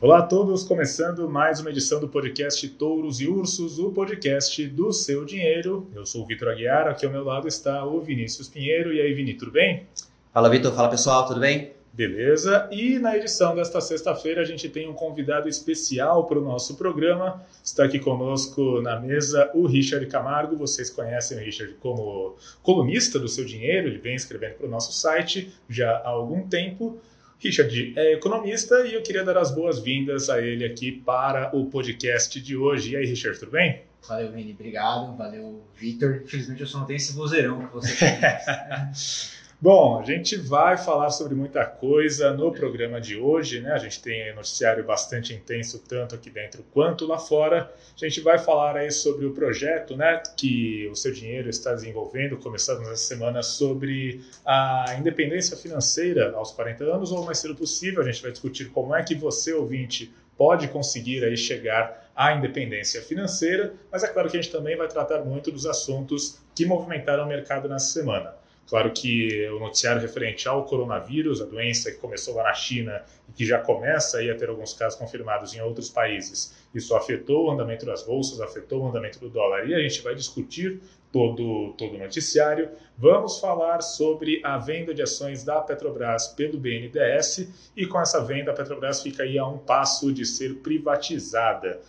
Olá 0.00 0.18
a 0.18 0.22
todos, 0.22 0.62
começando 0.62 1.28
mais 1.28 1.58
uma 1.58 1.70
edição 1.70 1.98
do 1.98 2.06
podcast 2.06 2.68
Touros 2.68 3.20
e 3.20 3.26
Ursos, 3.26 3.80
o 3.80 3.90
podcast 3.90 4.64
do 4.68 4.92
seu 4.92 5.24
dinheiro. 5.24 5.90
Eu 5.92 6.06
sou 6.06 6.22
o 6.22 6.24
Vitor 6.24 6.50
Aguiar, 6.50 6.86
aqui 6.86 7.04
ao 7.04 7.10
meu 7.10 7.24
lado 7.24 7.48
está 7.48 7.84
o 7.84 8.00
Vinícius 8.00 8.48
Pinheiro. 8.48 8.92
E 8.92 9.00
aí, 9.00 9.12
Vini, 9.12 9.34
tudo 9.34 9.50
bem? 9.50 9.88
Fala, 10.32 10.48
Vitor. 10.48 10.72
Fala, 10.72 10.88
pessoal, 10.88 11.26
tudo 11.26 11.40
bem? 11.40 11.72
Beleza, 11.92 12.68
e 12.70 12.96
na 13.00 13.16
edição 13.16 13.56
desta 13.56 13.80
sexta-feira 13.80 14.40
a 14.40 14.44
gente 14.44 14.68
tem 14.68 14.88
um 14.88 14.92
convidado 14.92 15.48
especial 15.48 16.28
para 16.28 16.38
o 16.38 16.44
nosso 16.44 16.76
programa. 16.76 17.42
Está 17.64 17.82
aqui 17.82 17.98
conosco 17.98 18.80
na 18.80 19.00
mesa 19.00 19.50
o 19.52 19.66
Richard 19.66 20.06
Camargo. 20.06 20.56
Vocês 20.56 20.90
conhecem 20.90 21.38
o 21.38 21.40
Richard 21.40 21.74
como 21.80 22.36
colunista 22.62 23.18
do 23.18 23.26
Seu 23.26 23.44
Dinheiro, 23.44 23.88
ele 23.88 23.98
vem 23.98 24.14
escrevendo 24.14 24.58
para 24.58 24.66
o 24.68 24.70
nosso 24.70 24.92
site 24.92 25.52
já 25.68 25.90
há 25.90 26.10
algum 26.10 26.46
tempo. 26.46 27.00
Richard 27.38 27.92
é 27.96 28.14
economista 28.14 28.86
e 28.86 28.94
eu 28.94 29.02
queria 29.02 29.24
dar 29.24 29.38
as 29.38 29.50
boas-vindas 29.50 30.28
a 30.28 30.40
ele 30.40 30.64
aqui 30.64 30.92
para 30.92 31.54
o 31.56 31.66
podcast 31.66 32.40
de 32.40 32.56
hoje. 32.56 32.92
E 32.92 32.96
aí, 32.96 33.06
Richard, 33.06 33.38
tudo 33.38 33.52
bem? 33.52 33.82
Valeu, 34.08 34.32
Vini, 34.32 34.52
obrigado. 34.52 35.16
Valeu, 35.16 35.62
Vitor. 35.76 36.22
Infelizmente 36.24 36.60
eu 36.60 36.66
só 36.66 36.78
não 36.78 36.86
tenho 36.86 36.96
esse 36.96 37.12
vozeirão 37.12 37.66
que 37.66 37.74
você 37.74 37.94
tem. 37.94 38.18
Bom, 39.60 39.98
a 39.98 40.04
gente 40.04 40.36
vai 40.36 40.78
falar 40.78 41.10
sobre 41.10 41.34
muita 41.34 41.66
coisa 41.66 42.32
no 42.32 42.52
programa 42.52 43.00
de 43.00 43.16
hoje, 43.16 43.60
né? 43.60 43.72
A 43.72 43.78
gente 43.78 44.00
tem 44.00 44.30
um 44.32 44.36
noticiário 44.36 44.84
bastante 44.84 45.34
intenso, 45.34 45.80
tanto 45.80 46.14
aqui 46.14 46.30
dentro 46.30 46.62
quanto 46.72 47.04
lá 47.08 47.18
fora. 47.18 47.68
A 47.92 47.98
gente 47.98 48.20
vai 48.20 48.38
falar 48.38 48.76
aí 48.76 48.92
sobre 48.92 49.26
o 49.26 49.32
projeto, 49.32 49.96
né, 49.96 50.22
que 50.36 50.88
o 50.92 50.94
seu 50.94 51.12
dinheiro 51.12 51.50
está 51.50 51.74
desenvolvendo, 51.74 52.36
começando 52.36 52.86
nessa 52.86 52.98
semana, 52.98 53.42
sobre 53.42 54.20
a 54.46 54.94
independência 54.96 55.56
financeira 55.56 56.32
aos 56.36 56.52
40 56.52 56.84
anos, 56.84 57.10
ou 57.10 57.24
mais 57.24 57.38
cedo 57.38 57.56
possível. 57.56 58.00
A 58.00 58.04
gente 58.04 58.22
vai 58.22 58.30
discutir 58.30 58.70
como 58.70 58.94
é 58.94 59.02
que 59.02 59.16
você, 59.16 59.52
ouvinte, 59.52 60.14
pode 60.36 60.68
conseguir 60.68 61.24
aí 61.24 61.36
chegar 61.36 62.08
à 62.14 62.32
independência 62.32 63.02
financeira, 63.02 63.74
mas 63.90 64.04
é 64.04 64.06
claro 64.06 64.30
que 64.30 64.36
a 64.36 64.40
gente 64.40 64.52
também 64.52 64.76
vai 64.76 64.86
tratar 64.86 65.24
muito 65.24 65.50
dos 65.50 65.66
assuntos 65.66 66.38
que 66.54 66.64
movimentaram 66.64 67.24
o 67.24 67.26
mercado 67.28 67.68
nessa 67.68 67.86
semana. 67.86 68.37
Claro 68.68 68.92
que 68.92 69.48
o 69.48 69.58
noticiário 69.58 70.02
referente 70.02 70.46
ao 70.46 70.64
coronavírus, 70.64 71.40
a 71.40 71.46
doença 71.46 71.90
que 71.90 71.96
começou 71.96 72.34
lá 72.34 72.44
na 72.44 72.54
China 72.54 73.02
e 73.26 73.32
que 73.32 73.46
já 73.46 73.58
começa 73.58 74.18
aí 74.18 74.30
a 74.30 74.36
ter 74.36 74.50
alguns 74.50 74.74
casos 74.74 74.98
confirmados 74.98 75.54
em 75.54 75.60
outros 75.62 75.88
países, 75.88 76.54
isso 76.74 76.94
afetou 76.94 77.46
o 77.46 77.50
andamento 77.50 77.86
das 77.86 78.02
bolsas, 78.02 78.42
afetou 78.42 78.82
o 78.82 78.88
andamento 78.88 79.18
do 79.18 79.30
dólar 79.30 79.66
e 79.66 79.74
a 79.74 79.78
gente 79.78 80.02
vai 80.02 80.14
discutir 80.14 80.80
todo, 81.10 81.72
todo 81.78 81.94
o 81.94 81.98
noticiário. 81.98 82.68
Vamos 82.98 83.40
falar 83.40 83.80
sobre 83.80 84.42
a 84.44 84.58
venda 84.58 84.92
de 84.92 85.00
ações 85.00 85.42
da 85.42 85.62
Petrobras 85.62 86.28
pelo 86.28 86.58
BNDES 86.58 87.70
e 87.74 87.86
com 87.86 87.98
essa 87.98 88.22
venda 88.22 88.50
a 88.50 88.54
Petrobras 88.54 89.02
fica 89.02 89.22
aí 89.22 89.38
a 89.38 89.46
um 89.46 89.56
passo 89.56 90.12
de 90.12 90.26
ser 90.26 90.56
privatizada. 90.56 91.80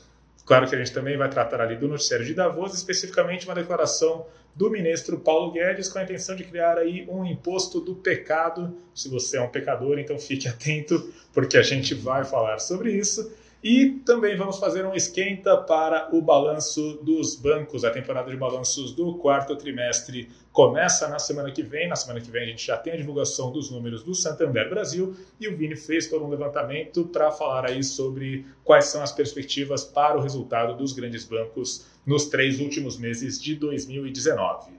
Claro 0.45 0.67
que 0.67 0.73
a 0.73 0.77
gente 0.77 0.93
também 0.93 1.17
vai 1.17 1.29
tratar 1.29 1.59
ali 1.59 1.75
do 1.75 1.87
noticiário 1.89 2.25
de 2.25 2.33
Davos, 2.33 2.73
especificamente 2.73 3.45
uma 3.45 3.53
declaração 3.53 4.25
do 4.59 4.69
ministro 4.69 5.17
Paulo 5.17 5.53
Guedes 5.53 5.87
com 5.87 5.99
a 5.99 6.03
intenção 6.03 6.35
de 6.35 6.43
criar 6.43 6.77
aí 6.77 7.07
um 7.09 7.25
imposto 7.25 7.79
do 7.79 7.95
pecado. 7.95 8.75
Se 8.93 9.07
você 9.07 9.37
é 9.37 9.41
um 9.41 9.47
pecador, 9.47 9.97
então 9.97 10.19
fique 10.19 10.49
atento, 10.49 11.13
porque 11.31 11.57
a 11.57 11.61
gente 11.61 11.95
vai 11.95 12.25
falar 12.25 12.59
sobre 12.59 12.91
isso. 12.91 13.31
E 13.61 13.99
também 14.05 14.37
vamos 14.37 14.57
fazer 14.57 14.85
um 14.85 14.93
esquenta 14.93 15.57
para 15.57 16.15
o 16.15 16.21
balanço 16.21 16.97
dos 17.03 17.35
bancos. 17.35 17.83
A 17.83 17.91
temporada 17.91 18.31
de 18.31 18.37
balanços 18.37 18.93
do 18.93 19.15
quarto 19.15 19.53
trimestre 19.57 20.29
começa 20.53 21.09
na 21.09 21.19
semana 21.19 21.51
que 21.51 21.61
vem. 21.61 21.89
Na 21.89 21.97
semana 21.97 22.21
que 22.21 22.31
vem 22.31 22.43
a 22.43 22.45
gente 22.45 22.65
já 22.65 22.77
tem 22.77 22.93
a 22.93 22.95
divulgação 22.95 23.51
dos 23.51 23.69
números 23.69 24.01
do 24.01 24.15
Santander 24.15 24.69
Brasil 24.69 25.13
e 25.41 25.49
o 25.49 25.57
Vini 25.57 25.75
fez 25.75 26.07
todo 26.07 26.23
um 26.23 26.29
levantamento 26.29 27.03
para 27.05 27.31
falar 27.31 27.69
aí 27.69 27.83
sobre 27.83 28.45
quais 28.63 28.85
são 28.85 29.03
as 29.03 29.11
perspectivas 29.11 29.83
para 29.83 30.17
o 30.17 30.21
resultado 30.21 30.77
dos 30.77 30.93
grandes 30.93 31.25
bancos 31.25 31.85
nos 32.05 32.27
três 32.27 32.61
últimos 32.61 32.97
meses 32.97 33.41
de 33.41 33.55
2019. 33.55 34.71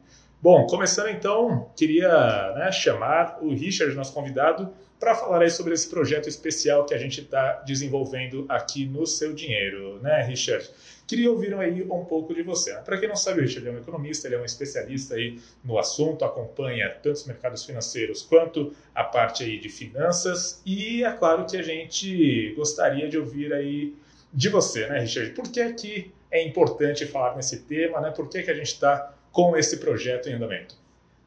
Bom, 0.42 0.66
começando 0.66 1.08
então, 1.10 1.70
queria 1.76 2.54
né, 2.54 2.72
chamar 2.72 3.40
o 3.42 3.50
Richard, 3.50 3.94
nosso 3.94 4.14
convidado, 4.14 4.72
para 5.00 5.14
falar 5.14 5.40
aí 5.40 5.50
sobre 5.50 5.72
esse 5.72 5.88
projeto 5.88 6.28
especial 6.28 6.84
que 6.84 6.92
a 6.92 6.98
gente 6.98 7.22
está 7.22 7.62
desenvolvendo 7.66 8.44
aqui 8.50 8.84
no 8.84 9.06
Seu 9.06 9.32
Dinheiro, 9.32 9.98
né, 10.02 10.22
Richard? 10.22 10.68
Queria 11.06 11.30
ouvir 11.30 11.54
aí 11.54 11.82
um 11.82 12.04
pouco 12.04 12.34
de 12.34 12.42
você. 12.42 12.74
Para 12.82 12.98
quem 12.98 13.08
não 13.08 13.16
sabe, 13.16 13.40
o 13.40 13.42
Richard 13.42 13.66
é 13.66 13.72
um 13.72 13.78
economista, 13.78 14.28
ele 14.28 14.36
é 14.36 14.38
um 14.38 14.44
especialista 14.44 15.14
aí 15.14 15.40
no 15.64 15.78
assunto, 15.78 16.22
acompanha 16.24 16.90
tanto 16.90 17.14
os 17.14 17.26
mercados 17.26 17.64
financeiros 17.64 18.22
quanto 18.22 18.74
a 18.94 19.02
parte 19.02 19.42
aí 19.42 19.58
de 19.58 19.70
finanças 19.70 20.60
e 20.66 21.02
é 21.02 21.10
claro 21.12 21.46
que 21.46 21.56
a 21.56 21.62
gente 21.62 22.52
gostaria 22.54 23.08
de 23.08 23.16
ouvir 23.16 23.52
aí 23.54 23.94
de 24.32 24.48
você, 24.50 24.86
né, 24.86 25.00
Richard? 25.00 25.32
Por 25.32 25.50
que 25.50 25.60
é 25.60 25.72
que 25.72 26.12
é 26.30 26.46
importante 26.46 27.06
falar 27.06 27.34
nesse 27.34 27.60
tema, 27.60 28.00
né? 28.00 28.10
Por 28.10 28.28
que, 28.28 28.42
que 28.42 28.50
a 28.50 28.54
gente 28.54 28.72
está 28.72 29.14
com 29.32 29.56
esse 29.56 29.78
projeto 29.78 30.28
em 30.28 30.34
andamento? 30.34 30.76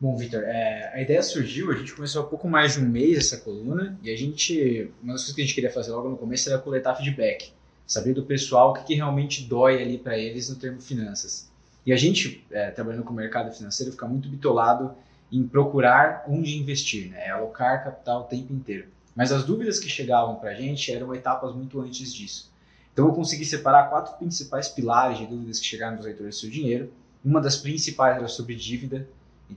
Bom, 0.04 0.18
Vitor, 0.18 0.44
é, 0.44 0.92
a 0.94 1.02
ideia 1.02 1.24
surgiu, 1.24 1.72
a 1.72 1.76
gente 1.76 1.96
começou 1.96 2.24
há 2.24 2.26
pouco 2.26 2.46
mais 2.46 2.74
de 2.74 2.82
um 2.82 2.86
mês 2.86 3.20
essa 3.20 3.38
coluna 3.38 3.98
e 4.04 4.12
a 4.12 4.18
gente, 4.18 4.92
uma 5.02 5.14
das 5.14 5.22
coisas 5.22 5.34
que 5.34 5.42
a 5.42 5.46
gente 5.46 5.56
queria 5.56 5.72
fazer 5.72 5.94
logo 5.94 6.10
no 6.10 6.18
começo 6.18 6.50
era 6.50 6.60
coletar 6.60 6.96
feedback, 6.96 7.54
saber 7.88 8.14
do 8.14 8.22
pessoal 8.22 8.72
o 8.72 8.74
que, 8.74 8.84
que 8.84 8.96
realmente 8.96 9.46
dói 9.46 9.82
ali 9.82 9.98
para 9.98 10.18
eles 10.18 10.50
no 10.50 10.58
termo 10.58 10.82
finanças. 10.82 11.50
E 11.86 11.94
a 11.94 11.96
gente, 11.96 12.46
é, 12.52 12.70
trabalhando 12.70 13.06
com 13.06 13.14
o 13.14 13.16
mercado 13.16 13.50
financeiro, 13.56 13.94
fica 13.94 14.06
muito 14.06 14.28
bitolado 14.28 14.94
em 15.32 15.48
procurar 15.48 16.26
onde 16.28 16.58
investir, 16.58 17.10
né? 17.10 17.30
alocar 17.30 17.86
capital 17.86 18.24
o 18.24 18.26
tempo 18.26 18.52
inteiro. 18.52 18.90
Mas 19.16 19.32
as 19.32 19.46
dúvidas 19.46 19.80
que 19.80 19.88
chegavam 19.88 20.36
para 20.36 20.50
a 20.50 20.54
gente 20.54 20.92
eram 20.92 21.16
etapas 21.16 21.56
muito 21.56 21.80
antes 21.80 22.14
disso. 22.14 22.52
Então 22.92 23.08
eu 23.08 23.14
consegui 23.14 23.46
separar 23.46 23.90
quatro 23.90 24.18
principais 24.18 24.68
pilares 24.68 25.20
de 25.20 25.28
dúvidas 25.28 25.62
que 25.62 25.66
chegaram 25.66 25.96
dos 25.96 26.06
leitores 26.06 26.36
do 26.36 26.40
seu 26.42 26.50
dinheiro. 26.50 26.92
Uma 27.24 27.40
das 27.40 27.56
principais 27.56 28.18
era 28.18 28.28
sobre 28.28 28.54
dívida. 28.54 29.08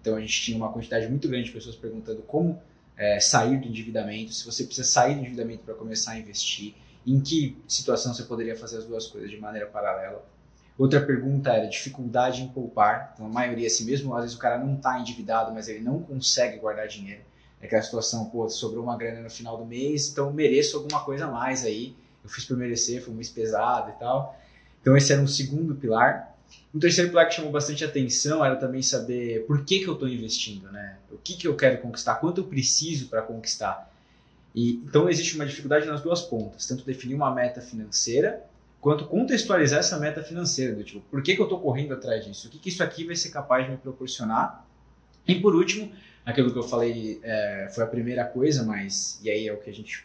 Então 0.01 0.17
a 0.17 0.21
gente 0.21 0.41
tinha 0.43 0.57
uma 0.57 0.73
quantidade 0.73 1.09
muito 1.09 1.29
grande 1.29 1.47
de 1.47 1.53
pessoas 1.53 1.77
perguntando 1.77 2.23
como 2.23 2.61
é, 2.97 3.21
sair 3.21 3.59
do 3.59 3.67
endividamento, 3.67 4.33
se 4.33 4.45
você 4.45 4.65
precisa 4.65 4.87
sair 4.87 5.15
do 5.15 5.21
endividamento 5.21 5.65
para 5.65 5.75
começar 5.75 6.13
a 6.13 6.19
investir, 6.19 6.75
em 7.07 7.21
que 7.21 7.57
situação 7.67 8.13
você 8.13 8.25
poderia 8.25 8.57
fazer 8.57 8.79
as 8.79 8.85
duas 8.85 9.07
coisas 9.07 9.31
de 9.31 9.39
maneira 9.39 9.67
paralela. 9.67 10.25
Outra 10.79 11.01
pergunta 11.01 11.51
era 11.51 11.67
dificuldade 11.67 12.43
em 12.43 12.49
poupar. 12.49 13.13
Então 13.15 13.27
a 13.27 13.29
maioria, 13.29 13.67
assim 13.67 13.85
mesmo, 13.85 14.15
às 14.15 14.23
vezes 14.23 14.37
o 14.37 14.41
cara 14.41 14.59
não 14.59 14.75
está 14.75 14.99
endividado, 15.01 15.53
mas 15.53 15.69
ele 15.69 15.81
não 15.81 16.03
consegue 16.03 16.59
guardar 16.59 16.87
dinheiro. 16.87 17.23
É 17.61 17.67
aquela 17.67 17.83
situação, 17.83 18.27
pô, 18.27 18.49
sobrou 18.49 18.85
uma 18.85 18.97
grana 18.97 19.21
no 19.21 19.31
final 19.31 19.57
do 19.57 19.65
mês, 19.65 20.11
então 20.11 20.33
mereço 20.33 20.77
alguma 20.77 21.03
coisa 21.03 21.25
a 21.25 21.31
mais 21.31 21.65
aí 21.65 21.97
eu 22.27 22.31
fiz 22.31 22.45
por 22.45 22.57
merecer, 22.57 23.01
foi 23.01 23.15
um 23.15 23.17
mês 23.17 23.31
pesado 23.31 23.91
e 23.91 23.93
tal. 24.01 24.37
Então 24.81 24.97
esse 24.97 25.13
era 25.13 25.23
um 25.23 25.29
segundo 25.29 25.77
pilar. 25.77 26.36
Um 26.75 26.79
terceiro 26.79 27.11
pilar 27.11 27.29
que 27.29 27.35
chamou 27.35 27.51
bastante 27.51 27.85
atenção 27.85 28.45
era 28.45 28.57
também 28.57 28.83
saber 28.83 29.47
por 29.47 29.65
que, 29.65 29.81
que 29.81 29.89
eu 29.89 29.95
estou 29.95 30.09
investindo, 30.09 30.71
né? 30.71 30.99
O 31.11 31.17
que, 31.17 31.37
que 31.37 31.49
eu 31.49 31.57
quero 31.57 31.81
conquistar, 31.81 32.17
quanto 32.17 32.41
eu 32.41 32.45
preciso 32.45 33.09
para 33.09 33.23
conquistar. 33.23 33.91
E, 34.55 34.83
então 34.85 35.09
existe 35.09 35.35
uma 35.35 35.47
dificuldade 35.47 35.87
nas 35.87 36.01
duas 36.03 36.23
pontas, 36.23 36.67
tanto 36.67 36.85
definir 36.85 37.15
uma 37.15 37.35
meta 37.35 37.61
financeira, 37.61 38.43
quanto 38.81 39.05
contextualizar 39.07 39.81
essa 39.81 39.99
meta 39.99 40.23
financeira, 40.23 40.75
do 40.75 40.85
tipo, 40.85 41.01
por 41.11 41.23
que, 41.23 41.35
que 41.35 41.41
eu 41.41 41.47
estou 41.47 41.61
correndo 41.61 41.95
atrás 41.95 42.25
disso? 42.25 42.49
O 42.49 42.51
que, 42.51 42.59
que 42.59 42.69
isso 42.69 42.83
aqui 42.83 43.05
vai 43.05 43.17
ser 43.17 43.31
capaz 43.31 43.65
de 43.65 43.73
me 43.73 43.77
proporcionar? 43.77 44.67
E 45.27 45.35
por 45.37 45.55
último, 45.55 45.93
aquilo 46.25 46.53
que 46.53 46.59
eu 46.59 46.63
falei 46.63 47.21
é, 47.23 47.69
foi 47.75 47.85
a 47.85 47.87
primeira 47.87 48.25
coisa, 48.25 48.63
mas, 48.63 49.21
e 49.23 49.31
aí 49.31 49.49
é 49.49 49.53
o 49.53 49.59
que 49.59 49.71
a 49.71 49.73
gente 49.73 50.05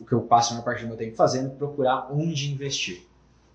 o 0.00 0.04
que 0.04 0.12
eu 0.12 0.22
passo 0.22 0.54
na 0.54 0.62
parte 0.62 0.82
do 0.82 0.88
meu 0.88 0.96
tempo 0.96 1.14
fazendo, 1.16 1.50
procurar 1.50 2.08
onde 2.10 2.50
investir. 2.50 3.02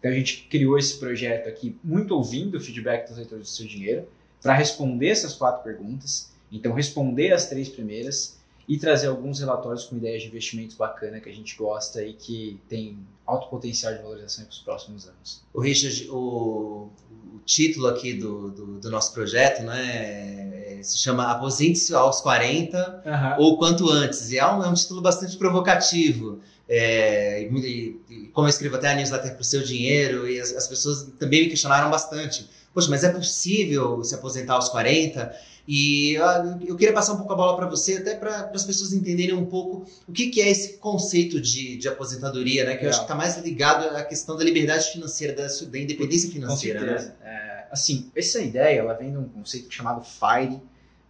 Então 0.01 0.09
a 0.09 0.13
gente 0.16 0.47
criou 0.50 0.79
esse 0.79 0.97
projeto 0.97 1.47
aqui 1.47 1.78
muito 1.84 2.16
ouvindo 2.16 2.57
o 2.57 2.59
feedback 2.59 3.07
dos 3.07 3.17
leitores 3.17 3.44
do 3.44 3.50
seu 3.50 3.67
dinheiro 3.67 4.07
para 4.41 4.56
responder 4.56 5.09
essas 5.09 5.35
quatro 5.35 5.63
perguntas. 5.63 6.31
Então 6.51 6.73
responder 6.73 7.31
as 7.31 7.47
três 7.47 7.69
primeiras 7.69 8.41
e 8.67 8.78
trazer 8.78 9.07
alguns 9.07 9.40
relatórios 9.40 9.85
com 9.85 9.97
ideias 9.97 10.23
de 10.23 10.29
investimentos 10.29 10.75
bacana 10.75 11.19
que 11.19 11.29
a 11.29 11.34
gente 11.34 11.56
gosta 11.56 12.03
e 12.03 12.13
que 12.13 12.59
tem 12.67 12.97
alto 13.28 13.47
potencial 13.47 13.94
de 13.94 14.01
valorização 14.01 14.46
para 14.46 14.52
os 14.52 14.59
próximos 14.59 15.08
anos. 15.08 15.43
O 15.53 15.61
Richard, 15.61 16.09
o, 16.09 16.90
o 17.35 17.40
título 17.46 17.87
aqui 17.87 18.14
do, 18.14 18.49
do, 18.49 18.66
do, 18.79 18.90
nosso 18.90 19.14
projeto, 19.14 19.61
né, 19.64 20.79
se 20.81 20.97
chama 20.97 21.29
Aposente-se 21.29 21.93
aos 21.93 22.22
40 22.22 23.03
uhum. 23.05 23.43
ou 23.43 23.58
quanto 23.58 23.87
antes. 23.90 24.31
E 24.31 24.40
é 24.40 24.46
um, 24.46 24.64
é 24.64 24.67
um 24.67 24.73
título 24.73 25.02
bastante 25.02 25.37
provocativo. 25.37 26.40
É, 26.73 27.44
e, 27.44 28.00
e, 28.09 28.28
como 28.28 28.47
eu 28.47 28.50
escrevo 28.50 28.78
até 28.78 28.90
a 28.90 28.96
newsletter 28.96 29.34
para 29.34 29.41
o 29.41 29.44
seu 29.44 29.62
dinheiro, 29.62 30.26
e 30.26 30.40
as, 30.40 30.53
as 30.53 30.70
pessoas 30.70 31.12
também 31.20 31.41
me 31.41 31.50
questionaram 31.50 31.91
bastante. 31.91 32.50
Poxa, 32.73 32.90
mas 32.90 33.03
é 33.03 33.12
possível 33.12 34.02
se 34.06 34.16
aposentar 34.16 34.53
aos 34.53 34.70
40? 34.70 35.35
E 35.68 36.14
eu 36.66 36.78
queria 36.78 36.94
passar 36.94 37.12
um 37.12 37.18
pouco 37.18 37.34
a 37.34 37.35
bola 37.35 37.58
para 37.58 37.68
você, 37.68 37.97
até 37.97 38.16
para 38.16 38.50
as 38.53 38.64
pessoas 38.64 38.94
entenderem 38.94 39.35
um 39.35 39.46
pouco 39.46 39.85
o 40.08 40.14
que, 40.14 40.28
que 40.29 40.41
é 40.41 40.50
esse 40.50 40.78
conceito 40.78 41.41
de, 41.41 41.76
de 41.76 41.90
aposentadoria, 41.90 42.64
né? 42.64 42.78
Que 42.78 42.84
é. 42.84 42.85
eu 42.85 42.90
acho 42.90 43.00
que 43.00 43.03
está 43.03 43.16
mais 43.16 43.38
ligado 43.40 43.94
à 43.94 44.02
questão 44.06 44.38
da 44.38 44.44
liberdade 44.46 44.94
financeira, 44.94 45.34
da, 45.34 45.47
da 45.47 45.78
independência 45.78 46.32
financeira. 46.32 46.79
Né? 46.79 47.14
É, 47.22 47.66
assim, 47.70 48.09
essa 48.16 48.40
ideia 48.40 48.79
ela 48.79 48.94
vem 48.94 49.12
de 49.12 49.18
um 49.18 49.28
conceito 49.28 49.70
chamado 49.73 50.06
FIRE, 50.06 50.62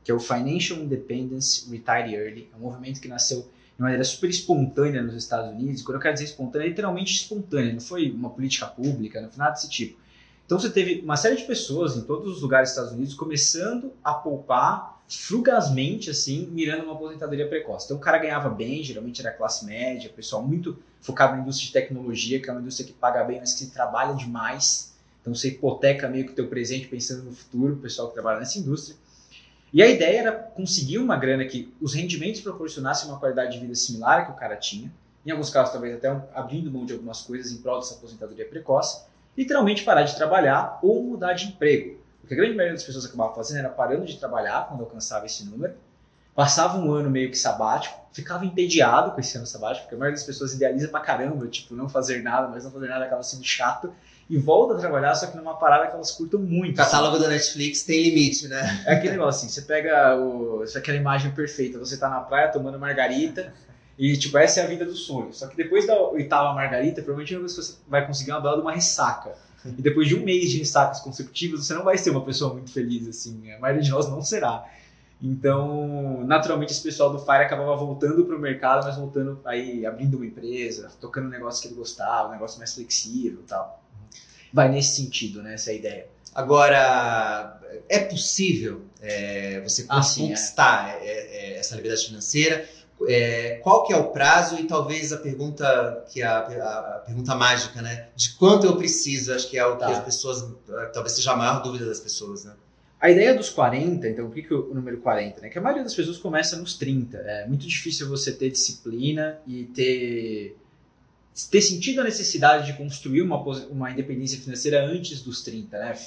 que 0.04 0.10
é 0.10 0.14
o 0.14 0.20
Financial 0.20 0.80
Independence 0.80 1.70
Retire 1.70 2.16
Early. 2.16 2.50
É 2.52 2.58
um 2.58 2.62
movimento 2.62 3.00
que 3.00 3.08
nasceu 3.08 3.48
de 3.82 3.84
maneira 3.84 4.04
super 4.04 4.30
espontânea 4.30 5.02
nos 5.02 5.16
Estados 5.16 5.50
Unidos. 5.52 5.82
Quando 5.82 5.96
eu 5.96 6.02
quero 6.02 6.14
dizer 6.14 6.26
espontânea, 6.26 6.66
é 6.66 6.70
literalmente 6.70 7.16
espontânea, 7.16 7.74
não 7.74 7.82
foi 7.82 8.12
uma 8.12 8.30
política 8.30 8.68
pública, 8.68 9.20
não 9.20 9.30
foi 9.30 9.40
nada 9.40 9.54
desse 9.54 9.68
tipo. 9.68 10.00
Então 10.46 10.60
você 10.60 10.70
teve 10.70 11.02
uma 11.02 11.18
série 11.18 11.36
de 11.36 11.46
pessoas 11.46 11.98
em 11.98 12.02
todos 12.04 12.32
os 12.32 12.42
lugares 12.44 12.70
dos 12.70 12.78
Estados 12.78 12.94
Unidos 12.94 13.16
começando 13.16 13.92
a 14.04 14.14
poupar 14.14 15.02
frugazmente, 15.10 16.12
assim, 16.12 16.48
mirando 16.52 16.84
uma 16.84 16.94
aposentadoria 16.94 17.48
precoce. 17.50 17.86
Então 17.86 17.98
o 17.98 18.00
cara 18.00 18.20
ganhava 18.20 18.50
bem, 18.50 18.84
geralmente 18.84 19.20
era 19.20 19.32
classe 19.32 19.66
média, 19.66 20.12
pessoal 20.16 20.44
muito 20.44 20.78
focado 21.02 21.36
na 21.36 21.42
indústria 21.42 21.66
de 21.66 21.74
tecnologia, 21.74 22.40
que 22.40 22.50
é 22.52 22.54
uma 22.54 22.62
indústria 22.62 22.86
que 22.86 22.94
paga 22.94 23.24
bem, 23.24 23.40
mas 23.40 23.54
que 23.54 23.66
trabalha 23.66 24.14
demais. 24.14 24.94
Então 25.22 25.34
você 25.34 25.48
hipoteca 25.48 26.08
meio 26.08 26.26
que 26.26 26.34
o 26.34 26.36
teu 26.36 26.48
presente 26.48 26.88
pensando 26.88 27.24
no 27.24 27.32
futuro, 27.32 27.74
o 27.74 27.78
pessoal 27.78 28.10
que 28.10 28.14
trabalha 28.14 28.40
nessa 28.40 28.60
indústria. 28.60 28.96
E 29.74 29.82
a 29.82 29.88
ideia 29.88 30.20
era 30.20 30.32
conseguir 30.34 30.98
uma 30.98 31.16
grana 31.16 31.46
que 31.46 31.74
os 31.80 31.94
rendimentos 31.94 32.42
proporcionassem 32.42 33.10
uma 33.10 33.20
qualidade 33.20 33.54
de 33.54 33.60
vida 33.60 33.74
similar 33.74 34.26
que 34.26 34.32
o 34.32 34.36
cara 34.36 34.58
tinha, 34.58 34.92
em 35.26 35.32
alguns 35.32 35.50
casos 35.50 35.72
talvez 35.72 35.96
até 35.96 36.10
abrindo 36.34 36.70
mão 36.70 36.86
de 36.86 36.94
algumas 36.94 37.22
coisas 37.22 37.52
em 37.52 37.62
prol 37.62 37.80
dessa 37.80 37.94
aposentadoria 37.94 38.46
precoce, 38.46 39.04
literalmente 39.38 39.84
parar 39.84 40.04
de 40.04 40.16
trabalhar 40.16 40.80
ou 40.84 41.02
mudar 41.04 41.34
de 41.34 41.46
emprego. 41.46 42.00
O 42.24 42.28
que 42.28 42.34
a 42.34 42.38
grande 42.38 42.56
maioria 42.56 42.74
das 42.74 42.84
pessoas 42.84 43.06
acabava 43.06 43.34
fazendo 43.34 43.60
era 43.60 43.70
parando 43.70 44.06
de 44.06 44.18
trabalhar 44.18 44.68
quando 44.68 44.82
alcançava 44.82 45.26
esse 45.26 45.46
número, 45.46 45.74
passava 46.36 46.78
um 46.78 46.92
ano 46.92 47.10
meio 47.10 47.30
que 47.30 47.38
sabático, 47.38 48.00
ficava 48.12 48.46
entediado 48.46 49.12
com 49.12 49.20
esse 49.20 49.38
ano 49.38 49.46
sabático, 49.46 49.84
porque 49.84 49.96
a 49.96 49.98
maioria 49.98 50.18
das 50.18 50.26
pessoas 50.26 50.54
idealiza 50.54 50.90
pra 50.90 51.00
caramba, 51.00 51.48
tipo, 51.48 51.76
não 51.76 51.88
fazer 51.88 52.22
nada, 52.22 52.48
mas 52.50 52.64
não 52.64 52.72
fazer 52.72 52.88
nada 52.88 53.06
acaba 53.06 53.24
sendo 53.24 53.44
chato, 53.44 53.94
e 54.32 54.38
volta 54.38 54.76
a 54.76 54.78
trabalhar, 54.78 55.14
só 55.14 55.28
que 55.28 55.36
numa 55.36 55.56
parada 55.56 55.88
que 55.88 55.94
elas 55.94 56.10
curtam 56.12 56.40
muito. 56.40 56.74
O 56.74 56.78
catálogo 56.78 57.18
assim. 57.18 57.26
da 57.26 57.30
Netflix 57.32 57.84
tem 57.84 58.02
limite, 58.02 58.48
né? 58.48 58.82
É 58.88 58.94
aquele 58.94 59.12
negócio 59.12 59.46
assim, 59.46 59.54
você 59.54 59.62
pega 59.64 60.18
o, 60.18 60.64
aquela 60.74 60.98
imagem 60.98 61.32
perfeita, 61.32 61.78
você 61.78 61.98
tá 61.98 62.10
na 62.10 62.22
praia 62.22 62.48
tomando 62.48 62.80
margarita, 62.80 63.54
e, 64.00 64.16
tipo, 64.16 64.38
essa 64.38 64.62
é 64.62 64.64
a 64.64 64.68
vida 64.68 64.86
do 64.86 64.96
sonho. 64.96 65.34
Só 65.34 65.48
que 65.48 65.58
depois 65.58 65.86
da 65.86 66.00
oitava 66.00 66.54
margarita, 66.54 67.02
provavelmente 67.02 67.36
você 67.36 67.76
vai 67.90 68.08
conseguir 68.08 68.32
uma 68.32 68.40
bela 68.40 68.56
de 68.56 68.62
uma 68.62 68.72
ressaca. 68.72 69.34
E 69.66 69.82
depois 69.82 70.08
de 70.08 70.16
um 70.16 70.24
mês 70.24 70.50
de 70.50 70.60
ressacas 70.60 71.02
consecutivas, 71.02 71.66
você 71.66 71.74
não 71.74 71.84
vai 71.84 71.98
ser 71.98 72.12
uma 72.12 72.24
pessoa 72.24 72.54
muito 72.54 72.72
feliz, 72.72 73.06
assim. 73.10 73.52
A 73.52 73.60
maioria 73.60 73.84
de 73.84 73.92
nós 73.92 74.10
não 74.10 74.22
será. 74.22 74.66
Então, 75.22 76.24
naturalmente, 76.26 76.72
esse 76.72 76.82
pessoal 76.82 77.12
do 77.12 77.20
Fire 77.20 77.44
acabava 77.44 77.76
voltando 77.76 78.24
para 78.24 78.36
o 78.36 78.40
mercado, 78.40 78.86
mas 78.86 78.96
voltando 78.96 79.40
aí, 79.44 79.86
abrindo 79.86 80.16
uma 80.16 80.26
empresa, 80.26 80.90
tocando 81.02 81.28
um 81.28 81.30
negócio 81.30 81.62
que 81.62 81.68
ele 81.68 81.76
gostava, 81.76 82.30
um 82.30 82.32
negócio 82.32 82.58
mais 82.58 82.74
flexível 82.74 83.42
e 83.42 83.48
tal. 83.48 83.81
Vai 84.54 84.70
nesse 84.70 84.96
sentido, 84.96 85.42
né? 85.42 85.54
Essa 85.54 85.72
é 85.72 85.76
ideia. 85.76 86.08
Agora, 86.34 87.60
é 87.90 88.00
possível 88.00 88.84
é, 89.02 89.62
você 89.62 89.86
ah, 89.90 90.02
conquistar 90.02 91.00
sim, 91.00 91.06
é. 91.06 91.08
É, 91.08 91.54
é. 91.54 91.58
essa 91.58 91.76
liberdade 91.76 92.06
financeira? 92.06 92.68
é, 93.08 93.60
qual 93.64 93.86
que 93.86 93.94
é 93.94 93.98
o 93.98 94.10
prazo 94.10 94.60
e 94.60 94.64
talvez 94.66 95.12
a 95.12 95.18
pergunta 95.18 96.06
que 96.12 96.22
a, 96.22 96.40
a, 96.40 96.98
a, 96.98 97.00
pergunta 97.00 97.36
mágica, 97.36 97.82
né? 97.82 98.08
De 98.16 98.34
quanto 98.34 98.66
eu 98.66 98.76
preciso, 98.76 99.34
acho 99.34 99.50
que 99.50 99.58
é 99.58 99.66
o 99.66 99.76
tá. 99.76 99.88
que 99.88 99.92
as 99.94 100.04
pessoas, 100.04 100.46
talvez 100.94 101.14
seja 101.14 101.32
a 101.32 101.36
maior 101.36 101.62
dúvida 101.62 101.86
das 101.86 102.00
pessoas, 102.00 102.46
né? 102.46 102.54
A 103.00 103.10
ideia 103.10 103.34
dos 103.34 103.50
40, 103.50 104.08
então, 104.08 104.28
por 104.28 104.36
que, 104.36 104.44
que 104.44 104.54
o 104.54 104.76
número 104.76 104.98
40? 105.00 105.42
Né? 105.42 105.50
Que 105.50 105.58
a 105.58 105.62
maioria 105.62 105.84
das 105.84 105.96
pessoas 105.96 106.20
começa 106.20 106.56
nos 106.56 106.76
30. 106.76 107.18
É 107.18 107.48
muito 107.48 107.66
difícil 107.66 108.08
você 108.08 108.32
ter 108.32 108.52
disciplina 108.52 109.40
e 109.48 109.64
ter, 109.64 110.56
ter 111.50 111.62
sentido 111.62 112.02
a 112.02 112.04
necessidade 112.04 112.66
de 112.66 112.78
construir 112.78 113.22
uma, 113.22 113.38
uma 113.70 113.90
independência 113.90 114.40
financeira 114.40 114.86
antes 114.86 115.22
dos 115.22 115.42
30. 115.42 115.78
Né? 115.78 115.98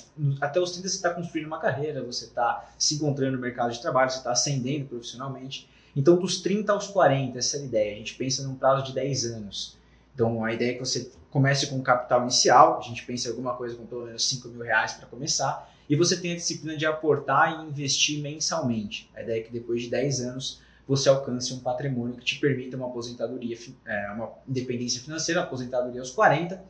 Até 0.41 0.61
os 0.61 0.73
30 0.73 0.89
você 0.89 0.97
está 0.97 1.11
construindo 1.11 1.47
uma 1.47 1.59
carreira, 1.59 2.03
você 2.03 2.27
está 2.27 2.71
se 2.79 2.97
encontrando 2.97 3.37
no 3.37 3.41
mercado 3.41 3.73
de 3.73 3.81
trabalho, 3.81 4.11
você 4.11 4.19
está 4.19 4.33
ascendendo 4.33 4.87
profissionalmente. 4.87 5.69
Então, 5.97 6.17
dos 6.17 6.43
30 6.43 6.73
aos 6.73 6.89
40, 6.89 7.39
essa 7.39 7.57
é 7.57 7.61
a 7.61 7.65
ideia. 7.65 7.95
A 7.95 7.99
gente 7.99 8.15
pensa 8.15 8.43
num 8.43 8.55
prazo 8.55 8.85
de 8.85 8.93
10 8.93 9.25
anos. 9.27 9.79
Então, 10.15 10.45
a 10.45 10.53
ideia 10.53 10.73
é 10.73 10.75
que 10.75 10.81
você 10.81 11.11
comece 11.31 11.67
com 11.69 11.77
um 11.77 11.83
capital 11.83 12.23
inicial, 12.23 12.79
a 12.79 12.83
gente 12.83 13.05
pensa 13.05 13.29
em 13.29 13.31
alguma 13.31 13.55
coisa 13.55 13.75
com 13.75 13.87
pelo 13.87 14.07
menos 14.07 14.25
5 14.29 14.49
mil 14.49 14.63
reais 14.63 14.93
para 14.93 15.07
começar, 15.07 15.69
e 15.89 15.97
você 15.97 16.17
tem 16.17 16.33
a 16.33 16.37
disciplina 16.37 16.77
de 16.77 16.87
aportar 16.87 17.61
e 17.61 17.69
investir 17.69 18.23
mensalmente. 18.23 19.11
A 19.15 19.23
ideia 19.23 19.41
é 19.41 19.43
que 19.43 19.53
depois 19.53 19.83
de 19.83 19.91
10 19.91 20.21
anos 20.21 20.61
você 20.87 21.09
alcance 21.09 21.53
um 21.55 21.61
patrimônio 21.61 22.17
que 22.17 22.25
te 22.25 22.39
permita 22.39 22.77
uma 22.77 22.87
aposentadoria, 22.87 23.57
é, 23.87 24.13
uma 24.13 24.33
independência 24.47 25.01
financeira, 25.01 25.41
uma 25.41 25.47
aposentadoria 25.47 26.01
aos 26.01 26.11
40. 26.11 26.63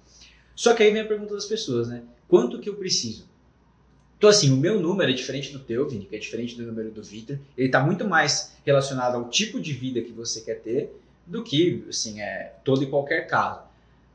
Só 0.54 0.72
que 0.74 0.82
aí 0.82 0.92
vem 0.92 1.02
a 1.02 1.06
pergunta 1.06 1.34
das 1.34 1.46
pessoas, 1.46 1.88
né? 1.88 2.02
Quanto 2.28 2.60
que 2.60 2.68
eu 2.68 2.76
preciso? 2.76 3.26
Então, 4.16 4.30
assim, 4.30 4.52
o 4.52 4.56
meu 4.56 4.80
número 4.80 5.10
é 5.10 5.14
diferente 5.14 5.52
do 5.52 5.58
teu, 5.58 5.88
Vini, 5.88 6.06
que 6.06 6.16
é 6.16 6.18
diferente 6.18 6.56
do 6.56 6.62
número 6.62 6.90
do 6.90 7.02
Victor. 7.02 7.38
Ele 7.58 7.66
está 7.66 7.84
muito 7.84 8.06
mais 8.06 8.52
relacionado 8.64 9.16
ao 9.16 9.28
tipo 9.28 9.60
de 9.60 9.72
vida 9.72 10.00
que 10.00 10.12
você 10.12 10.40
quer 10.40 10.60
ter 10.60 10.98
do 11.26 11.42
que, 11.42 11.84
assim, 11.88 12.20
é, 12.20 12.54
todo 12.64 12.82
e 12.82 12.86
qualquer 12.86 13.26
caso. 13.26 13.60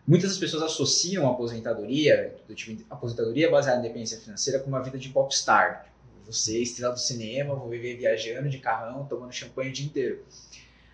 Muitas 0.08 0.32
das 0.32 0.40
pessoas 0.40 0.64
associam 0.64 1.28
a 1.28 1.32
aposentadoria, 1.32 2.36
do 2.48 2.56
tipo, 2.56 2.84
aposentadoria 2.90 3.52
baseada 3.52 3.78
em 3.78 3.82
independência 3.82 4.18
financeira, 4.18 4.60
com 4.60 4.68
uma 4.68 4.82
vida 4.82 4.98
de 4.98 5.10
popstar. 5.10 5.86
Você, 6.30 6.62
estrela 6.62 6.94
do 6.94 7.00
cinema, 7.00 7.56
vou 7.56 7.70
viver 7.70 7.98
viajando 7.98 8.50
de 8.50 8.60
carrão, 8.60 9.06
tomando 9.06 9.34
champanhe 9.34 9.70
o 9.70 9.74
dia 9.74 9.86
inteiro. 9.86 10.24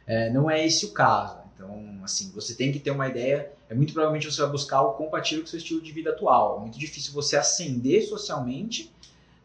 É, 0.07 0.29
não 0.29 0.49
é 0.49 0.65
esse 0.65 0.85
o 0.85 0.91
caso. 0.91 1.39
Então, 1.53 1.99
assim, 2.03 2.31
você 2.31 2.53
tem 2.53 2.71
que 2.71 2.79
ter 2.79 2.91
uma 2.91 3.07
ideia. 3.07 3.51
É 3.69 3.73
muito 3.73 3.93
provavelmente 3.93 4.31
você 4.31 4.41
vai 4.41 4.51
buscar 4.51 4.81
o 4.81 4.93
compatível 4.93 5.43
com 5.43 5.47
o 5.47 5.49
seu 5.49 5.57
estilo 5.57 5.81
de 5.81 5.91
vida 5.91 6.11
atual. 6.11 6.57
É 6.57 6.61
muito 6.61 6.77
difícil 6.77 7.11
você 7.13 7.35
ascender 7.35 8.07
socialmente 8.07 8.93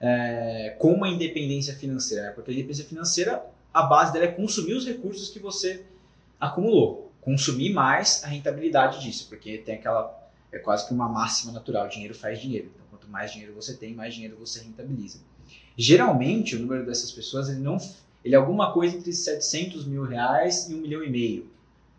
é, 0.00 0.74
com 0.78 0.94
uma 0.94 1.08
independência 1.08 1.74
financeira, 1.74 2.24
né? 2.24 2.30
porque 2.30 2.50
a 2.50 2.54
independência 2.54 2.84
financeira, 2.84 3.44
a 3.72 3.82
base 3.82 4.12
dela 4.12 4.24
é 4.24 4.28
consumir 4.28 4.72
os 4.72 4.86
recursos 4.86 5.28
que 5.28 5.38
você 5.38 5.84
acumulou, 6.40 7.12
consumir 7.20 7.72
mais 7.72 8.24
a 8.24 8.28
rentabilidade 8.28 9.00
disso, 9.00 9.26
porque 9.28 9.58
tem 9.58 9.74
aquela, 9.74 10.18
é 10.50 10.58
quase 10.58 10.88
que 10.88 10.94
uma 10.94 11.08
máxima 11.08 11.52
natural, 11.52 11.86
dinheiro 11.88 12.14
faz 12.14 12.40
dinheiro, 12.40 12.70
então 12.74 12.86
quanto 12.90 13.06
mais 13.08 13.30
dinheiro 13.30 13.54
você 13.54 13.76
tem, 13.76 13.94
mais 13.94 14.14
dinheiro 14.14 14.36
você 14.40 14.62
rentabiliza. 14.62 15.20
Geralmente, 15.80 16.56
o 16.56 16.58
número 16.58 16.84
dessas 16.84 17.10
pessoas, 17.10 17.48
ele 17.48 17.60
não, 17.60 17.78
ele 18.22 18.34
é 18.34 18.38
alguma 18.38 18.70
coisa 18.70 18.98
entre 18.98 19.14
700 19.14 19.86
mil 19.86 20.04
reais 20.04 20.68
e 20.68 20.74
um 20.74 20.78
milhão 20.78 21.02
e 21.02 21.08
meio. 21.08 21.46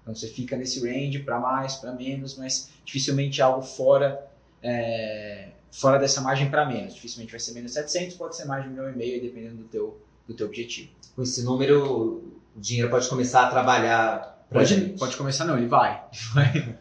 Então 0.04 0.13
você 0.13 0.28
fica 0.28 0.56
nesse 0.56 0.80
range 0.81 1.18
para 1.18 1.39
mais, 1.39 1.78
para 1.78 1.92
menos, 1.92 2.38
mas 2.38 2.69
dificilmente 2.86 3.42
algo 3.42 3.63
fora 3.63 4.24
é, 4.62 5.48
fora 5.72 5.98
dessa 5.98 6.22
margem 6.22 6.48
para 6.48 6.63
menos. 6.63 6.94
Dificilmente 6.94 7.31
vai 7.31 7.39
ser 7.39 7.54
menos 7.54 7.74
700, 7.74 8.18
pode 8.18 8.36
ser 8.36 8.45
mais 8.45 8.63
de 8.63 8.69
um 8.69 8.74
milhão 8.74 8.92
e 8.92 8.95
meio, 8.95 9.19
dependendo 9.19 9.56
do 9.56 9.63
teu, 9.63 10.00
do 10.28 10.36
teu 10.36 10.45
objetivo. 10.45 10.92
Com 11.16 11.24
esse 11.24 11.44
número, 11.44 12.24
o 12.56 12.60
dinheiro 12.60 12.88
pode 12.88 13.10
começar 13.10 13.48
a 13.48 13.50
trabalhar 13.50 14.45
pode. 14.48 14.80
Pode 15.00 15.18
começar 15.18 15.45
não, 15.45 15.57
ele 15.57 15.66
vai. 15.66 16.04
vai. 16.36 16.75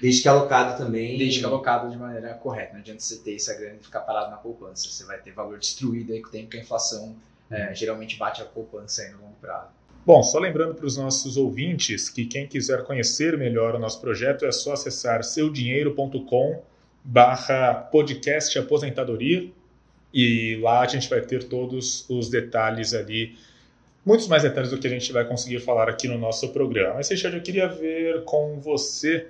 Desde 0.00 0.22
que 0.22 0.28
alocado 0.28 0.76
também. 0.76 1.16
Desde 1.16 1.40
que 1.40 1.46
alocado 1.46 1.90
de 1.90 1.96
maneira 1.96 2.34
correta. 2.34 2.74
Não 2.74 2.80
adianta 2.80 3.00
você 3.00 3.16
ter 3.16 3.34
essa 3.34 3.54
grana 3.54 3.76
e 3.80 3.84
ficar 3.84 4.00
parado 4.00 4.30
na 4.30 4.36
poupança. 4.36 4.88
Você 4.88 5.04
vai 5.04 5.18
ter 5.18 5.32
valor 5.32 5.58
destruído 5.58 6.12
aí 6.12 6.20
com 6.20 6.28
o 6.28 6.32
tempo 6.32 6.50
que 6.50 6.58
a 6.58 6.60
inflação 6.60 7.16
é, 7.50 7.74
geralmente 7.74 8.16
bate 8.18 8.42
a 8.42 8.44
poupança 8.44 9.02
aí 9.02 9.10
no 9.12 9.22
longo 9.22 9.36
prazo. 9.40 9.70
Bom, 10.04 10.22
só 10.22 10.38
lembrando 10.38 10.74
para 10.74 10.86
os 10.86 10.96
nossos 10.96 11.36
ouvintes 11.36 12.08
que 12.08 12.26
quem 12.26 12.46
quiser 12.46 12.84
conhecer 12.84 13.36
melhor 13.36 13.74
o 13.74 13.78
nosso 13.78 14.00
projeto 14.00 14.44
é 14.44 14.52
só 14.52 14.74
acessar 14.74 15.24
seudinheiro.com 15.24 16.62
barra 17.02 17.74
podcast 17.74 18.56
aposentadoria 18.58 19.50
e 20.14 20.58
lá 20.62 20.80
a 20.80 20.86
gente 20.86 21.10
vai 21.10 21.20
ter 21.20 21.44
todos 21.44 22.08
os 22.08 22.28
detalhes 22.30 22.94
ali, 22.94 23.36
muitos 24.04 24.28
mais 24.28 24.44
detalhes 24.44 24.70
do 24.70 24.78
que 24.78 24.86
a 24.86 24.90
gente 24.90 25.12
vai 25.12 25.24
conseguir 25.24 25.58
falar 25.60 25.88
aqui 25.88 26.06
no 26.06 26.16
nosso 26.16 26.50
programa. 26.50 26.94
Mas, 26.94 27.08
Richard, 27.08 27.36
eu 27.36 27.42
queria 27.42 27.68
ver 27.68 28.24
com 28.24 28.60
você 28.60 29.26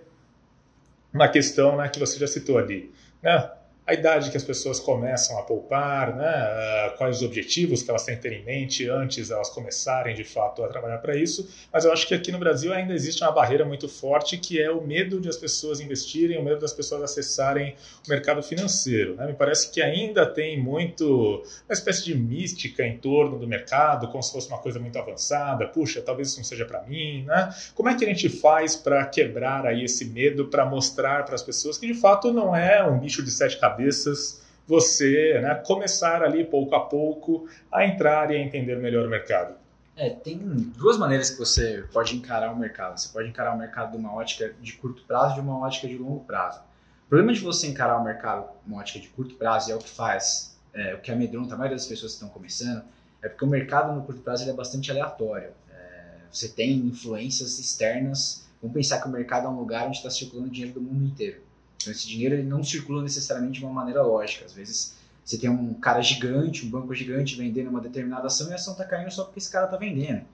uma 1.16 1.28
questão 1.28 1.76
né, 1.76 1.88
que 1.88 1.98
você 1.98 2.18
já 2.18 2.26
citou 2.26 2.58
ali. 2.58 2.92
Né? 3.22 3.50
A 3.86 3.94
idade 3.94 4.30
que 4.32 4.36
as 4.36 4.42
pessoas 4.42 4.80
começam 4.80 5.38
a 5.38 5.42
poupar, 5.42 6.16
né? 6.16 6.26
Ah, 6.26 6.94
quais 6.98 7.18
os 7.18 7.22
objetivos 7.22 7.82
que 7.82 7.90
elas 7.90 8.04
têm 8.04 8.16
que 8.16 8.22
ter 8.22 8.32
em 8.32 8.44
mente 8.44 8.88
antes 8.88 9.30
elas 9.30 9.48
começarem 9.48 10.12
de 10.14 10.24
fato 10.24 10.64
a 10.64 10.68
trabalhar 10.68 10.98
para 10.98 11.16
isso. 11.16 11.48
Mas 11.72 11.84
eu 11.84 11.92
acho 11.92 12.06
que 12.08 12.14
aqui 12.14 12.32
no 12.32 12.38
Brasil 12.38 12.72
ainda 12.72 12.92
existe 12.92 13.22
uma 13.22 13.30
barreira 13.30 13.64
muito 13.64 13.88
forte 13.88 14.36
que 14.38 14.60
é 14.60 14.70
o 14.70 14.84
medo 14.84 15.20
de 15.20 15.28
as 15.28 15.36
pessoas 15.36 15.78
investirem, 15.78 16.36
o 16.36 16.42
medo 16.42 16.58
das 16.58 16.72
pessoas 16.72 17.00
acessarem 17.02 17.76
o 18.04 18.10
mercado 18.10 18.42
financeiro. 18.42 19.14
Né? 19.14 19.28
Me 19.28 19.34
parece 19.34 19.70
que 19.70 19.80
ainda 19.80 20.26
tem 20.26 20.60
muito 20.60 21.44
uma 21.68 21.72
espécie 21.72 22.04
de 22.04 22.14
mística 22.14 22.84
em 22.84 22.98
torno 22.98 23.38
do 23.38 23.46
mercado, 23.46 24.08
como 24.08 24.20
se 24.20 24.32
fosse 24.32 24.48
uma 24.48 24.58
coisa 24.58 24.80
muito 24.80 24.98
avançada. 24.98 25.64
Puxa, 25.68 26.02
talvez 26.02 26.28
isso 26.28 26.38
não 26.38 26.44
seja 26.44 26.64
para 26.64 26.82
mim, 26.82 27.22
né? 27.24 27.54
Como 27.74 27.88
é 27.88 27.94
que 27.94 28.04
a 28.04 28.08
gente 28.08 28.28
faz 28.28 28.74
para 28.74 29.04
quebrar 29.06 29.64
aí 29.64 29.84
esse 29.84 30.06
medo, 30.06 30.46
para 30.46 30.66
mostrar 30.66 31.24
para 31.24 31.36
as 31.36 31.42
pessoas 31.42 31.78
que 31.78 31.86
de 31.86 31.94
fato 31.94 32.32
não 32.32 32.54
é 32.54 32.82
um 32.82 32.98
bicho 32.98 33.22
de 33.22 33.30
sete 33.30 33.58
cabeças 33.60 33.75
cabeças 33.76 34.42
você 34.66 35.38
né, 35.40 35.54
começar 35.54 36.22
ali 36.22 36.44
pouco 36.44 36.74
a 36.74 36.80
pouco 36.80 37.48
a 37.70 37.86
entrar 37.86 38.30
e 38.32 38.36
a 38.36 38.40
entender 38.40 38.76
melhor 38.76 39.06
o 39.06 39.10
mercado? 39.10 39.54
É, 39.96 40.10
tem 40.10 40.38
duas 40.38 40.98
maneiras 40.98 41.30
que 41.30 41.38
você 41.38 41.84
pode 41.92 42.16
encarar 42.16 42.52
o 42.52 42.58
mercado. 42.58 42.98
Você 42.98 43.08
pode 43.08 43.28
encarar 43.28 43.54
o 43.54 43.58
mercado 43.58 43.92
de 43.92 43.96
uma 43.96 44.12
ótica 44.12 44.52
de 44.60 44.72
curto 44.74 45.02
prazo 45.04 45.32
e 45.32 45.34
de 45.36 45.40
uma 45.40 45.58
ótica 45.58 45.86
de 45.88 45.96
longo 45.96 46.24
prazo. 46.24 46.60
O 47.06 47.08
problema 47.08 47.32
de 47.32 47.40
você 47.40 47.68
encarar 47.68 47.98
o 47.98 48.04
mercado 48.04 48.48
de 48.64 48.70
uma 48.70 48.80
ótica 48.80 48.98
de 48.98 49.08
curto 49.08 49.36
prazo, 49.36 49.70
e 49.70 49.72
é 49.72 49.76
o 49.76 49.78
que 49.78 49.88
faz, 49.88 50.58
é, 50.74 50.94
o 50.94 50.98
que 50.98 51.10
amedronta 51.10 51.54
a 51.54 51.56
maioria 51.56 51.76
das 51.76 51.86
pessoas 51.86 52.12
que 52.12 52.16
estão 52.16 52.28
começando, 52.28 52.84
é 53.22 53.28
porque 53.28 53.44
o 53.44 53.48
mercado 53.48 53.94
no 53.94 54.02
curto 54.02 54.20
prazo 54.20 54.48
é 54.48 54.52
bastante 54.52 54.90
aleatório. 54.90 55.50
É, 55.70 56.18
Você 56.30 56.48
tem 56.48 56.72
influências 56.78 57.58
externas. 57.58 58.46
Vamos 58.60 58.74
pensar 58.74 59.00
que 59.00 59.08
o 59.08 59.10
mercado 59.10 59.46
é 59.46 59.48
um 59.48 59.56
lugar 59.56 59.86
onde 59.86 59.98
está 59.98 60.10
circulando 60.10 60.50
dinheiro 60.50 60.74
do 60.74 60.80
mundo 60.80 61.04
inteiro. 61.04 61.45
Então 61.86 61.92
esse 61.92 62.08
dinheiro 62.08 62.34
ele 62.34 62.42
não 62.42 62.64
circula 62.64 63.00
necessariamente 63.00 63.60
de 63.60 63.64
uma 63.64 63.72
maneira 63.72 64.02
lógica. 64.02 64.44
Às 64.44 64.52
vezes 64.52 64.96
você 65.24 65.38
tem 65.38 65.48
um 65.48 65.72
cara 65.74 66.02
gigante, 66.02 66.66
um 66.66 66.68
banco 66.68 66.92
gigante 66.92 67.36
vendendo 67.36 67.70
uma 67.70 67.80
determinada 67.80 68.26
ação 68.26 68.48
e 68.48 68.52
a 68.52 68.56
ação 68.56 68.72
está 68.72 68.84
caindo 68.84 69.10
só 69.12 69.22
porque 69.22 69.38
esse 69.38 69.50
cara 69.50 69.66
está 69.66 69.76
vendendo. 69.76 70.24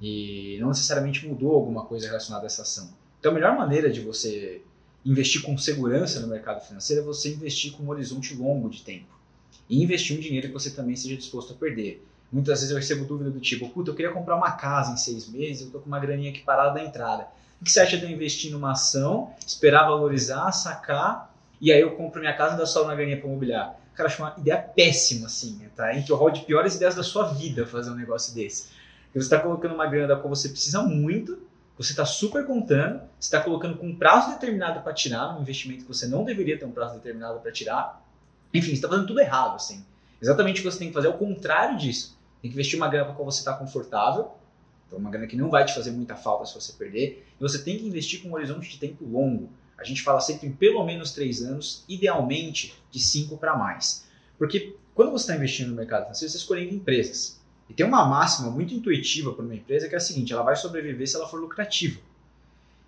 E 0.00 0.56
não 0.60 0.68
necessariamente 0.68 1.26
mudou 1.28 1.54
alguma 1.54 1.84
coisa 1.84 2.06
relacionada 2.06 2.44
a 2.44 2.46
essa 2.46 2.62
ação. 2.62 2.88
Então 3.20 3.32
a 3.32 3.34
melhor 3.34 3.54
maneira 3.54 3.90
de 3.90 4.00
você 4.00 4.62
investir 5.04 5.42
com 5.42 5.58
segurança 5.58 6.20
no 6.20 6.28
mercado 6.28 6.66
financeiro 6.66 7.02
é 7.02 7.04
você 7.04 7.34
investir 7.34 7.72
com 7.72 7.82
um 7.82 7.90
horizonte 7.90 8.34
longo 8.34 8.70
de 8.70 8.82
tempo. 8.82 9.18
E 9.68 9.82
investir 9.82 10.16
um 10.16 10.20
dinheiro 10.20 10.46
que 10.46 10.54
você 10.54 10.70
também 10.70 10.96
seja 10.96 11.16
disposto 11.16 11.52
a 11.52 11.56
perder. 11.56 12.02
Muitas 12.32 12.60
vezes 12.60 12.70
eu 12.70 12.78
recebo 12.78 13.04
dúvida 13.04 13.30
do 13.30 13.40
tipo, 13.40 13.68
puta, 13.68 13.90
eu 13.90 13.94
queria 13.94 14.12
comprar 14.12 14.36
uma 14.36 14.52
casa 14.52 14.92
em 14.92 14.96
seis 14.96 15.28
meses, 15.28 15.66
eu 15.66 15.70
tô 15.70 15.80
com 15.80 15.86
uma 15.86 16.00
graninha 16.00 16.30
aqui 16.30 16.40
parada 16.40 16.74
da 16.74 16.82
entrada. 16.82 17.28
O 17.60 17.64
que 17.64 17.70
você 17.70 17.80
acha 17.80 17.96
de 17.96 18.04
eu 18.04 18.10
investir 18.10 18.52
numa 18.52 18.72
ação, 18.72 19.34
esperar 19.44 19.84
valorizar, 19.84 20.52
sacar, 20.52 21.34
e 21.60 21.72
aí 21.72 21.80
eu 21.80 21.96
compro 21.96 22.20
minha 22.20 22.36
casa 22.36 22.54
e 22.54 22.58
dá 22.58 22.66
só 22.66 22.84
uma 22.84 22.94
graninha 22.94 23.18
para 23.18 23.28
mobiliar? 23.28 23.76
Cara, 23.94 24.08
acho 24.08 24.22
uma 24.22 24.34
ideia 24.38 24.58
péssima, 24.58 25.26
assim, 25.26 25.60
tá? 25.74 25.92
Entre 25.92 26.12
o 26.12 26.16
rol 26.16 26.30
de 26.30 26.42
piores 26.42 26.76
ideias 26.76 26.94
da 26.94 27.02
sua 27.02 27.24
vida 27.32 27.66
fazer 27.66 27.90
um 27.90 27.96
negócio 27.96 28.32
desse. 28.32 28.68
Porque 29.06 29.20
você 29.20 29.26
está 29.26 29.40
colocando 29.40 29.74
uma 29.74 29.86
grana 29.86 30.06
da 30.06 30.16
qual 30.16 30.28
você 30.28 30.50
precisa 30.50 30.82
muito, 30.82 31.36
você 31.76 31.92
está 31.92 32.04
super 32.04 32.46
contando, 32.46 33.00
você 33.18 33.26
está 33.26 33.40
colocando 33.40 33.76
com 33.76 33.88
um 33.88 33.96
prazo 33.96 34.30
determinado 34.30 34.80
para 34.82 34.92
tirar, 34.92 35.36
um 35.36 35.40
investimento 35.40 35.82
que 35.82 35.88
você 35.88 36.06
não 36.06 36.24
deveria 36.24 36.56
ter 36.56 36.64
um 36.64 36.70
prazo 36.70 36.94
determinado 36.94 37.40
para 37.40 37.50
tirar. 37.50 38.04
Enfim, 38.54 38.68
você 38.68 38.74
está 38.74 38.88
fazendo 38.88 39.06
tudo 39.06 39.20
errado, 39.20 39.56
assim. 39.56 39.84
Exatamente 40.22 40.60
o 40.60 40.62
que 40.62 40.70
você 40.70 40.78
tem 40.78 40.88
que 40.88 40.94
fazer 40.94 41.08
é 41.08 41.10
o 41.10 41.14
contrário 41.14 41.76
disso. 41.76 42.16
Tem 42.40 42.50
que 42.50 42.54
investir 42.56 42.78
uma 42.78 42.88
grana 42.88 43.06
com 43.06 43.14
qual 43.14 43.24
você 43.24 43.40
está 43.40 43.52
confortável, 43.52 44.32
então 44.88 44.98
uma 44.98 45.10
grana 45.10 45.28
que 45.28 45.36
não 45.36 45.50
vai 45.50 45.64
te 45.64 45.74
fazer 45.74 45.92
muita 45.92 46.16
falta 46.16 46.46
se 46.46 46.54
você 46.54 46.72
perder, 46.72 47.24
e 47.38 47.42
você 47.42 47.62
tem 47.62 47.78
que 47.78 47.86
investir 47.86 48.22
com 48.22 48.30
um 48.30 48.34
horizonte 48.34 48.68
de 48.68 48.78
tempo 48.78 49.04
longo. 49.04 49.50
A 49.78 49.84
gente 49.84 50.02
fala 50.02 50.20
sempre 50.20 50.48
em 50.48 50.52
pelo 50.52 50.84
menos 50.84 51.12
três 51.12 51.42
anos, 51.42 51.84
idealmente 51.88 52.74
de 52.90 52.98
cinco 52.98 53.36
para 53.36 53.56
mais. 53.56 54.04
Porque 54.36 54.74
quando 54.94 55.12
você 55.12 55.24
está 55.24 55.36
investindo 55.36 55.68
no 55.68 55.76
mercado 55.76 56.02
financeiro, 56.02 56.30
você 56.30 56.36
está 56.36 56.44
escolhendo 56.44 56.74
empresas. 56.74 57.38
E 57.68 57.74
tem 57.74 57.86
uma 57.86 58.04
máxima 58.04 58.50
muito 58.50 58.74
intuitiva 58.74 59.32
para 59.32 59.44
uma 59.44 59.54
empresa 59.54 59.88
que 59.88 59.94
é 59.94 59.98
a 59.98 60.00
seguinte: 60.00 60.32
ela 60.32 60.42
vai 60.42 60.56
sobreviver 60.56 61.06
se 61.06 61.14
ela 61.14 61.28
for 61.28 61.38
lucrativa. 61.38 62.00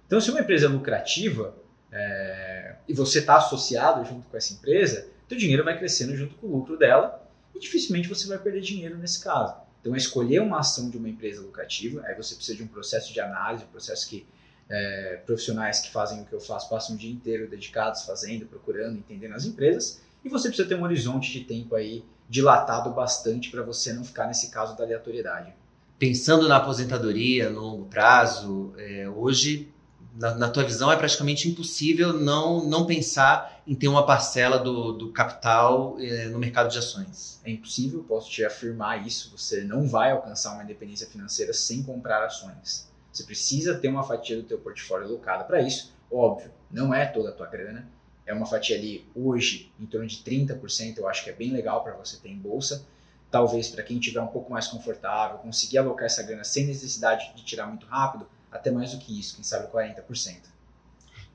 Então, 0.07 0.21
se 0.21 0.31
uma 0.31 0.41
empresa 0.41 0.67
é 0.67 0.69
lucrativa 0.69 1.55
é, 1.93 2.77
e 2.89 2.95
você 2.95 3.21
está 3.21 3.37
associado 3.37 4.05
junto 4.05 4.29
com 4.29 4.37
essa 4.37 4.53
empresa, 4.53 5.09
seu 5.29 5.39
dinheiro 5.39 5.63
vai 5.63 5.79
crescendo 5.79 6.17
junto 6.17 6.35
com 6.35 6.49
o 6.49 6.57
lucro 6.57 6.77
dela 6.77 7.25
e 7.55 7.61
dificilmente 7.61 8.09
você 8.09 8.27
vai 8.27 8.39
perder 8.39 8.63
dinheiro 8.63 8.99
nesse 8.99 9.23
caso. 9.23 9.55
Então, 9.81 9.97
escolher 9.97 10.41
uma 10.41 10.61
ação 10.61 10.91
de 10.91 10.99
uma 10.99 11.09
empresa 11.09 11.41
lucrativa, 11.41 12.03
aí 12.07 12.15
você 12.15 12.35
precisa 12.35 12.59
de 12.59 12.63
um 12.63 12.69
processo 12.69 13.13
de 13.13 13.21
análise, 13.21 13.65
um 13.65 13.69
processo 13.69 14.09
que 14.09 14.27
é, 14.69 15.21
profissionais 15.27 15.81
que 15.81 15.91
fazem 15.91 16.21
o 16.21 16.25
que 16.25 16.33
eu 16.33 16.41
faço 16.41 16.69
passam 16.69 16.95
o 16.95 16.99
dia 16.99 17.11
inteiro 17.11 17.49
dedicados 17.49 18.03
fazendo, 18.03 18.47
procurando, 18.47 18.99
entendendo 18.99 19.35
as 19.35 19.45
empresas, 19.45 20.01
e 20.25 20.29
você 20.29 20.49
precisa 20.49 20.69
ter 20.69 20.77
um 20.77 20.85
horizonte 20.85 21.33
de 21.33 21.41
tempo 21.41 21.75
aí 21.75 22.05
dilatado 22.29 22.91
bastante 22.91 23.51
para 23.51 23.63
você 23.63 23.93
não 23.93 24.05
ficar 24.05 24.27
nesse 24.27 24.51
caso 24.51 24.77
da 24.77 24.85
aleatoriedade. 24.85 25.53
Pensando 25.99 26.47
na 26.47 26.59
aposentadoria 26.59 27.51
no 27.51 27.61
longo 27.61 27.85
prazo, 27.87 28.73
é, 28.79 29.09
hoje, 29.09 29.73
na, 30.21 30.35
na, 30.35 30.51
tua 30.51 30.65
visão, 30.65 30.93
é 30.93 30.97
praticamente 30.97 31.49
impossível 31.49 32.13
não, 32.13 32.63
não 32.63 32.85
pensar 32.85 33.63
em 33.67 33.75
ter 33.75 33.89
uma 33.89 34.05
parcela 34.05 34.59
do, 34.59 34.93
do 34.93 35.11
capital 35.13 35.97
é, 35.99 36.27
no 36.27 36.39
mercado 36.39 36.71
de 36.71 36.77
ações. 36.77 37.41
É 37.43 37.51
impossível, 37.51 38.05
posso 38.07 38.31
te 38.31 38.45
afirmar 38.45 39.07
isso. 39.07 39.35
Você 39.35 39.63
não 39.63 39.89
vai 39.89 40.11
alcançar 40.11 40.53
uma 40.53 40.63
independência 40.63 41.07
financeira 41.07 41.55
sem 41.55 41.83
comprar 41.83 42.23
ações. 42.23 42.87
Você 43.11 43.25
precisa 43.25 43.75
ter 43.79 43.89
uma 43.89 44.03
fatia 44.03 44.37
do 44.37 44.43
teu 44.43 44.59
portfólio 44.59 45.07
alocada 45.07 45.43
para 45.43 45.63
isso. 45.63 45.95
Óbvio, 46.13 46.51
não 46.71 46.93
é 46.93 47.07
toda 47.07 47.31
a 47.31 47.33
tua 47.33 47.47
grana. 47.47 47.89
É 48.27 48.35
uma 48.35 48.45
fatia 48.45 48.77
ali 48.77 49.09
hoje 49.15 49.73
em 49.81 49.87
torno 49.87 50.07
de 50.07 50.19
30%, 50.19 50.99
eu 50.99 51.09
acho 51.09 51.25
que 51.25 51.31
é 51.31 51.33
bem 51.33 51.51
legal 51.51 51.83
para 51.83 51.95
você 51.95 52.19
ter 52.19 52.29
em 52.29 52.37
bolsa. 52.37 52.85
Talvez 53.31 53.71
para 53.71 53.83
quem 53.83 53.99
tiver 53.99 54.21
um 54.21 54.27
pouco 54.27 54.53
mais 54.53 54.69
confortável, 54.69 55.39
conseguir 55.39 55.79
alocar 55.79 56.05
essa 56.05 56.23
grana 56.23 56.45
sem 56.45 56.67
necessidade 56.67 57.33
de 57.35 57.43
tirar 57.43 57.67
muito 57.67 57.87
rápido, 57.87 58.27
até 58.51 58.71
mais 58.71 58.93
do 58.93 58.99
que 58.99 59.19
isso, 59.19 59.35
quem 59.35 59.45
sabe 59.45 59.69
40%. 59.69 60.37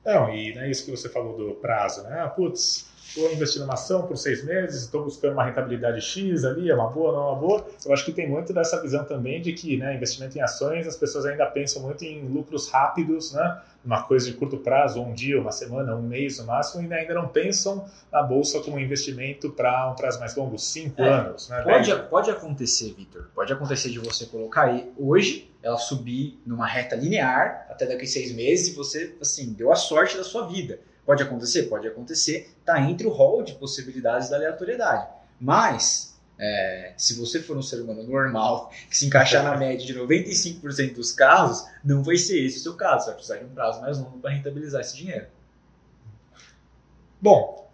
Não, 0.04 0.32
e 0.32 0.54
não 0.54 0.62
é 0.62 0.70
isso 0.70 0.84
que 0.84 0.90
você 0.90 1.08
falou 1.08 1.36
do 1.36 1.54
prazo, 1.56 2.02
né? 2.04 2.20
Ah, 2.20 2.28
putz, 2.28 2.85
estou 3.16 3.32
investindo 3.32 3.62
numa 3.62 3.74
ação 3.74 4.06
por 4.06 4.16
seis 4.18 4.44
meses, 4.44 4.82
estou 4.82 5.02
buscando 5.02 5.32
uma 5.32 5.44
rentabilidade 5.44 6.00
X 6.02 6.44
ali, 6.44 6.70
é 6.70 6.74
uma 6.74 6.88
boa, 6.88 7.12
não 7.12 7.20
é 7.20 7.30
uma 7.30 7.36
boa. 7.36 7.66
Eu 7.84 7.92
acho 7.92 8.04
que 8.04 8.12
tem 8.12 8.28
muito 8.28 8.52
dessa 8.52 8.80
visão 8.82 9.04
também 9.04 9.40
de 9.40 9.54
que 9.54 9.76
né, 9.78 9.94
investimento 9.94 10.36
em 10.36 10.42
ações, 10.42 10.86
as 10.86 10.96
pessoas 10.96 11.24
ainda 11.24 11.46
pensam 11.46 11.82
muito 11.82 12.04
em 12.04 12.28
lucros 12.28 12.68
rápidos, 12.68 13.32
né? 13.32 13.62
uma 13.84 14.02
coisa 14.02 14.30
de 14.30 14.36
curto 14.36 14.58
prazo, 14.58 15.00
um 15.00 15.14
dia, 15.14 15.40
uma 15.40 15.52
semana, 15.52 15.94
um 15.94 16.02
mês 16.02 16.38
no 16.38 16.44
máximo, 16.44 16.82
e 16.82 16.92
ainda 16.92 17.14
não 17.14 17.28
pensam 17.28 17.88
na 18.12 18.22
bolsa 18.22 18.60
como 18.60 18.78
investimento 18.80 19.50
para 19.50 19.90
um 19.90 19.94
prazo 19.94 20.18
mais 20.18 20.34
longo, 20.34 20.58
cinco 20.58 21.00
é, 21.00 21.08
anos. 21.08 21.48
Né? 21.48 21.62
Pode, 21.62 21.94
pode 22.10 22.30
acontecer, 22.30 22.92
Vitor, 22.92 23.28
pode 23.34 23.52
acontecer 23.52 23.90
de 23.90 24.00
você 24.00 24.26
colocar 24.26 24.62
aí 24.62 24.90
hoje, 24.98 25.50
ela 25.62 25.78
subir 25.78 26.38
numa 26.44 26.66
reta 26.66 26.96
linear 26.96 27.66
até 27.70 27.86
daqui 27.86 28.04
a 28.04 28.08
seis 28.08 28.34
meses 28.34 28.68
e 28.68 28.76
você, 28.76 29.14
assim, 29.20 29.52
deu 29.52 29.72
a 29.72 29.76
sorte 29.76 30.16
da 30.16 30.24
sua 30.24 30.48
vida. 30.48 30.80
Pode 31.06 31.22
acontecer? 31.22 31.62
Pode 31.64 31.86
acontecer. 31.86 32.50
Está 32.58 32.80
entre 32.82 33.06
o 33.06 33.10
rol 33.10 33.44
de 33.44 33.54
possibilidades 33.54 34.28
da 34.28 34.36
aleatoriedade. 34.36 35.06
Mas, 35.40 36.18
é, 36.36 36.92
se 36.96 37.14
você 37.14 37.40
for 37.40 37.56
um 37.56 37.62
ser 37.62 37.80
humano 37.80 38.02
normal, 38.02 38.72
que 38.90 38.98
se 38.98 39.06
encaixar 39.06 39.44
na 39.44 39.56
média 39.56 39.86
de 39.86 39.94
95% 39.94 40.94
dos 40.94 41.12
casos, 41.12 41.68
não 41.84 42.02
vai 42.02 42.16
ser 42.16 42.44
esse 42.44 42.58
o 42.58 42.60
seu 42.60 42.74
caso. 42.74 43.04
Você 43.04 43.06
vai 43.06 43.14
precisar 43.14 43.36
de 43.36 43.44
um 43.44 43.54
prazo 43.54 43.80
mais 43.80 43.98
longo 43.98 44.18
para 44.18 44.32
rentabilizar 44.32 44.80
esse 44.80 44.96
dinheiro. 44.96 45.26
Bom, 47.20 47.70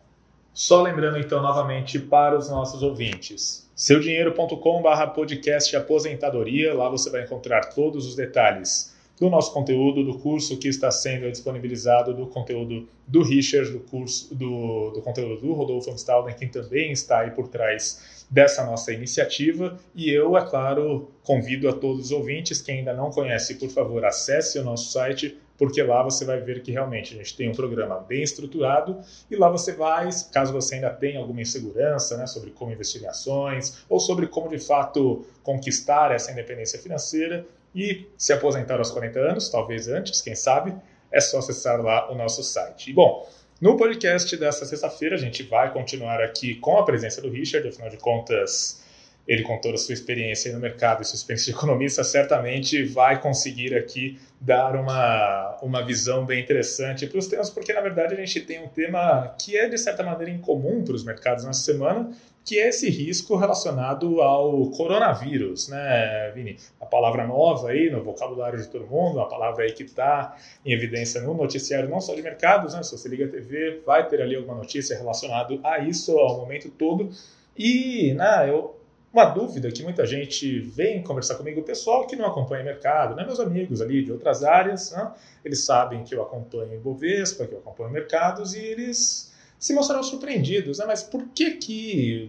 só 0.53 0.83
lembrando 0.83 1.19
então 1.19 1.41
novamente 1.41 1.99
para 1.99 2.37
os 2.37 2.51
nossos 2.51 2.83
ouvintes, 2.83 3.71
seudinheiro.com/barra 3.75 5.07
podcast 5.07 5.75
aposentadoria. 5.75 6.75
Lá 6.75 6.91
você 6.91 7.09
vai 7.09 7.23
encontrar 7.23 7.71
todos 7.71 8.07
os 8.07 8.15
detalhes 8.15 8.92
do 9.23 9.31
nosso 9.31 9.53
conteúdo, 9.53 10.03
do 10.03 10.19
curso 10.19 10.57
que 10.57 10.67
está 10.67 10.91
sendo 10.91 11.31
disponibilizado, 11.31 12.13
do 12.13 12.27
conteúdo 12.27 12.89
do 13.07 13.23
Richard, 13.23 13.71
do 13.71 13.79
curso 13.79 14.35
do, 14.35 14.91
do 14.91 15.01
conteúdo 15.01 15.41
do 15.41 15.53
Rodolfo 15.53 15.93
Amstalden, 15.93 16.35
que 16.35 16.49
também 16.49 16.91
está 16.91 17.21
aí 17.21 17.31
por 17.31 17.47
trás 17.47 18.27
dessa 18.29 18.67
nossa 18.67 18.93
iniciativa. 18.93 19.79
E 19.95 20.11
eu, 20.11 20.37
é 20.37 20.45
claro, 20.45 21.09
convido 21.23 21.69
a 21.69 21.73
todos 21.73 22.07
os 22.07 22.11
ouvintes 22.11 22.61
que 22.61 22.73
ainda 22.73 22.93
não 22.93 23.13
conhecem, 23.13 23.57
por 23.57 23.69
favor, 23.69 24.05
acesse 24.05 24.59
o 24.59 24.65
nosso 24.65 24.91
site, 24.91 25.39
porque 25.57 25.81
lá 25.85 26.03
você 26.03 26.25
vai 26.25 26.41
ver 26.41 26.61
que 26.61 26.73
realmente 26.73 27.15
a 27.15 27.19
gente 27.19 27.37
tem 27.37 27.49
um 27.49 27.55
programa 27.55 28.01
bem 28.01 28.25
estruturado 28.25 28.99
e 29.31 29.37
lá 29.37 29.49
você 29.49 29.73
vai, 29.73 30.09
caso 30.33 30.53
você 30.53 30.75
ainda 30.75 30.91
tenha 30.91 31.21
alguma 31.21 31.41
insegurança 31.41 32.17
né, 32.17 32.27
sobre 32.27 32.51
como 32.51 32.73
investir 32.73 33.01
em 33.01 33.07
ações 33.07 33.85
ou 33.89 34.01
sobre 34.01 34.27
como 34.27 34.49
de 34.49 34.59
fato 34.59 35.25
conquistar 35.45 36.11
essa 36.11 36.33
independência 36.33 36.81
financeira, 36.81 37.47
e 37.75 38.07
se 38.17 38.33
aposentar 38.33 38.79
aos 38.79 38.91
40 38.91 39.19
anos, 39.19 39.49
talvez 39.49 39.89
antes, 39.89 40.21
quem 40.21 40.35
sabe, 40.35 40.75
é 41.11 41.21
só 41.21 41.39
acessar 41.39 41.81
lá 41.81 42.11
o 42.11 42.15
nosso 42.15 42.43
site. 42.43 42.91
E, 42.91 42.93
bom, 42.93 43.29
no 43.61 43.77
podcast 43.77 44.37
dessa 44.37 44.65
sexta-feira, 44.67 45.15
a 45.15 45.19
gente 45.19 45.43
vai 45.45 45.73
continuar 45.73 46.21
aqui 46.21 46.57
com 46.57 46.79
a 46.79 46.85
presença 46.85 47.23
do 47.23 47.31
Richard, 47.31 47.69
afinal 47.69 47.89
de 47.89 47.97
contas, 47.97 48.83
ele 49.27 49.43
com 49.43 49.57
toda 49.61 49.75
a 49.75 49.79
sua 49.79 49.93
experiência 49.93 50.53
no 50.53 50.59
mercado 50.59 51.03
e 51.03 51.05
sua 51.05 51.15
experiência 51.15 51.53
de 51.53 51.59
economista, 51.59 52.03
certamente 52.03 52.83
vai 52.85 53.21
conseguir 53.21 53.75
aqui 53.77 54.19
dar 54.41 54.75
uma, 54.75 55.59
uma 55.63 55.85
visão 55.87 56.27
bem 56.27 56.43
interessante 56.43 57.07
para 57.07 57.19
os 57.19 57.29
temas, 57.29 57.51
porque 57.51 57.73
na 57.73 57.81
verdade 57.81 58.15
a 58.15 58.17
gente 58.17 58.41
tem 58.41 58.61
um 58.61 58.69
tema 58.69 59.33
que 59.39 59.57
é 59.57 59.69
de 59.69 59.79
certa 59.79 60.03
maneira 60.03 60.33
incomum 60.33 60.83
para 60.83 60.95
os 60.95 61.05
mercados 61.05 61.45
nessa 61.45 61.61
semana, 61.61 62.11
que 62.45 62.59
é 62.59 62.69
esse 62.69 62.91
risco 62.91 63.37
relacionado 63.37 64.21
ao 64.21 64.71
coronavírus, 64.71 65.69
né, 65.69 66.31
Vini? 66.35 66.57
A 66.81 66.87
palavra 66.87 67.27
nova 67.27 67.71
aí 67.71 67.89
no 67.91 68.03
vocabulário 68.03 68.61
de 68.61 68.69
todo 68.69 68.87
mundo, 68.87 69.19
uma 69.19 69.29
palavra 69.29 69.65
aí 69.65 69.73
que 69.73 69.85
está 69.85 70.37
em 70.65 70.73
evidência 70.73 71.21
no 71.21 71.35
noticiário, 71.35 71.89
não 71.89 72.01
só 72.01 72.15
de 72.15 72.23
mercados, 72.23 72.75
né? 72.75 72.83
Se 72.83 72.97
você 72.97 73.09
liga 73.09 73.27
a 73.27 73.29
TV, 73.29 73.83
vai 73.87 74.09
ter 74.09 74.21
ali 74.21 74.35
alguma 74.35 74.57
notícia 74.57 74.97
relacionada 74.97 75.59
a 75.63 75.79
isso 75.79 76.19
ao 76.19 76.39
momento 76.39 76.69
todo. 76.71 77.11
E, 77.57 78.15
né, 78.15 78.49
eu, 78.49 78.77
uma 79.13 79.27
dúvida 79.27 79.71
que 79.71 79.83
muita 79.83 80.07
gente 80.07 80.59
vem 80.61 81.03
conversar 81.03 81.35
comigo, 81.35 81.61
o 81.61 81.65
pessoal 81.65 82.07
que 82.07 82.17
não 82.17 82.27
acompanha 82.27 82.65
mercado, 82.65 83.15
né, 83.15 83.25
meus 83.25 83.39
amigos 83.39 83.81
ali 83.81 84.03
de 84.03 84.11
outras 84.11 84.43
áreas, 84.43 84.91
né, 84.91 85.13
eles 85.45 85.65
sabem 85.65 86.03
que 86.03 86.15
eu 86.15 86.23
acompanho 86.23 86.81
Bovespa, 86.81 87.47
que 87.47 87.53
eu 87.55 87.59
acompanho 87.59 87.91
mercados, 87.91 88.55
e 88.55 88.61
eles 88.61 89.32
se 89.63 89.73
mostraram 89.73 90.03
surpreendidos, 90.03 90.79
né? 90.81 90.85
Mas 90.89 91.05
por 91.05 91.25
que 91.29 91.53
que 91.53 92.29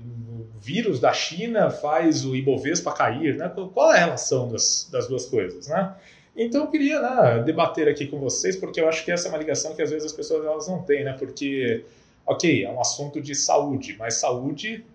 o 0.55 0.59
vírus 0.59 0.99
da 0.99 1.11
China 1.11 1.71
faz 1.71 2.23
o 2.23 2.35
Ibovespa 2.35 2.93
cair, 2.93 3.35
né? 3.35 3.51
Qual 3.73 3.91
é 3.91 3.97
a 3.97 4.05
relação 4.05 4.51
das, 4.51 4.87
das 4.91 5.07
duas 5.07 5.25
coisas, 5.25 5.67
né? 5.67 5.95
Então 6.37 6.61
eu 6.61 6.67
queria 6.67 7.01
né, 7.01 7.43
debater 7.43 7.87
aqui 7.87 8.05
com 8.05 8.19
vocês, 8.19 8.55
porque 8.55 8.79
eu 8.79 8.87
acho 8.87 9.03
que 9.03 9.11
essa 9.11 9.27
é 9.27 9.31
uma 9.31 9.39
ligação 9.39 9.75
que 9.75 9.81
às 9.81 9.89
vezes 9.89 10.05
as 10.05 10.13
pessoas 10.13 10.45
elas 10.45 10.67
não 10.67 10.83
têm, 10.83 11.03
né? 11.03 11.13
Porque, 11.13 11.83
ok, 12.23 12.65
é 12.65 12.69
um 12.69 12.79
assunto 12.79 13.19
de 13.19 13.33
saúde, 13.33 13.95
mas 13.97 14.13
saúde 14.15 14.85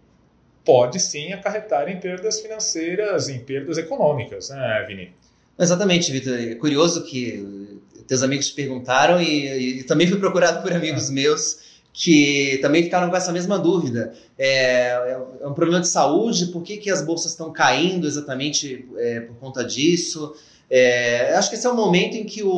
pode 0.65 1.01
sim 1.01 1.33
acarretar 1.33 1.89
em 1.89 1.99
perdas 1.99 2.41
financeiras, 2.41 3.29
em 3.29 3.41
perdas 3.41 3.79
econômicas, 3.79 4.51
né, 4.51 4.85
Vini? 4.87 5.13
Exatamente, 5.59 6.13
Vitor. 6.13 6.39
É 6.39 6.55
curioso 6.55 7.03
que 7.03 7.81
teus 8.07 8.23
amigos 8.23 8.51
te 8.51 8.55
perguntaram 8.55 9.21
e, 9.21 9.81
e 9.81 9.83
também 9.83 10.07
fui 10.07 10.21
procurado 10.21 10.63
por 10.63 10.73
amigos 10.73 11.11
meus 11.11 11.67
que 11.93 12.59
também 12.63 12.83
ficaram 12.85 13.11
com 13.11 13.17
essa 13.17 13.33
mesma 13.33 13.59
dúvida. 13.59 14.13
É, 14.39 15.17
é 15.41 15.47
um 15.47 15.55
problema 15.55 15.81
de 15.81 15.89
saúde, 15.89 16.47
por 16.47 16.63
que, 16.63 16.77
que 16.77 16.91
as 16.91 17.03
bolsas 17.03 17.33
estão 17.33 17.53
caindo 17.53 18.07
exatamente 18.07 18.89
é, 18.97 19.21
por 19.21 19.37
conta 19.37 19.65
disso? 19.65 20.35
É, 20.71 21.35
acho 21.35 21.49
que 21.49 21.57
esse 21.57 21.67
é 21.67 21.71
o 21.71 21.75
momento 21.75 22.17
em 22.17 22.25
que 22.25 22.43
o, 22.43 22.51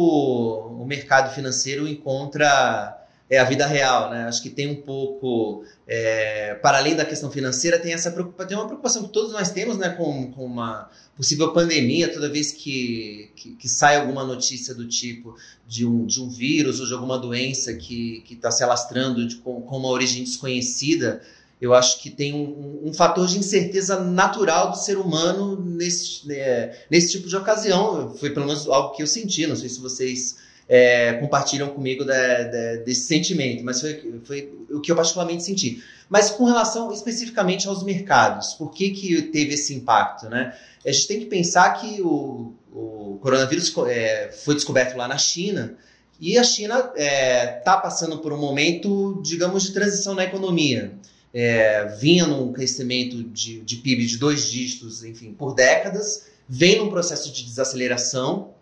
o 0.80 0.84
mercado 0.84 1.34
financeiro 1.34 1.87
encontra 1.87 3.00
é 3.30 3.38
a 3.38 3.44
vida 3.44 3.64
real, 3.64 4.10
né? 4.10 4.25
Acho 4.25 4.42
que 4.42 4.50
tem 4.50 4.66
um 4.66 4.82
pouco, 4.82 5.64
é, 5.87 6.54
para 6.54 6.78
além 6.78 6.96
da 6.96 7.04
questão 7.04 7.30
financeira, 7.30 7.78
tem 7.78 7.92
essa 7.92 8.10
preocupação, 8.10 8.49
tem 8.49 8.56
uma 8.58 8.66
preocupação 8.66 9.04
que 9.04 9.12
todos 9.12 9.32
nós 9.32 9.50
temos, 9.50 9.78
né, 9.78 9.90
com, 9.90 10.32
com 10.32 10.44
uma 10.44 10.90
possível 11.16 11.52
pandemia, 11.52 12.12
toda 12.12 12.28
vez 12.28 12.50
que, 12.50 13.30
que, 13.37 13.54
que, 13.54 13.68
sai 13.68 13.96
alguma 13.96 14.25
notícia 14.25 14.75
do 14.75 14.88
tipo 14.88 15.37
de 15.68 15.87
um, 15.87 16.06
de 16.06 16.20
um 16.20 16.28
vírus 16.28 16.80
ou 16.80 16.87
de 16.87 16.92
alguma 16.92 17.18
doença 17.18 17.72
que 17.75 18.25
está 18.28 18.50
se 18.50 18.64
alastrando 18.64 19.25
de, 19.25 19.37
com, 19.37 19.60
com 19.62 19.76
uma 19.76 19.90
origem 19.90 20.25
desconhecida, 20.25 21.22
eu 21.60 21.72
acho 21.72 22.02
que 22.02 22.10
tem 22.10 22.34
um, 22.34 22.88
um, 22.88 22.92
fator 22.92 23.28
de 23.28 23.38
incerteza 23.38 24.00
natural 24.00 24.70
do 24.72 24.78
ser 24.78 24.96
humano 24.96 25.62
nesse, 25.62 26.26
né, 26.26 26.75
nesse 26.90 27.12
tipo 27.12 27.28
de 27.28 27.37
ocasião. 27.37 28.12
Foi 28.16 28.30
pelo 28.30 28.46
menos 28.46 28.66
algo 28.66 28.96
que 28.96 29.02
eu 29.02 29.06
senti, 29.06 29.46
não 29.46 29.54
sei 29.54 29.68
se 29.68 29.78
vocês 29.78 30.37
é, 30.73 31.15
compartilham 31.15 31.69
comigo 31.71 32.05
da, 32.05 32.45
da, 32.45 32.77
desse 32.77 33.09
sentimento, 33.09 33.65
mas 33.65 33.81
foi, 33.81 34.21
foi, 34.23 34.53
o 34.71 34.81
que 34.81 34.93
eu 34.93 34.95
particularmente 34.95 35.43
senti. 35.43 35.83
Mas 36.09 36.31
com 36.31 36.45
relação 36.45 36.93
especificamente 36.93 37.67
aos 37.67 37.83
mercados, 37.83 38.55
por 38.55 38.71
que, 38.71 38.91
que 38.91 39.21
teve 39.23 39.55
esse 39.55 39.75
impacto? 39.75 40.29
Né? 40.29 40.55
A 40.87 40.93
gente 40.93 41.09
tem 41.09 41.19
que 41.19 41.27
pensar 41.27 41.71
que 41.73 42.00
o, 42.00 42.55
o 42.73 43.19
coronavírus 43.21 43.75
é, 43.89 44.31
foi 44.45 44.55
descoberto 44.55 44.97
lá 44.97 45.09
na 45.09 45.19
China 45.19 45.77
e 46.21 46.39
a 46.39 46.45
China 46.45 46.79
está 46.79 46.93
é, 46.97 47.47
tá 47.47 47.77
passando 47.77 48.19
por 48.19 48.33
um 48.33 48.39
momento, 48.39 49.21
digamos, 49.25 49.65
de 49.65 49.73
transição 49.73 50.15
na 50.15 50.23
economia. 50.23 50.93
É, 51.35 51.87
vinha 51.99 52.29
num 52.29 52.53
crescimento 52.53 53.25
de, 53.25 53.61
de 53.62 53.77
PIB 53.77 54.07
de 54.07 54.19
dois 54.19 54.49
dígitos, 54.49 55.03
enfim, 55.03 55.33
por 55.33 55.53
décadas, 55.53 56.27
vem 56.49 56.79
num 56.79 56.91
processo 56.91 57.33
de 57.33 57.45
desaceleração. 57.45 58.53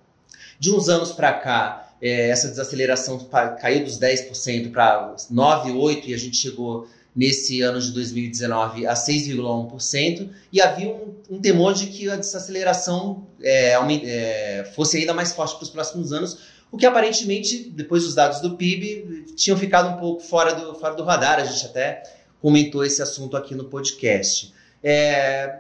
De 0.61 0.73
uns 0.73 0.89
anos 0.89 1.13
para 1.13 1.33
cá, 1.35 1.88
é, 2.01 2.31
essa 2.31 2.49
desaceleração 2.49 3.19
caiu 3.61 3.85
dos 3.85 3.99
10% 3.99 4.71
para 4.71 5.17
9, 5.31 5.73
8 5.73 6.11
e 6.11 6.15
a 6.15 6.19
gente 6.19 6.37
chegou 6.37 6.89
nesse 7.15 7.63
ano 7.63 7.81
de 7.81 7.91
2019 7.91 8.87
a 8.87 8.95
6,1% 8.95 10.31
e 10.53 10.61
havia 10.61 10.89
um, 10.89 11.15
um, 11.29 11.41
temor 11.41 11.75
de 11.75 11.87
que 11.87 12.09
a 12.09 12.15
desaceleração 12.15 13.27
é, 13.43 13.73
é, 14.05 14.73
fosse 14.77 14.99
ainda 14.99 15.13
mais 15.13 15.33
forte 15.33 15.57
para 15.57 15.65
os 15.65 15.71
próximos 15.71 16.13
anos, 16.13 16.39
o 16.71 16.77
que 16.77 16.87
aparentemente, 16.87 17.71
depois 17.71 18.05
dos 18.05 18.15
dados 18.15 18.41
do 18.41 18.57
PIB, 18.57 19.25
tinham 19.35 19.57
ficado 19.57 19.97
um 19.97 19.99
pouco 19.99 20.23
fora 20.23 20.55
do, 20.55 20.75
fora 20.75 20.95
do 20.95 21.03
radar, 21.03 21.41
a 21.41 21.45
gente 21.45 21.67
até 21.67 22.03
comentou 22.41 22.85
esse 22.85 23.03
assunto 23.03 23.37
aqui 23.37 23.55
no 23.55 23.65
podcast. 23.65 24.55
É, 24.83 25.59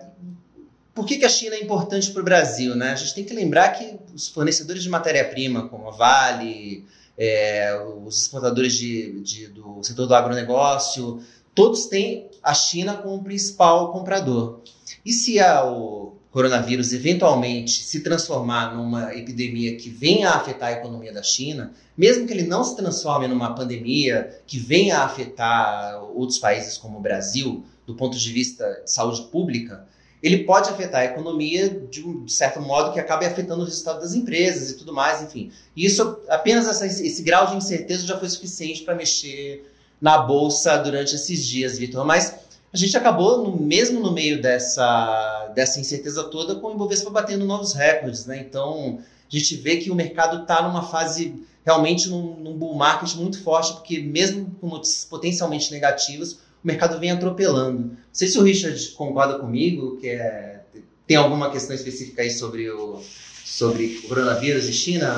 por 0.99 1.07
que, 1.07 1.17
que 1.17 1.25
a 1.25 1.28
China 1.28 1.55
é 1.55 1.62
importante 1.62 2.11
para 2.11 2.21
o 2.21 2.25
Brasil? 2.25 2.75
Né? 2.75 2.90
A 2.90 2.97
gente 2.97 3.14
tem 3.14 3.25
que 3.25 3.33
lembrar 3.33 3.69
que 3.69 3.95
os 4.12 4.28
fornecedores 4.28 4.83
de 4.83 4.88
matéria-prima, 4.88 5.69
como 5.69 5.87
a 5.87 5.93
Vale, 5.93 6.85
é, 7.17 7.81
os 8.05 8.23
exportadores 8.23 8.75
de, 8.75 9.21
de, 9.21 9.47
do 9.47 9.81
setor 9.85 10.09
do 10.09 10.14
agronegócio, 10.17 11.23
todos 11.55 11.87
têm 11.87 12.28
a 12.43 12.52
China 12.52 12.97
como 12.97 13.23
principal 13.23 13.93
comprador. 13.93 14.61
E 15.07 15.12
se 15.12 15.38
a, 15.38 15.64
o 15.64 16.17
coronavírus 16.33 16.93
eventualmente 16.93 17.85
se 17.85 18.00
transformar 18.00 18.75
numa 18.75 19.14
epidemia 19.14 19.76
que 19.76 19.88
venha 19.88 20.31
a 20.31 20.37
afetar 20.38 20.71
a 20.71 20.73
economia 20.73 21.12
da 21.12 21.23
China, 21.23 21.73
mesmo 21.97 22.26
que 22.26 22.33
ele 22.33 22.43
não 22.43 22.64
se 22.64 22.75
transforme 22.75 23.28
numa 23.28 23.55
pandemia 23.55 24.37
que 24.49 24.59
venha 24.59 24.99
a 24.99 25.05
afetar 25.05 26.02
outros 26.12 26.40
países 26.40 26.76
como 26.76 26.99
o 26.99 27.00
Brasil, 27.00 27.64
do 27.87 27.95
ponto 27.95 28.19
de 28.19 28.32
vista 28.32 28.82
de 28.84 28.91
saúde 28.91 29.23
pública, 29.30 29.87
ele 30.23 30.45
pode 30.45 30.69
afetar 30.69 31.02
a 31.02 31.04
economia 31.04 31.69
de 31.69 32.04
um 32.04 32.26
certo 32.26 32.61
modo 32.61 32.93
que 32.93 32.99
acabe 32.99 33.25
afetando 33.25 33.63
o 33.63 33.65
resultado 33.65 34.00
das 34.00 34.15
empresas 34.15 34.71
e 34.71 34.76
tudo 34.76 34.93
mais, 34.93 35.23
enfim. 35.23 35.52
E 35.76 35.87
isso, 35.87 36.19
apenas 36.28 36.67
essa, 36.67 36.87
esse 36.87 37.23
grau 37.23 37.47
de 37.47 37.57
incerteza 37.57 38.07
já 38.07 38.19
foi 38.19 38.28
suficiente 38.28 38.83
para 38.83 38.95
mexer 38.95 39.65
na 40.00 40.19
bolsa 40.19 40.76
durante 40.78 41.15
esses 41.15 41.47
dias, 41.47 41.78
Vitor. 41.78 42.04
Mas 42.04 42.35
a 42.73 42.76
gente 42.76 42.97
acabou, 42.97 43.45
no, 43.45 43.57
mesmo 43.57 44.00
no 44.00 44.13
meio 44.13 44.43
dessa, 44.43 45.52
dessa 45.54 45.81
incerteza 45.81 46.25
toda, 46.25 46.57
com 46.57 46.69
o 46.69 46.75
Ibovespa 46.75 47.11
batendo 47.11 47.45
novos 47.45 47.73
recordes, 47.73 48.26
né? 48.26 48.39
Então, 48.39 48.99
a 49.33 49.37
gente 49.37 49.57
vê 49.57 49.76
que 49.76 49.91
o 49.91 49.95
mercado 49.95 50.43
está 50.43 50.63
numa 50.63 50.83
fase 50.83 51.47
realmente 51.65 52.09
num, 52.09 52.35
num 52.37 52.57
bull 52.57 52.75
market 52.75 53.15
muito 53.15 53.43
forte, 53.43 53.73
porque 53.75 54.00
mesmo 54.00 54.50
com 54.61 54.69
notícias 54.69 55.04
potencialmente 55.04 55.71
negativas, 55.71 56.39
o 56.62 56.66
mercado 56.66 56.99
vem 56.99 57.10
atropelando. 57.10 57.82
Não 57.82 57.97
sei 58.12 58.28
se 58.28 58.38
o 58.38 58.42
Richard 58.42 58.90
concorda 58.90 59.38
comigo, 59.38 59.97
que 59.99 60.08
é, 60.08 60.62
tem 61.06 61.16
alguma 61.16 61.50
questão 61.50 61.75
específica 61.75 62.23
aí 62.23 62.30
sobre 62.30 62.71
o, 62.71 63.02
sobre 63.44 64.00
o 64.04 64.08
coronavírus 64.08 64.68
e 64.68 64.73
China? 64.73 65.14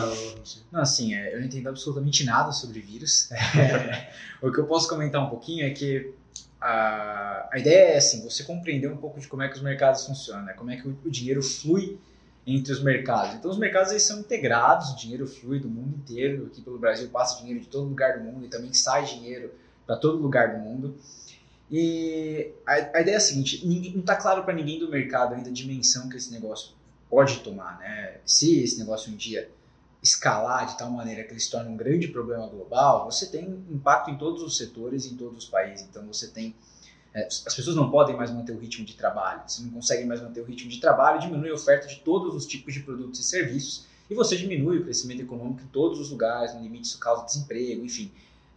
Não, 0.71 0.81
assim, 0.81 1.15
é, 1.15 1.35
eu 1.35 1.41
não 1.41 1.47
entendo 1.47 1.69
absolutamente 1.69 2.25
nada 2.25 2.53
sobre 2.53 2.81
vírus. 2.81 3.29
É, 3.59 4.47
o 4.47 4.51
que 4.51 4.59
eu 4.59 4.67
posso 4.67 4.89
comentar 4.89 5.23
um 5.23 5.29
pouquinho 5.29 5.67
é 5.67 5.71
que 5.71 6.15
a, 6.61 7.49
a 7.53 7.59
ideia 7.59 7.95
é 7.95 7.97
assim, 7.97 8.23
você 8.23 8.45
compreender 8.45 8.91
um 8.91 8.97
pouco 8.97 9.21
de 9.21 9.27
como 9.27 9.43
é 9.43 9.49
que 9.49 9.57
os 9.57 9.63
mercados 9.63 10.07
funcionam, 10.07 10.45
né? 10.45 10.53
como 10.53 10.71
é 10.71 10.77
que 10.77 10.87
o, 10.87 10.97
o 11.05 11.11
dinheiro 11.11 11.43
flui 11.43 11.99
entre 12.47 12.73
os 12.73 12.83
mercados. 12.83 13.35
Então 13.35 13.51
os 13.51 13.59
mercados 13.59 13.91
eles 13.91 14.03
são 14.03 14.21
integrados, 14.21 14.91
o 14.91 14.97
dinheiro 14.97 15.27
flui 15.27 15.59
do 15.59 15.69
mundo 15.69 15.97
inteiro, 15.97 16.47
aqui 16.47 16.61
pelo 16.61 16.79
Brasil 16.79 17.09
passa 17.09 17.39
dinheiro 17.39 17.61
de 17.61 17.69
todo 17.69 17.89
lugar 17.89 18.19
do 18.19 18.25
mundo 18.25 18.45
e 18.47 18.49
também 18.49 18.73
sai 18.73 19.05
dinheiro 19.05 19.53
para 19.87 19.97
todo 19.97 20.19
lugar 20.19 20.57
do 20.57 20.59
mundo. 20.59 20.97
E 21.71 22.53
a, 22.67 22.73
a 22.73 23.01
ideia 23.01 23.15
é 23.15 23.17
a 23.17 23.21
seguinte: 23.21 23.67
ninguém, 23.67 23.93
não 23.93 24.01
está 24.01 24.17
claro 24.17 24.45
para 24.45 24.55
ninguém 24.55 24.79
do 24.79 24.91
mercado 24.91 25.35
ainda 25.35 25.49
a 25.49 25.53
dimensão 25.53 26.09
que 26.09 26.17
esse 26.17 26.33
negócio 26.33 26.73
pode 27.09 27.41
tomar. 27.41 27.79
Né? 27.79 28.19
Se 28.25 28.63
esse 28.63 28.79
negócio 28.79 29.13
um 29.13 29.17
dia 29.17 29.51
escalar 30.03 30.67
de 30.67 30.79
tal 30.79 30.91
maneira 30.91 31.25
que 31.25 31.33
ele 31.33 31.41
se 31.41 31.51
torne 31.51 31.69
um 31.69 31.77
grande 31.77 32.09
problema 32.09 32.47
global, 32.47 33.05
você 33.11 33.27
tem 33.27 33.45
impacto 33.71 34.11
em 34.11 34.17
todos 34.17 34.43
os 34.43 34.57
setores, 34.57 35.05
em 35.07 35.17
todos 35.17 35.45
os 35.45 35.51
países. 35.51 35.87
Então 35.89 36.07
você 36.07 36.29
tem 36.29 36.55
é, 37.13 37.27
as 37.27 37.55
pessoas 37.55 37.75
não 37.75 37.91
podem 37.91 38.17
mais 38.17 38.31
manter 38.31 38.53
o 38.53 38.59
ritmo 38.59 38.85
de 38.85 38.95
trabalho. 38.95 39.43
Você 39.47 39.63
não 39.63 39.71
consegue 39.71 40.05
mais 40.05 40.21
manter 40.23 40.41
o 40.41 40.45
ritmo 40.45 40.71
de 40.71 40.81
trabalho, 40.81 41.21
diminui 41.21 41.51
a 41.51 41.55
oferta 41.55 41.87
de 41.87 41.97
todos 41.97 42.35
os 42.35 42.47
tipos 42.47 42.73
de 42.73 42.81
produtos 42.81 43.21
e 43.21 43.25
serviços 43.25 43.85
e 44.09 44.15
você 44.15 44.37
diminui 44.37 44.79
o 44.79 44.85
crescimento 44.85 45.23
econômico 45.23 45.63
em 45.63 45.69
todos 45.69 46.01
os 46.01 46.11
lugares, 46.11 46.53
no 46.53 46.61
limite 46.61 46.87
isso 46.87 46.99
causa 46.99 47.25
desemprego, 47.25 47.85
enfim. 47.85 48.11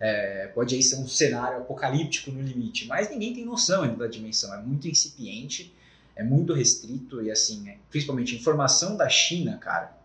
É, 0.05 0.47
pode 0.47 0.75
aí 0.75 0.83
ser 0.83 0.97
um 0.97 1.07
cenário 1.07 1.59
apocalíptico 1.59 2.29
no 2.29 2.41
limite, 2.41 2.85
mas 2.87 3.09
ninguém 3.09 3.33
tem 3.33 3.45
noção 3.45 3.83
ainda 3.83 3.95
da 3.95 4.07
dimensão. 4.07 4.53
É 4.53 4.61
muito 4.61 4.85
incipiente, 4.85 5.73
é 6.13 6.21
muito 6.21 6.53
restrito 6.53 7.21
e 7.21 7.31
assim, 7.31 7.69
é, 7.69 7.77
principalmente 7.89 8.35
a 8.35 8.37
informação 8.37 8.97
da 8.97 9.07
China, 9.07 9.57
cara. 9.57 9.95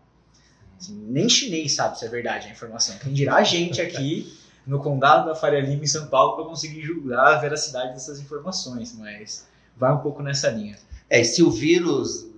Assim, 0.79 0.95
nem 1.09 1.27
chinês 1.27 1.73
sabe 1.73 1.99
se 1.99 2.05
é 2.05 2.07
verdade 2.07 2.47
a 2.47 2.51
informação. 2.51 2.97
Quem 2.99 3.11
dirá 3.11 3.35
a 3.35 3.43
gente 3.43 3.81
aqui 3.81 4.33
no 4.65 4.79
condado 4.79 5.27
da 5.27 5.35
Faria 5.35 5.59
Lima 5.59 5.83
em 5.83 5.87
São 5.87 6.07
Paulo 6.07 6.37
para 6.37 6.45
conseguir 6.45 6.81
julgar 6.81 7.33
a 7.33 7.37
veracidade 7.37 7.91
dessas 7.91 8.21
informações, 8.21 8.95
mas 8.97 9.45
vai 9.75 9.91
um 9.91 9.97
pouco 9.97 10.23
nessa 10.23 10.49
linha. 10.49 10.77
É, 11.09 11.21
se 11.25 11.43
o 11.43 11.51
vírus 11.51 12.29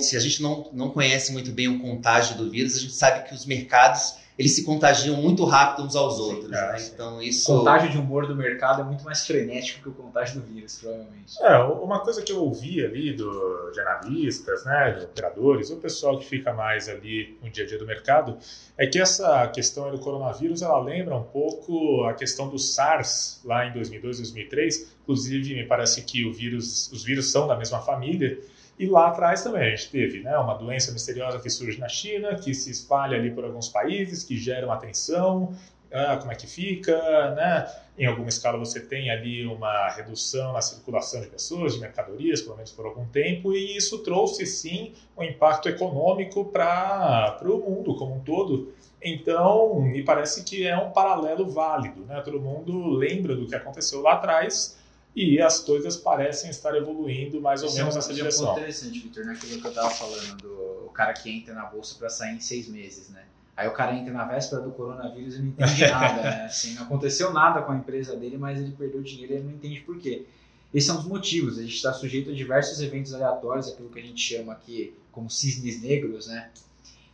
se 0.00 0.16
a 0.16 0.20
gente 0.20 0.42
não, 0.42 0.68
não 0.72 0.90
conhece 0.90 1.32
muito 1.32 1.52
bem 1.52 1.68
o 1.68 1.80
contágio 1.80 2.36
do 2.36 2.50
vírus, 2.50 2.76
a 2.76 2.80
gente 2.80 2.92
sabe 2.92 3.28
que 3.28 3.34
os 3.34 3.46
mercados 3.46 4.16
eles 4.40 4.54
se 4.54 4.64
contagiam 4.64 5.16
muito 5.16 5.44
rápido 5.44 5.84
uns 5.84 5.94
aos 5.94 6.18
outros. 6.18 6.50
É, 6.50 6.72
né? 6.72 6.88
Então, 6.94 7.20
isso... 7.20 7.52
O 7.52 7.58
contágio 7.58 7.90
de 7.90 7.98
humor 7.98 8.26
do 8.26 8.34
mercado 8.34 8.80
é 8.80 8.84
muito 8.84 9.04
mais 9.04 9.26
frenético 9.26 9.82
que 9.82 9.88
o 9.90 9.92
contágio 9.92 10.40
do 10.40 10.46
vírus, 10.46 10.78
provavelmente. 10.80 11.42
É, 11.42 11.58
uma 11.58 12.00
coisa 12.00 12.22
que 12.22 12.32
eu 12.32 12.38
ouvi 12.42 12.82
ali 12.82 13.12
do, 13.12 13.70
de 13.70 13.78
analistas, 13.80 14.64
né, 14.64 14.92
de 14.92 15.04
operadores, 15.04 15.68
o 15.68 15.76
pessoal 15.76 16.18
que 16.18 16.24
fica 16.24 16.54
mais 16.54 16.88
ali 16.88 17.36
no 17.42 17.50
dia 17.50 17.64
a 17.64 17.66
dia 17.66 17.76
do 17.76 17.84
mercado, 17.86 18.38
é 18.78 18.86
que 18.86 18.98
essa 18.98 19.46
questão 19.48 19.90
do 19.90 19.98
coronavírus, 19.98 20.62
ela 20.62 20.82
lembra 20.82 21.14
um 21.14 21.24
pouco 21.24 22.04
a 22.04 22.14
questão 22.14 22.48
do 22.48 22.58
SARS 22.58 23.42
lá 23.44 23.66
em 23.66 23.74
2002, 23.74 24.20
2003. 24.20 24.96
Inclusive, 25.02 25.54
me 25.54 25.66
parece 25.66 26.00
que 26.00 26.24
o 26.24 26.32
vírus, 26.32 26.90
os 26.90 27.04
vírus 27.04 27.30
são 27.30 27.46
da 27.46 27.58
mesma 27.58 27.82
família. 27.82 28.40
E 28.80 28.86
lá 28.86 29.08
atrás 29.08 29.42
também 29.42 29.60
a 29.60 29.76
gente 29.76 29.90
teve 29.90 30.20
né, 30.20 30.38
uma 30.38 30.54
doença 30.54 30.90
misteriosa 30.90 31.38
que 31.38 31.50
surge 31.50 31.78
na 31.78 31.86
China, 31.86 32.34
que 32.36 32.54
se 32.54 32.70
espalha 32.70 33.18
ali 33.18 33.30
por 33.30 33.44
alguns 33.44 33.68
países, 33.68 34.24
que 34.24 34.38
gera 34.38 34.64
uma 34.64 34.74
atenção, 34.74 35.54
ah, 35.92 36.16
como 36.16 36.32
é 36.32 36.34
que 36.34 36.46
fica, 36.46 36.96
né? 37.34 37.70
Em 37.98 38.06
alguma 38.06 38.30
escala 38.30 38.56
você 38.56 38.80
tem 38.80 39.10
ali 39.10 39.44
uma 39.44 39.90
redução 39.90 40.54
na 40.54 40.62
circulação 40.62 41.20
de 41.20 41.26
pessoas, 41.26 41.74
de 41.74 41.80
mercadorias, 41.80 42.40
pelo 42.40 42.56
menos 42.56 42.72
por 42.72 42.86
algum 42.86 43.04
tempo, 43.04 43.52
e 43.52 43.76
isso 43.76 43.98
trouxe 43.98 44.46
sim 44.46 44.94
um 45.14 45.22
impacto 45.22 45.68
econômico 45.68 46.46
para 46.46 47.38
o 47.42 47.58
mundo 47.58 47.94
como 47.96 48.14
um 48.14 48.20
todo. 48.20 48.72
Então, 49.02 49.78
me 49.78 50.02
parece 50.02 50.42
que 50.42 50.66
é 50.66 50.74
um 50.74 50.90
paralelo 50.90 51.50
válido, 51.50 52.00
né? 52.06 52.22
Todo 52.22 52.40
mundo 52.40 52.88
lembra 52.88 53.36
do 53.36 53.46
que 53.46 53.54
aconteceu 53.54 54.00
lá 54.00 54.14
atrás 54.14 54.80
e 55.14 55.40
as 55.40 55.58
coisas 55.60 55.96
parecem 55.96 56.50
estar 56.50 56.74
evoluindo 56.76 57.40
mais 57.40 57.62
ou 57.62 57.68
Isso 57.68 57.76
menos 57.76 57.94
é 57.94 57.98
um, 57.98 58.00
nessa 58.00 58.14
direção. 58.14 58.48
É 58.48 58.50
um 58.50 58.56
interessante, 58.58 58.98
Vitor, 59.00 59.24
naquilo 59.24 59.60
que 59.60 59.66
eu 59.66 59.70
estava 59.70 59.90
falando 59.90 60.36
do 60.36 60.90
cara 60.94 61.12
que 61.12 61.30
entra 61.30 61.54
na 61.54 61.66
bolsa 61.66 61.96
para 61.98 62.08
sair 62.08 62.36
em 62.36 62.40
seis 62.40 62.68
meses, 62.68 63.08
né? 63.08 63.24
Aí 63.56 63.68
o 63.68 63.72
cara 63.72 63.94
entra 63.94 64.12
na 64.12 64.24
véspera 64.24 64.62
do 64.62 64.70
coronavírus 64.70 65.34
e 65.34 65.38
não 65.40 65.48
entende 65.48 65.80
nada, 65.90 66.22
né? 66.22 66.44
Assim, 66.44 66.74
não 66.74 66.84
aconteceu 66.84 67.32
nada 67.32 67.60
com 67.62 67.72
a 67.72 67.76
empresa 67.76 68.16
dele, 68.16 68.38
mas 68.38 68.58
ele 68.60 68.72
perdeu 68.72 69.02
dinheiro 69.02 69.32
e 69.32 69.36
ele 69.36 69.44
não 69.44 69.52
entende 69.52 69.80
por 69.80 69.98
quê. 69.98 70.24
Esses 70.72 70.86
são 70.86 70.98
os 70.98 71.04
motivos. 71.04 71.58
A 71.58 71.62
gente 71.62 71.74
está 71.74 71.92
sujeito 71.92 72.30
a 72.30 72.32
diversos 72.32 72.80
eventos 72.80 73.12
aleatórios, 73.12 73.68
aquilo 73.68 73.90
que 73.90 73.98
a 73.98 74.02
gente 74.02 74.20
chama 74.20 74.52
aqui 74.52 74.94
como 75.10 75.28
cisnes 75.28 75.82
negros, 75.82 76.28
né? 76.28 76.50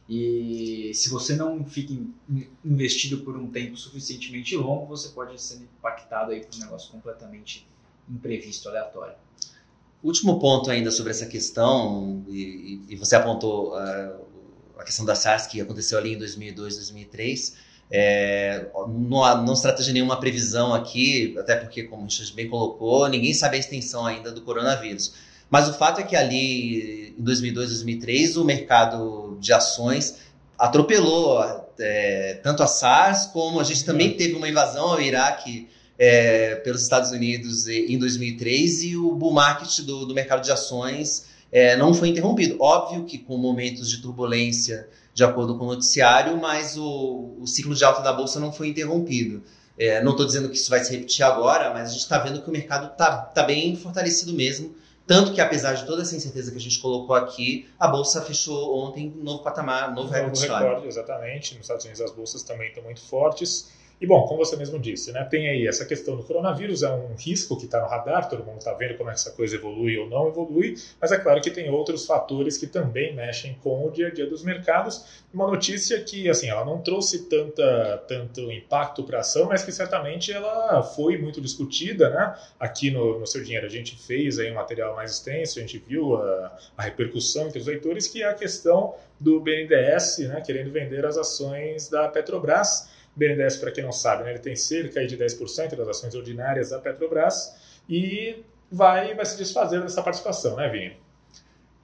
E 0.09 0.93
se 0.95 1.09
você 1.09 1.35
não 1.35 1.65
fica 1.65 1.93
investido 2.65 3.25
por 3.25 3.37
um 3.37 3.51
tempo 3.51 3.77
suficientemente 3.77 4.55
longo, 4.55 4.87
você 4.87 5.09
pode 5.09 5.41
ser 5.41 5.57
impactado 5.57 6.31
aí 6.31 6.45
por 6.45 6.55
um 6.55 6.61
negócio 6.61 6.93
completamente 6.93 7.67
imprevisto, 8.09 8.69
aleatório. 8.69 9.15
Último 10.03 10.39
ponto 10.39 10.71
ainda 10.71 10.91
sobre 10.91 11.11
essa 11.11 11.27
questão, 11.27 12.25
e, 12.29 12.81
e 12.89 12.97
você 12.97 13.17
apontou 13.17 13.73
uh, 13.73 14.27
a 14.79 14.85
questão 14.85 15.05
da 15.05 15.15
SARS 15.15 15.47
que 15.47 15.61
aconteceu 15.61 15.99
ali 15.99 16.15
em 16.15 16.19
2002, 16.19 16.77
2003. 16.77 17.57
É, 17.91 18.67
não, 18.89 19.45
não 19.45 19.57
se 19.57 19.63
trata 19.63 19.83
de 19.83 19.93
nenhuma 19.93 20.19
previsão 20.19 20.75
aqui, 20.75 21.37
até 21.39 21.57
porque, 21.57 21.85
como 21.85 22.05
a 22.05 22.09
gente 22.09 22.33
bem 22.35 22.49
colocou, 22.49 23.09
ninguém 23.09 23.33
sabe 23.33 23.57
a 23.57 23.61
extensão 23.61 24.05
ainda 24.05 24.31
do 24.31 24.43
coronavírus. 24.43 25.15
Mas 25.49 25.69
o 25.69 25.75
fato 25.75 26.01
é 26.01 26.05
que 26.05 26.17
ali, 26.17 27.15
em 27.19 27.23
2002, 27.23 27.69
2003, 27.69 28.37
o 28.37 28.45
mercado 28.45 29.39
de 29.41 29.53
ações 29.53 30.19
atropelou 30.59 31.43
é, 31.79 32.41
tanto 32.43 32.63
a 32.63 32.67
SARS, 32.67 33.27
como 33.27 33.61
a 33.61 33.65
gente 33.65 33.85
também 33.85 34.17
teve 34.17 34.35
uma 34.35 34.49
invasão 34.49 34.89
ao 34.89 35.01
Iraque 35.01 35.69
é, 35.99 36.57
pelos 36.57 36.83
Estados 36.83 37.11
Unidos 37.11 37.69
em 37.69 37.99
2003 37.99 38.85
e 38.85 38.97
o 38.97 39.15
bull 39.15 39.33
market 39.33 39.81
do, 39.81 40.05
do 40.05 40.15
mercado 40.15 40.43
de 40.43 40.51
ações 40.51 41.27
é, 41.51 41.77
não 41.77 41.95
foi 41.95 42.09
interrompido. 42.09 42.57
Óbvio 42.61 43.05
que 43.05 43.19
com 43.19 43.37
momentos 43.37 43.89
de 43.89 44.03
turbulência, 44.03 44.89
de 45.15 45.25
acordo 45.25 45.57
com 45.57 45.65
o 45.65 45.69
noticiário, 45.69 46.37
mas 46.37 46.77
o, 46.77 47.37
o 47.41 47.47
ciclo 47.47 47.75
de 47.75 47.85
alta 47.85 48.03
da 48.03 48.13
bolsa 48.13 48.39
não 48.39 48.53
foi 48.53 48.69
interrompido. 48.69 49.43
É, 49.79 50.03
não 50.03 50.13
estou 50.13 50.27
dizendo 50.27 50.49
que 50.49 50.57
isso 50.57 50.71
vai 50.71 50.81
se 50.81 50.91
repetir 50.93 51.25
agora, 51.25 51.73
mas 51.73 51.91
a 51.91 51.93
gente 51.93 52.03
está 52.03 52.19
vendo 52.19 52.43
que 52.43 52.49
o 52.49 52.53
mercado 52.53 52.93
está 52.93 53.17
tá 53.19 53.43
bem 53.43 53.77
fortalecido 53.77 54.33
mesmo. 54.33 54.75
Tanto 55.07 55.33
que, 55.33 55.41
apesar 55.41 55.75
de 55.75 55.87
toda 55.87 56.03
essa 56.03 56.17
incerteza 56.17 56.51
que 56.51 56.57
a 56.57 56.61
gente 56.61 56.81
colocou 56.81 57.15
aqui, 57.15 57.69
a 57.79 57.87
bolsa 57.87 58.21
fechou 58.23 58.77
ontem 58.77 59.15
um 59.17 59.23
novo 59.23 59.43
patamar, 59.43 59.91
um 59.91 59.95
novo, 59.95 60.09
novo 60.09 60.15
recorde. 60.15 60.47
recorde. 60.47 60.87
Exatamente. 60.89 61.55
Nos 61.55 61.63
Estados 61.63 61.85
Unidos 61.85 62.01
as 62.01 62.11
bolsas 62.11 62.43
também 62.43 62.69
estão 62.69 62.83
muito 62.83 63.01
fortes. 63.03 63.71
E 63.99 64.07
bom, 64.07 64.27
como 64.27 64.45
você 64.45 64.57
mesmo 64.57 64.79
disse, 64.79 65.11
né, 65.11 65.25
tem 65.25 65.49
aí 65.49 65.67
essa 65.67 65.87
questão 65.87 66.17
do 66.17 66.23
coronavírus, 66.23 66.83
é 66.83 66.91
um 66.91 67.15
risco 67.15 67.57
que 67.57 67.65
está 67.65 67.81
no 67.81 67.87
radar, 67.87 68.29
todo 68.29 68.45
mundo 68.45 68.59
está 68.59 68.75
vendo 68.75 68.95
como 68.99 69.09
essa 69.09 69.31
coisa 69.31 69.57
evolui 69.57 69.97
ou 69.97 70.07
não 70.07 70.29
evolui, 70.29 70.75
mas 71.01 71.13
é 71.13 71.19
claro 71.19 71.41
que 71.41 71.51
tem 71.51 71.71
outros 71.71 72.05
fatores 72.05 72.59
que 72.59 72.67
também 72.67 73.15
mexem 73.15 73.55
com 73.63 73.87
o 73.87 73.91
dia 73.91 74.09
a 74.09 74.11
dia 74.11 74.27
dos 74.27 74.43
mercados. 74.43 75.25
Uma 75.33 75.47
notícia 75.47 75.99
que, 76.03 76.29
assim, 76.29 76.49
ela 76.49 76.63
não 76.63 76.83
trouxe 76.83 77.27
tanta, 77.27 78.05
tanto 78.07 78.53
impacto 78.53 79.03
para 79.03 79.19
a 79.19 79.21
ação, 79.21 79.47
mas 79.47 79.63
que 79.63 79.73
certamente 79.73 80.31
ela 80.31 80.83
foi 80.83 81.17
muito 81.17 81.41
discutida, 81.41 82.11
né? 82.11 82.37
Aqui 82.61 82.91
no, 82.91 83.19
no 83.19 83.27
Seu 83.27 83.43
Dinheiro 83.43 83.65
a 83.65 83.71
gente 83.71 83.97
fez 83.97 84.39
aí 84.39 84.51
um 84.51 84.57
material 84.57 84.95
mais 84.95 85.13
extenso, 85.13 85.59
a 85.59 85.63
gente 85.63 85.79
viu 85.79 86.17
a, 86.17 86.59
a 86.77 86.83
repercussão 86.83 87.47
entre 87.47 87.61
os 87.61 87.67
leitores, 87.67 88.07
que 88.07 88.23
é 88.23 88.29
a 88.29 88.35
questão 88.35 88.95
do 89.19 89.41
BNDES, 89.41 90.19
né, 90.29 90.43
querendo 90.45 90.71
vender 90.71 91.07
as 91.07 91.17
ações 91.17 91.89
da 91.89 92.09
Petrobras. 92.09 92.95
BNDES, 93.17 93.57
para 93.57 93.73
quem 93.73 93.83
não 93.83 93.93
sabe, 93.93 94.25
né, 94.25 94.31
ele 94.31 94.39
tem 94.39 94.55
cerca 94.55 95.05
de 95.07 95.17
10% 95.17 95.75
das 95.75 95.89
ações 95.89 96.15
ordinárias 96.15 96.71
da 96.71 96.79
Petrobras 96.79 97.55
e 97.89 98.45
vai, 98.71 99.15
vai 99.15 99.25
se 99.25 99.39
desfazer 99.39 99.81
dessa 99.81 100.03
participação, 100.03 100.57
né, 100.57 100.69
Vinho? 100.69 100.93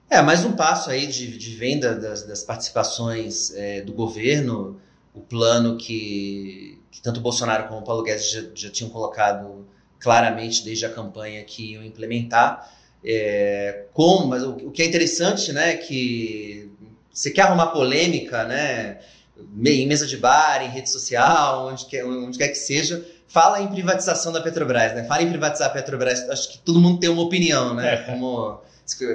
É, 0.09 0.21
mais 0.21 0.45
um 0.45 0.55
passo 0.55 0.91
aí 0.91 1.07
de, 1.07 1.37
de 1.37 1.55
venda 1.55 1.95
das, 1.95 2.23
das 2.23 2.43
participações 2.43 3.51
é, 3.55 3.81
do 3.81 3.93
governo, 3.93 4.79
o 5.11 5.21
plano 5.21 5.75
que, 5.75 6.79
que 6.91 7.01
tanto 7.01 7.19
Bolsonaro 7.19 7.67
como 7.67 7.79
o 7.79 7.83
Paulo 7.83 8.03
Guedes 8.03 8.29
já, 8.29 8.43
já 8.53 8.69
tinham 8.69 8.91
colocado 8.91 9.65
claramente 9.99 10.63
desde 10.63 10.85
a 10.85 10.89
campanha 10.89 11.43
que 11.43 11.71
iam 11.71 11.83
implementar. 11.83 12.71
É, 13.03 13.85
como, 13.93 14.27
mas 14.27 14.43
o, 14.43 14.51
o, 14.51 14.71
que 14.71 14.83
é 14.83 14.85
interessante, 14.85 15.51
né, 15.51 15.75
que 15.77 16.69
você 17.11 17.31
quer 17.31 17.43
arrumar 17.43 17.67
polêmica, 17.67 18.43
né, 18.43 18.99
em 19.37 19.87
mesa 19.87 20.05
de 20.05 20.17
bar, 20.17 20.63
em 20.63 20.69
rede 20.69 20.89
social, 20.89 21.67
onde 21.67 21.85
quer, 21.85 22.05
onde 22.05 22.37
quer 22.37 22.49
que 22.49 22.57
seja, 22.57 23.05
fala 23.27 23.61
em 23.61 23.67
privatização 23.67 24.31
da 24.31 24.41
Petrobras, 24.41 24.93
né? 24.93 25.03
Fala 25.05 25.23
em 25.23 25.29
privatizar 25.29 25.69
a 25.69 25.71
Petrobras, 25.71 26.29
acho 26.29 26.51
que 26.51 26.57
todo 26.59 26.79
mundo 26.79 26.99
tem 26.99 27.09
uma 27.09 27.23
opinião, 27.23 27.73
né? 27.73 27.93
É. 27.93 27.97
Como, 27.97 28.61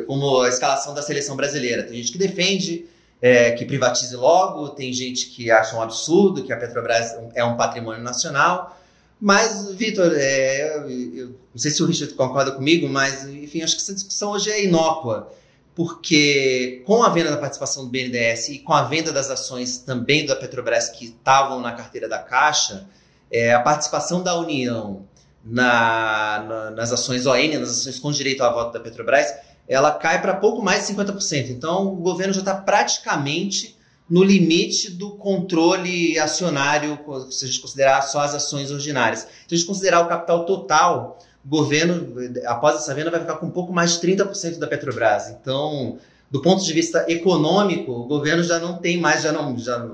como 0.07 0.40
a 0.42 0.48
escalação 0.48 0.94
da 0.94 1.02
seleção 1.02 1.37
brasileira. 1.37 1.85
Tem 1.85 1.96
gente 1.96 2.12
que 2.12 2.18
defende 2.18 2.87
é, 3.22 3.52
que 3.52 3.64
privatize 3.64 4.14
logo, 4.16 4.70
tem 4.70 4.92
gente 4.92 5.26
que 5.26 5.50
acha 5.50 5.76
um 5.76 5.83
absurdo, 5.83 6.42
que 6.42 6.52
a 6.52 6.57
Petrobras 6.57 7.16
é 7.35 7.44
um 7.44 7.57
patrimônio 7.57 8.02
nacional. 8.02 8.76
Mas, 9.20 9.72
Vitor, 9.74 10.12
é, 10.16 10.76
eu, 10.76 10.90
eu, 10.90 11.26
não 11.26 11.57
sei 11.57 11.70
se 11.70 11.83
o 11.83 11.87
Richard 11.87 12.14
concorda 12.14 12.52
comigo, 12.52 12.88
mas, 12.88 13.28
enfim, 13.28 13.62
acho 13.62 13.74
que 13.74 13.83
essa 13.83 13.94
discussão 13.94 14.31
hoje 14.31 14.50
é 14.50 14.64
inócua 14.64 15.33
porque 15.79 16.83
com 16.85 17.05
a 17.05 17.09
venda 17.09 17.31
da 17.31 17.37
participação 17.37 17.85
do 17.85 17.88
BNDES 17.88 18.49
e 18.49 18.59
com 18.59 18.73
a 18.73 18.83
venda 18.83 19.12
das 19.12 19.31
ações 19.31 19.79
também 19.79 20.27
da 20.27 20.35
Petrobras 20.35 20.88
que 20.88 21.05
estavam 21.05 21.61
na 21.61 21.71
carteira 21.71 22.09
da 22.09 22.19
Caixa, 22.19 22.88
é, 23.31 23.55
a 23.55 23.61
participação 23.61 24.21
da 24.21 24.37
União 24.37 25.07
na, 25.45 26.45
na, 26.49 26.71
nas 26.73 26.93
ações 26.93 27.27
ON, 27.27 27.61
nas 27.61 27.71
ações 27.71 28.01
com 28.01 28.11
direito 28.11 28.43
a 28.43 28.51
voto 28.53 28.73
da 28.73 28.81
Petrobras, 28.81 29.33
ela 29.69 29.93
cai 29.93 30.21
para 30.21 30.35
pouco 30.35 30.61
mais 30.61 30.85
de 30.85 30.95
50%. 30.95 31.51
Então, 31.51 31.87
o 31.87 31.97
governo 31.99 32.35
já 32.35 32.41
está 32.41 32.57
praticamente 32.57 33.79
no 34.11 34.25
limite 34.25 34.91
do 34.91 35.12
controle 35.12 36.19
acionário, 36.19 36.99
se 37.31 37.45
a 37.45 37.47
gente 37.47 37.61
considerar 37.61 38.03
só 38.03 38.23
as 38.23 38.35
ações 38.35 38.73
ordinárias. 38.73 39.21
Se 39.21 39.55
a 39.55 39.57
gente 39.57 39.64
considerar 39.64 40.01
o 40.01 40.09
capital 40.09 40.45
total 40.45 41.21
o 41.44 41.48
governo, 41.48 42.14
após 42.46 42.77
essa 42.77 42.94
venda, 42.94 43.11
vai 43.11 43.20
ficar 43.20 43.37
com 43.37 43.46
um 43.46 43.51
pouco 43.51 43.72
mais 43.72 43.92
de 43.92 44.07
30% 44.07 44.59
da 44.59 44.66
Petrobras. 44.66 45.29
Então, 45.29 45.98
do 46.31 46.42
ponto 46.42 46.62
de 46.64 46.72
vista 46.72 47.05
econômico, 47.09 47.92
o 47.92 48.07
governo 48.07 48.42
já 48.42 48.59
não 48.59 48.77
tem 48.77 48.98
mais, 48.98 49.22
já 49.22 49.33
não, 49.33 49.57
já, 49.59 49.87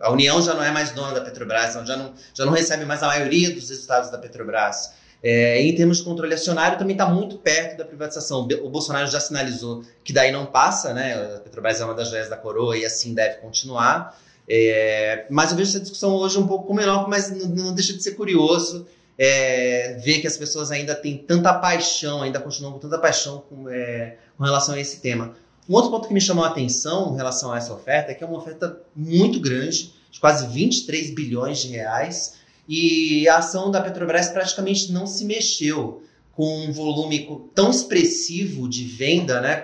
a 0.00 0.10
União 0.10 0.40
já 0.42 0.54
não 0.54 0.64
é 0.64 0.70
mais 0.70 0.90
dona 0.90 1.12
da 1.12 1.20
Petrobras, 1.20 1.74
já 1.74 1.96
não, 1.96 2.12
já 2.34 2.44
não 2.44 2.52
recebe 2.52 2.84
mais 2.84 3.02
a 3.02 3.06
maioria 3.06 3.54
dos 3.54 3.68
resultados 3.68 4.10
da 4.10 4.18
Petrobras. 4.18 4.92
É, 5.22 5.60
em 5.60 5.74
termos 5.74 5.98
de 5.98 6.04
controle 6.04 6.32
acionário, 6.32 6.78
também 6.78 6.94
está 6.94 7.06
muito 7.06 7.36
perto 7.36 7.76
da 7.76 7.84
privatização. 7.84 8.48
O 8.62 8.70
Bolsonaro 8.70 9.06
já 9.06 9.20
sinalizou 9.20 9.82
que 10.02 10.14
daí 10.14 10.32
não 10.32 10.46
passa, 10.46 10.94
né? 10.94 11.36
A 11.36 11.40
Petrobras 11.40 11.80
é 11.80 11.84
uma 11.84 11.94
das 11.94 12.08
joias 12.08 12.28
da 12.30 12.38
coroa 12.38 12.76
e 12.76 12.86
assim 12.86 13.12
deve 13.12 13.36
continuar. 13.36 14.18
É, 14.48 15.26
mas 15.30 15.50
eu 15.50 15.56
vejo 15.58 15.70
essa 15.70 15.80
discussão 15.80 16.14
hoje 16.14 16.38
um 16.38 16.46
pouco 16.46 16.72
menor, 16.72 17.06
mas 17.06 17.30
não, 17.30 17.46
não 17.48 17.74
deixa 17.74 17.92
de 17.92 18.02
ser 18.02 18.12
curioso 18.12 18.86
é, 19.22 19.98
ver 20.02 20.22
que 20.22 20.26
as 20.26 20.38
pessoas 20.38 20.70
ainda 20.70 20.94
têm 20.94 21.18
tanta 21.18 21.52
paixão, 21.52 22.22
ainda 22.22 22.40
continuam 22.40 22.72
com 22.72 22.78
tanta 22.78 22.98
paixão 22.98 23.44
com, 23.50 23.68
é, 23.68 24.16
com 24.34 24.42
relação 24.42 24.74
a 24.74 24.80
esse 24.80 24.98
tema. 25.00 25.36
Um 25.68 25.74
outro 25.74 25.90
ponto 25.90 26.08
que 26.08 26.14
me 26.14 26.22
chamou 26.22 26.42
a 26.42 26.48
atenção 26.48 27.12
em 27.12 27.16
relação 27.16 27.52
a 27.52 27.58
essa 27.58 27.74
oferta 27.74 28.12
é 28.12 28.14
que 28.14 28.24
é 28.24 28.26
uma 28.26 28.38
oferta 28.38 28.80
muito 28.96 29.38
grande, 29.38 29.92
de 30.10 30.18
quase 30.18 30.46
23 30.46 31.10
bilhões 31.10 31.58
de 31.58 31.68
reais, 31.68 32.36
e 32.66 33.28
a 33.28 33.36
ação 33.36 33.70
da 33.70 33.82
Petrobras 33.82 34.30
praticamente 34.30 34.90
não 34.90 35.06
se 35.06 35.26
mexeu 35.26 36.02
com 36.32 36.64
um 36.64 36.72
volume 36.72 37.28
tão 37.54 37.70
expressivo 37.70 38.66
de 38.66 38.84
venda, 38.84 39.42
né, 39.42 39.62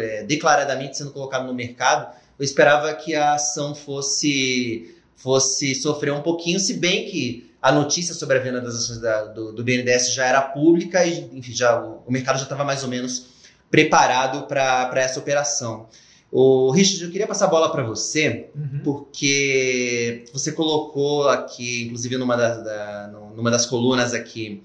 é, 0.00 0.24
declaradamente 0.24 0.98
sendo 0.98 1.12
colocado 1.12 1.46
no 1.46 1.54
mercado. 1.54 2.12
Eu 2.36 2.44
esperava 2.44 2.92
que 2.92 3.14
a 3.14 3.34
ação 3.34 3.72
fosse 3.72 4.92
fosse 5.14 5.74
sofrer 5.76 6.12
um 6.12 6.22
pouquinho, 6.22 6.58
se 6.58 6.74
bem 6.74 7.06
que 7.06 7.45
a 7.66 7.72
notícia 7.72 8.14
sobre 8.14 8.38
a 8.38 8.40
venda 8.40 8.60
das 8.60 8.76
ações 8.76 9.00
da, 9.00 9.24
do, 9.24 9.52
do, 9.52 9.64
BNDES 9.64 10.12
já 10.12 10.24
era 10.24 10.40
pública 10.40 11.04
e, 11.04 11.28
enfim, 11.36 11.52
já, 11.52 11.82
o, 11.82 12.00
o 12.06 12.12
mercado 12.12 12.36
já 12.36 12.44
estava 12.44 12.62
mais 12.62 12.84
ou 12.84 12.88
menos 12.88 13.26
preparado 13.68 14.46
para 14.46 14.92
essa 14.94 15.18
operação. 15.18 15.88
O 16.30 16.70
Richard, 16.70 17.02
eu 17.02 17.10
queria 17.10 17.26
passar 17.26 17.46
a 17.46 17.48
bola 17.48 17.72
para 17.72 17.82
você, 17.82 18.50
uhum. 18.54 18.82
porque 18.84 20.26
você 20.32 20.52
colocou 20.52 21.28
aqui, 21.28 21.86
inclusive 21.86 22.16
numa, 22.16 22.36
da, 22.36 22.56
da, 22.56 23.10
numa 23.34 23.50
das 23.50 23.66
colunas 23.66 24.14
aqui 24.14 24.62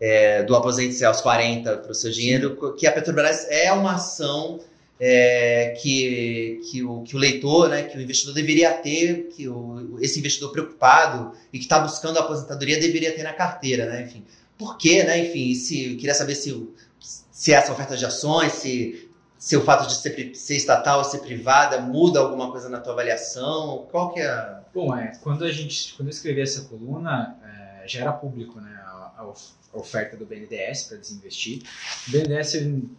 é, 0.00 0.42
do 0.42 0.56
Aposente-se 0.56 1.04
aos 1.04 1.20
40 1.20 1.76
para 1.76 1.92
o 1.92 1.94
seu 1.94 2.10
dinheiro, 2.10 2.56
Sim. 2.58 2.76
que 2.78 2.86
a 2.86 2.92
Petrobras 2.92 3.46
é 3.50 3.70
uma 3.74 3.96
ação 3.96 4.58
é, 5.00 5.76
que, 5.80 6.60
que, 6.70 6.82
o, 6.82 7.02
que 7.02 7.14
o 7.14 7.18
leitor, 7.18 7.68
né, 7.68 7.84
que 7.84 7.96
o 7.96 8.00
investidor 8.00 8.34
deveria 8.34 8.72
ter, 8.74 9.28
que 9.28 9.48
o, 9.48 9.98
esse 10.00 10.18
investidor 10.18 10.50
preocupado 10.50 11.32
e 11.52 11.58
que 11.58 11.64
está 11.64 11.78
buscando 11.78 12.18
a 12.18 12.22
aposentadoria 12.22 12.80
deveria 12.80 13.14
ter 13.14 13.22
na 13.22 13.32
carteira, 13.32 13.86
né? 13.86 14.02
Enfim, 14.02 14.24
por 14.56 14.76
quê, 14.76 15.04
né? 15.04 15.26
Enfim, 15.26 15.54
se, 15.54 15.94
queria 15.96 16.14
saber 16.14 16.34
se, 16.34 16.68
se 17.30 17.52
essa 17.52 17.72
oferta 17.72 17.96
de 17.96 18.04
ações, 18.04 18.52
se, 18.52 19.08
se 19.38 19.56
o 19.56 19.62
fato 19.62 19.86
de 19.86 19.94
ser, 19.94 20.34
ser 20.34 20.56
estatal 20.56 20.98
ou 20.98 21.04
ser 21.04 21.18
privada 21.18 21.80
muda 21.80 22.18
alguma 22.18 22.50
coisa 22.50 22.68
na 22.68 22.80
tua 22.80 22.92
avaliação, 22.92 23.86
qual 23.90 24.12
que 24.12 24.20
é 24.20 24.58
Bom, 24.74 24.94
é, 24.94 25.12
quando 25.22 25.44
a 25.44 25.50
gente, 25.50 25.94
quando 25.94 26.08
eu 26.08 26.12
escrevi 26.12 26.40
essa 26.40 26.62
coluna, 26.68 27.36
é, 27.42 27.88
já 27.88 28.00
era 28.00 28.12
público, 28.12 28.60
né? 28.60 28.80
A, 29.18 29.32
oferta 29.72 30.16
do 30.16 30.24
BNDES 30.24 30.84
para 30.84 30.96
desinvestir. 30.96 31.62
O 32.08 32.10
BNDES, 32.10 32.54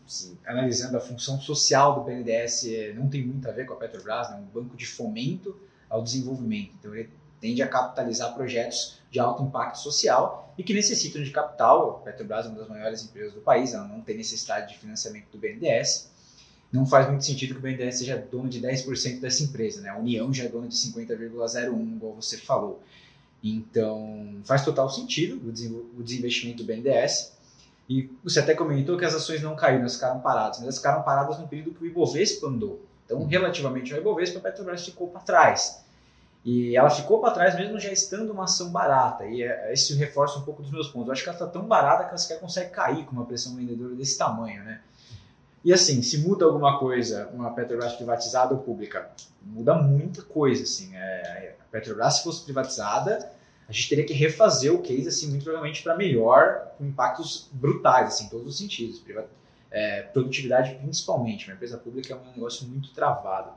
assim, 0.05 0.37
analisando 0.45 0.97
a 0.97 0.99
função 0.99 1.39
social 1.41 1.95
do 1.95 2.01
BNDES, 2.01 2.65
não 2.95 3.09
tem 3.09 3.25
muito 3.25 3.47
a 3.49 3.51
ver 3.51 3.65
com 3.65 3.73
a 3.73 3.77
Petrobras, 3.77 4.29
né? 4.29 4.37
é 4.37 4.39
um 4.39 4.45
banco 4.45 4.77
de 4.77 4.85
fomento 4.85 5.57
ao 5.89 6.03
desenvolvimento. 6.03 6.71
Então, 6.79 6.93
ele 6.93 7.09
tende 7.41 7.61
a 7.61 7.67
capitalizar 7.67 8.35
projetos 8.35 8.99
de 9.09 9.19
alto 9.19 9.41
impacto 9.41 9.79
social 9.79 10.53
e 10.57 10.63
que 10.63 10.73
necessitam 10.73 11.23
de 11.23 11.31
capital. 11.31 12.01
A 12.01 12.05
Petrobras 12.05 12.45
é 12.45 12.49
uma 12.49 12.59
das 12.59 12.69
maiores 12.69 13.03
empresas 13.03 13.33
do 13.33 13.41
país, 13.41 13.73
ela 13.73 13.87
não 13.87 14.01
tem 14.01 14.17
necessidade 14.17 14.73
de 14.73 14.79
financiamento 14.79 15.27
do 15.31 15.37
BNDES. 15.37 16.09
Não 16.71 16.85
faz 16.85 17.07
muito 17.07 17.25
sentido 17.25 17.55
que 17.55 17.59
o 17.59 17.61
BNDES 17.61 17.97
seja 17.97 18.15
dono 18.15 18.47
de 18.47 18.61
10% 18.61 19.19
dessa 19.19 19.41
empresa, 19.41 19.81
né? 19.81 19.89
A 19.89 19.97
União 19.97 20.31
já 20.31 20.43
é 20.43 20.49
dona 20.49 20.67
de 20.67 20.75
50,01, 20.75 21.95
igual 21.95 22.13
você 22.13 22.37
falou. 22.37 22.83
Então, 23.43 24.41
faz 24.43 24.63
total 24.65 24.89
sentido 24.89 25.39
o 25.97 26.03
desinvestimento 26.03 26.63
do 26.63 26.67
BNDES. 26.67 27.33
E 27.89 28.09
você 28.23 28.39
até 28.39 28.53
comentou 28.53 28.97
que 28.97 29.05
as 29.05 29.15
ações 29.15 29.41
não 29.41 29.55
caíram, 29.55 29.79
elas 29.79 29.95
ficaram 29.95 30.19
paradas, 30.19 30.57
mas 30.57 30.63
elas 30.63 30.77
ficaram 30.77 31.01
paradas 31.01 31.39
no 31.39 31.47
período 31.47 31.73
que 31.73 31.83
o 31.83 31.87
Ibovespa 31.87 32.47
andou. 32.47 32.79
Então, 33.05 33.25
relativamente 33.25 33.91
ao 33.93 33.99
Ibovespa, 33.99 34.37
a 34.37 34.41
Petrobras 34.41 34.85
ficou 34.85 35.07
para 35.07 35.21
trás. 35.21 35.83
E 36.45 36.77
ela 36.77 36.89
ficou 36.89 37.19
para 37.19 37.33
trás 37.33 37.55
mesmo 37.55 37.79
já 37.79 37.91
estando 37.91 38.31
uma 38.31 38.43
ação 38.43 38.71
barata. 38.71 39.25
E 39.25 39.41
é, 39.41 39.73
isso 39.73 39.97
reforça 39.97 40.37
um 40.37 40.43
pouco 40.43 40.61
dos 40.61 40.71
meus 40.71 40.87
pontos. 40.87 41.07
Eu 41.07 41.13
acho 41.13 41.23
que 41.23 41.29
ela 41.29 41.37
está 41.37 41.47
tão 41.47 41.63
barata 41.63 42.03
que 42.03 42.09
ela 42.09 42.17
sequer 42.17 42.39
consegue 42.39 42.69
cair 42.69 43.05
com 43.05 43.13
uma 43.13 43.25
pressão 43.25 43.55
vendedora 43.55 43.95
desse 43.95 44.17
tamanho, 44.17 44.63
né? 44.63 44.81
E 45.63 45.73
assim, 45.73 46.01
se 46.01 46.19
muda 46.19 46.45
alguma 46.45 46.79
coisa, 46.79 47.29
uma 47.33 47.53
Petrobras 47.53 47.93
privatizada 47.93 48.53
ou 48.53 48.61
pública, 48.61 49.09
muda 49.41 49.75
muita 49.75 50.21
coisa, 50.21 50.63
assim. 50.63 50.95
É, 50.95 51.55
a 51.59 51.63
Petrobras, 51.65 52.15
se 52.15 52.23
fosse 52.23 52.43
privatizada, 52.43 53.29
a 53.67 53.71
gente 53.71 53.89
teria 53.89 54.05
que 54.05 54.13
refazer 54.13 54.73
o 54.73 54.81
case, 54.81 55.07
assim, 55.07 55.29
muito 55.29 55.43
provavelmente 55.43 55.83
para 55.83 55.95
melhor, 55.95 56.71
com 56.77 56.85
impactos 56.85 57.49
brutais, 57.51 58.07
assim, 58.07 58.25
em 58.25 58.29
todos 58.29 58.47
os 58.47 58.57
sentidos. 58.57 59.01
É, 59.71 60.03
produtividade 60.03 60.75
principalmente. 60.75 61.47
Uma 61.47 61.55
empresa 61.55 61.77
pública 61.77 62.13
é 62.13 62.17
um 62.17 62.31
negócio 62.31 62.67
muito 62.67 62.91
travado. 62.93 63.51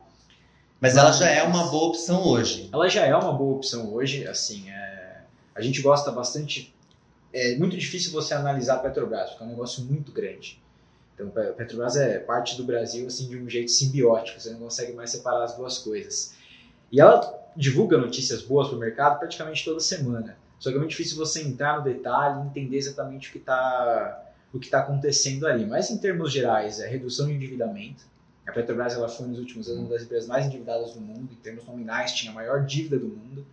Mas 0.80 0.96
ela 0.96 1.12
já 1.12 1.30
é 1.30 1.44
uma 1.44 1.68
boa 1.68 1.88
opção 1.88 2.26
hoje. 2.26 2.68
Ela 2.72 2.88
já 2.88 3.06
é 3.06 3.14
uma 3.14 3.32
boa 3.32 3.56
opção 3.56 3.94
hoje, 3.94 4.26
assim, 4.26 4.68
é, 4.68 5.22
a 5.54 5.62
gente 5.62 5.80
gosta 5.80 6.10
bastante, 6.10 6.74
é 7.32 7.56
muito 7.56 7.76
difícil 7.76 8.10
você 8.10 8.34
analisar 8.34 8.74
a 8.74 8.78
Petrobras, 8.80 9.30
porque 9.30 9.44
é 9.44 9.46
um 9.46 9.50
negócio 9.50 9.84
muito 9.84 10.10
grande. 10.10 10.61
Então, 11.14 11.28
Petrobras 11.56 11.96
é 11.96 12.18
parte 12.18 12.56
do 12.56 12.64
Brasil, 12.64 13.06
assim, 13.06 13.28
de 13.28 13.36
um 13.36 13.48
jeito 13.48 13.70
simbiótico, 13.70 14.40
você 14.40 14.50
não 14.50 14.60
consegue 14.60 14.92
mais 14.92 15.10
separar 15.10 15.44
as 15.44 15.56
duas 15.56 15.78
coisas. 15.78 16.34
E 16.90 17.00
ela 17.00 17.38
divulga 17.56 17.98
notícias 17.98 18.42
boas 18.42 18.68
para 18.68 18.76
o 18.76 18.80
mercado 18.80 19.18
praticamente 19.18 19.64
toda 19.64 19.80
semana. 19.80 20.36
Só 20.58 20.70
que 20.70 20.76
é 20.76 20.78
muito 20.78 20.90
difícil 20.90 21.16
você 21.16 21.42
entrar 21.42 21.78
no 21.78 21.84
detalhe 21.84 22.40
e 22.40 22.46
entender 22.46 22.76
exatamente 22.76 23.28
o 23.28 23.32
que 23.32 23.38
está 23.38 24.28
o 24.52 24.58
que 24.58 24.66
está 24.66 24.80
acontecendo 24.80 25.46
ali. 25.46 25.64
Mas 25.64 25.90
em 25.90 25.96
termos 25.96 26.30
gerais, 26.30 26.78
é 26.78 26.86
redução 26.86 27.26
de 27.26 27.32
endividamento, 27.32 28.04
a 28.46 28.52
Petrobras 28.52 28.94
ela 28.94 29.08
foi 29.08 29.28
nos 29.28 29.38
últimos 29.38 29.68
anos 29.68 29.80
uma 29.82 29.90
das 29.90 30.02
empresas 30.02 30.28
mais 30.28 30.46
endividadas 30.46 30.94
do 30.94 31.00
mundo, 31.00 31.32
em 31.32 31.36
termos 31.36 31.64
nominais, 31.64 32.12
tinha 32.12 32.32
a 32.32 32.34
maior 32.34 32.64
dívida 32.64 32.98
do 32.98 33.06
mundo. 33.06 33.46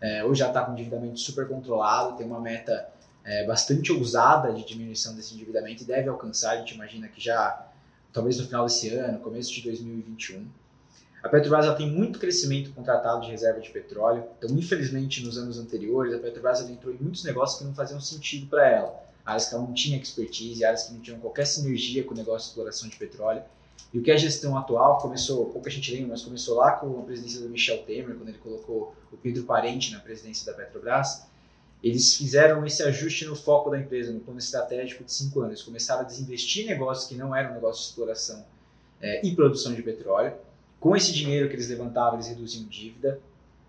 É, 0.00 0.24
hoje 0.24 0.40
já 0.40 0.48
está 0.48 0.64
com 0.64 0.72
endividamento 0.72 1.18
super 1.18 1.48
controlado, 1.48 2.16
tem 2.16 2.26
uma 2.26 2.40
meta 2.40 2.88
é, 3.28 3.44
bastante 3.44 3.92
ousada 3.92 4.50
de 4.54 4.64
diminuição 4.64 5.14
desse 5.14 5.34
endividamento 5.34 5.82
e 5.82 5.86
deve 5.86 6.08
alcançar, 6.08 6.52
a 6.52 6.56
gente 6.56 6.74
imagina 6.74 7.06
que 7.08 7.20
já, 7.20 7.68
talvez 8.10 8.38
no 8.38 8.46
final 8.46 8.64
desse 8.64 8.88
ano, 8.94 9.18
começo 9.18 9.52
de 9.52 9.60
2021. 9.62 10.46
A 11.22 11.28
Petrobras 11.28 11.76
tem 11.76 11.90
muito 11.90 12.18
crescimento 12.18 12.72
contratado 12.72 13.20
de 13.20 13.30
reserva 13.30 13.60
de 13.60 13.68
petróleo, 13.68 14.24
então 14.38 14.48
infelizmente 14.56 15.22
nos 15.22 15.36
anos 15.36 15.58
anteriores 15.58 16.14
a 16.14 16.18
Petrobras 16.18 16.66
entrou 16.70 16.94
em 16.94 16.96
muitos 16.96 17.22
negócios 17.22 17.58
que 17.58 17.66
não 17.66 17.74
faziam 17.74 18.00
sentido 18.00 18.46
para 18.46 18.66
ela, 18.66 19.04
áreas 19.26 19.46
que 19.46 19.54
ela 19.54 19.62
não 19.62 19.74
tinha 19.74 19.98
expertise, 19.98 20.64
áreas 20.64 20.84
que 20.84 20.94
não 20.94 21.00
tinham 21.00 21.20
qualquer 21.20 21.46
sinergia 21.46 22.04
com 22.04 22.14
o 22.14 22.16
negócio 22.16 22.46
de 22.46 22.50
exploração 22.52 22.88
de 22.88 22.96
petróleo. 22.96 23.42
E 23.92 23.98
o 23.98 24.02
que 24.02 24.10
é 24.10 24.14
a 24.14 24.18
gestão 24.18 24.56
atual 24.56 24.98
começou, 24.98 25.46
pouca 25.46 25.68
gente 25.68 25.92
lembra, 25.92 26.08
mas 26.08 26.22
começou 26.22 26.56
lá 26.56 26.72
com 26.72 26.98
a 26.98 27.02
presidência 27.02 27.40
do 27.40 27.48
Michel 27.50 27.82
Temer, 27.84 28.16
quando 28.16 28.28
ele 28.30 28.38
colocou 28.38 28.94
o 29.12 29.16
Pedro 29.18 29.44
Parente 29.44 29.92
na 29.92 30.00
presidência 30.00 30.50
da 30.50 30.56
Petrobras. 30.56 31.28
Eles 31.82 32.14
fizeram 32.14 32.66
esse 32.66 32.82
ajuste 32.82 33.24
no 33.24 33.36
foco 33.36 33.70
da 33.70 33.78
empresa, 33.78 34.12
no 34.12 34.20
plano 34.20 34.38
estratégico 34.38 35.04
de 35.04 35.12
cinco 35.12 35.40
anos. 35.40 35.62
Começaram 35.62 36.00
a 36.00 36.04
desinvestir 36.04 36.64
em 36.64 36.68
negócios 36.68 37.08
que 37.08 37.14
não 37.14 37.34
eram 37.34 37.54
negócios 37.54 37.86
de 37.86 37.90
exploração 37.90 38.44
é, 39.00 39.24
e 39.24 39.34
produção 39.34 39.72
de 39.74 39.82
petróleo. 39.82 40.34
Com 40.80 40.96
esse 40.96 41.12
dinheiro 41.12 41.48
que 41.48 41.54
eles 41.54 41.68
levantavam, 41.68 42.14
eles 42.14 42.28
reduziam 42.28 42.66
dívida, 42.66 43.20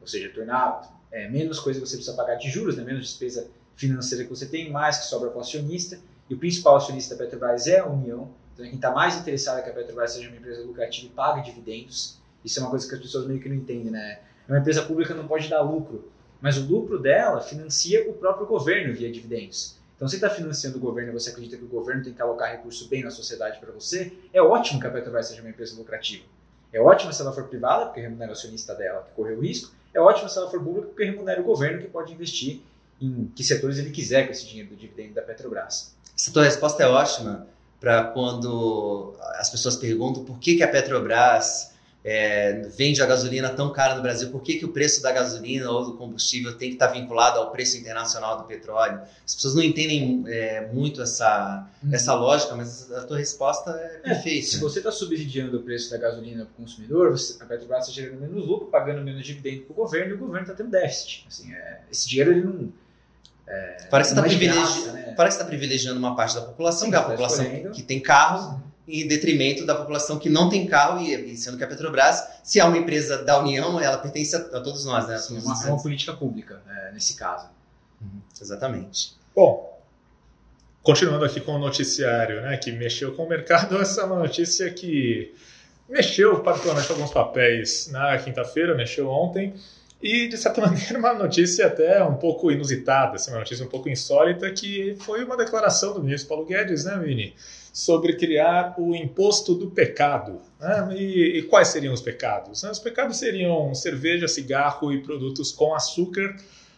ou 0.01 0.07
seja, 0.07 0.29
tornar 0.29 1.01
é, 1.11 1.29
menos 1.29 1.59
coisa 1.59 1.79
que 1.79 1.85
você 1.85 1.95
precisa 1.95 2.15
pagar 2.15 2.35
de 2.35 2.49
juros, 2.49 2.77
né, 2.77 2.83
menos 2.83 3.01
despesa 3.01 3.47
financeira 3.75 4.23
que 4.23 4.29
você 4.29 4.45
tem, 4.45 4.71
mais 4.71 4.97
que 4.97 5.05
sobra 5.05 5.29
para 5.29 5.37
o 5.37 5.41
acionista. 5.41 5.99
E 6.29 6.33
o 6.33 6.37
principal 6.37 6.75
acionista 6.75 7.15
da 7.15 7.23
Petrobras 7.23 7.67
é 7.67 7.79
a 7.79 7.85
União, 7.85 8.29
então, 8.59 8.67
quem 8.67 8.75
está 8.75 8.91
mais 8.91 9.15
interessado 9.15 9.59
é 9.59 9.61
que 9.61 9.69
a 9.69 9.73
Petrobras 9.73 10.11
seja 10.11 10.27
uma 10.27 10.35
empresa 10.35 10.61
lucrativa 10.63 11.07
e 11.07 11.09
pague 11.11 11.43
dividendos. 11.43 12.17
Isso 12.43 12.59
é 12.59 12.61
uma 12.61 12.69
coisa 12.69 12.85
que 12.89 12.93
as 12.93 12.99
pessoas 12.99 13.25
meio 13.25 13.39
que 13.39 13.47
não 13.47 13.55
entendem, 13.55 13.89
né? 13.89 14.19
Uma 14.49 14.59
empresa 14.59 14.81
pública 14.81 15.13
não 15.13 15.25
pode 15.25 15.47
dar 15.47 15.61
lucro, 15.61 16.11
mas 16.41 16.57
o 16.57 16.65
lucro 16.65 16.99
dela 16.99 17.41
financia 17.41 18.09
o 18.09 18.13
próprio 18.13 18.47
governo 18.47 18.93
via 18.93 19.11
dividendos. 19.11 19.77
Então, 19.95 20.07
se 20.07 20.15
está 20.15 20.29
financiando 20.29 20.77
o 20.77 20.79
governo 20.79 21.11
e 21.11 21.13
você 21.13 21.31
acredita 21.31 21.57
que 21.57 21.65
o 21.65 21.67
governo 21.67 22.03
tem 22.03 22.13
que 22.13 22.21
alocar 22.21 22.49
recurso 22.49 22.87
bem 22.87 23.03
na 23.03 23.11
sociedade 23.11 23.59
para 23.59 23.71
você, 23.71 24.13
é 24.33 24.41
ótimo 24.41 24.79
que 24.79 24.87
a 24.87 24.89
Petrobras 24.89 25.27
seja 25.27 25.41
uma 25.41 25.49
empresa 25.49 25.75
lucrativa. 25.75 26.23
É 26.71 26.79
ótimo 26.79 27.11
se 27.11 27.21
ela 27.21 27.33
for 27.33 27.45
privada, 27.45 27.85
porque 27.85 27.99
remunera 27.99 28.29
o 28.29 28.33
acionista 28.33 28.73
dela, 28.73 29.03
que 29.03 29.11
correu 29.11 29.41
risco. 29.41 29.73
É 29.93 29.99
ótimo 29.99 30.29
se 30.29 30.37
ela 30.37 30.49
for 30.49 30.63
pública, 30.63 30.87
porque 30.87 31.03
remunera 31.03 31.41
o 31.41 31.43
governo, 31.43 31.81
que 31.81 31.87
pode 31.87 32.13
investir 32.13 32.61
em 33.01 33.29
que 33.35 33.43
setores 33.43 33.77
ele 33.77 33.91
quiser 33.91 34.25
com 34.25 34.31
esse 34.31 34.45
dinheiro 34.45 34.69
do 34.69 34.75
dividendo 34.75 35.15
da 35.15 35.21
Petrobras. 35.21 35.93
Essa 36.15 36.31
tua 36.31 36.43
resposta 36.43 36.81
é 36.83 36.87
ótima 36.87 37.47
para 37.79 38.03
quando 38.05 39.15
as 39.35 39.49
pessoas 39.49 39.75
perguntam 39.75 40.23
por 40.23 40.37
que, 40.37 40.55
que 40.55 40.63
a 40.63 40.67
Petrobras 40.67 41.73
é, 42.03 42.61
vende 42.77 43.01
a 43.01 43.05
gasolina 43.05 43.49
tão 43.49 43.71
cara 43.73 43.95
no 43.95 44.01
Brasil, 44.01 44.29
por 44.29 44.41
que, 44.41 44.55
que 44.55 44.65
o 44.65 44.69
preço 44.69 45.01
da 45.01 45.11
gasolina 45.11 45.69
ou 45.69 45.85
do 45.85 45.93
combustível 45.97 46.57
tem 46.57 46.69
que 46.69 46.75
estar 46.75 46.87
vinculado 46.87 47.39
ao 47.39 47.51
preço 47.51 47.77
internacional 47.77 48.37
do 48.37 48.45
petróleo. 48.45 49.01
As 49.25 49.35
pessoas 49.35 49.53
não 49.53 49.61
entendem 49.61 50.23
é, 50.27 50.67
muito 50.71 51.01
essa, 51.01 51.67
uhum. 51.83 51.93
essa 51.93 52.13
lógica, 52.13 52.55
mas 52.55 52.91
a 52.91 53.03
tua 53.03 53.17
resposta 53.17 53.71
é, 53.71 53.95
é 53.95 54.13
perfeita. 54.13 54.47
Se 54.47 54.57
você 54.59 54.79
está 54.79 54.91
subsidiando 54.91 55.57
o 55.57 55.61
preço 55.61 55.89
da 55.91 55.97
gasolina 55.97 56.45
para 56.45 56.53
o 56.53 56.65
consumidor, 56.65 57.11
você, 57.11 57.41
a 57.43 57.45
Petrobras 57.45 57.87
está 57.87 58.01
gerando 58.01 58.21
menos 58.21 58.47
lucro, 58.47 58.67
pagando 58.67 59.01
menos 59.01 59.25
dividendo 59.25 59.63
para 59.63 59.73
o 59.73 59.75
governo 59.75 60.11
e 60.11 60.13
o 60.13 60.17
governo 60.17 60.43
está 60.43 60.53
tendo 60.53 60.69
déficit. 60.69 61.25
Assim, 61.27 61.53
é, 61.53 61.81
esse 61.91 62.07
dinheiro 62.07 62.31
ele 62.31 62.41
não 62.41 62.71
é, 63.49 63.87
parece, 63.89 64.13
que 64.13 64.19
está 64.19 64.21
privilegi... 64.21 64.91
né? 64.91 65.15
tá 65.15 65.45
privilegiando 65.45 65.97
uma 65.97 66.15
parte 66.15 66.35
da 66.35 66.41
população, 66.41 66.85
Sim, 66.85 66.91
que 66.91 66.95
é 66.95 66.99
a 66.99 67.01
tá 67.01 67.09
população 67.09 67.43
escolhendo. 67.43 67.71
que 67.71 67.81
tem 67.81 67.99
carro, 67.99 68.61
em 68.89 69.07
detrimento 69.07 69.65
da 69.65 69.75
população 69.75 70.17
que 70.17 70.29
não 70.29 70.49
tem 70.49 70.65
carro, 70.65 70.99
e 71.01 71.37
sendo 71.37 71.57
que 71.57 71.63
a 71.63 71.67
Petrobras, 71.67 72.23
se 72.43 72.59
é 72.59 72.63
uma 72.63 72.77
empresa 72.77 73.23
da 73.23 73.39
União, 73.39 73.79
ela 73.79 73.97
pertence 73.97 74.35
a, 74.35 74.39
a 74.39 74.61
todos 74.61 74.85
nós. 74.85 75.07
Né? 75.07 75.17
Sim, 75.17 75.37
é 75.37 75.41
uma, 75.41 75.63
é 75.63 75.67
uma 75.67 75.81
política 75.81 76.13
pública, 76.13 76.61
é, 76.67 76.91
nesse 76.91 77.15
caso. 77.15 77.47
Uhum, 78.01 78.21
exatamente. 78.41 79.15
Bom, 79.35 79.79
continuando 80.81 81.23
aqui 81.25 81.39
com 81.39 81.53
o 81.53 81.59
noticiário, 81.59 82.41
né, 82.41 82.57
que 82.57 82.71
mexeu 82.71 83.13
com 83.13 83.25
o 83.25 83.29
mercado, 83.29 83.77
essa 83.81 84.01
é 84.01 84.03
uma 84.05 84.17
notícia 84.17 84.69
que 84.71 85.33
mexeu 85.87 86.39
particularmente 86.41 86.91
alguns 86.91 87.11
papéis 87.11 87.89
na 87.91 88.17
quinta-feira, 88.17 88.75
mexeu 88.75 89.09
ontem, 89.09 89.53
e, 90.01 90.27
de 90.27 90.37
certa 90.37 90.61
maneira, 90.61 90.97
uma 90.97 91.13
notícia 91.13 91.67
até 91.67 92.03
um 92.03 92.15
pouco 92.15 92.51
inusitada, 92.51 93.15
assim, 93.15 93.31
uma 93.31 93.39
notícia 93.39 93.65
um 93.65 93.69
pouco 93.69 93.89
insólita, 93.89 94.49
que 94.51 94.95
foi 94.99 95.23
uma 95.23 95.35
declaração 95.35 95.93
do 95.93 96.01
ministro 96.01 96.29
Paulo 96.29 96.45
Guedes, 96.45 96.85
né, 96.85 96.97
Vini? 97.03 97.33
Sobre 97.73 98.13
criar 98.15 98.75
o 98.77 98.95
imposto 98.95 99.53
do 99.53 99.69
pecado. 99.69 100.41
Né? 100.59 100.95
E, 100.97 101.39
e, 101.39 101.43
quais 101.43 101.67
seriam 101.67 101.93
os 101.93 102.01
pecados? 102.01 102.63
Os 102.63 102.79
pecados 102.79 103.17
seriam 103.17 103.75
cerveja, 103.75 104.27
cigarro 104.27 104.91
e 104.91 105.01
produtos 105.01 105.51
com 105.51 105.75
açúcar, 105.75 106.35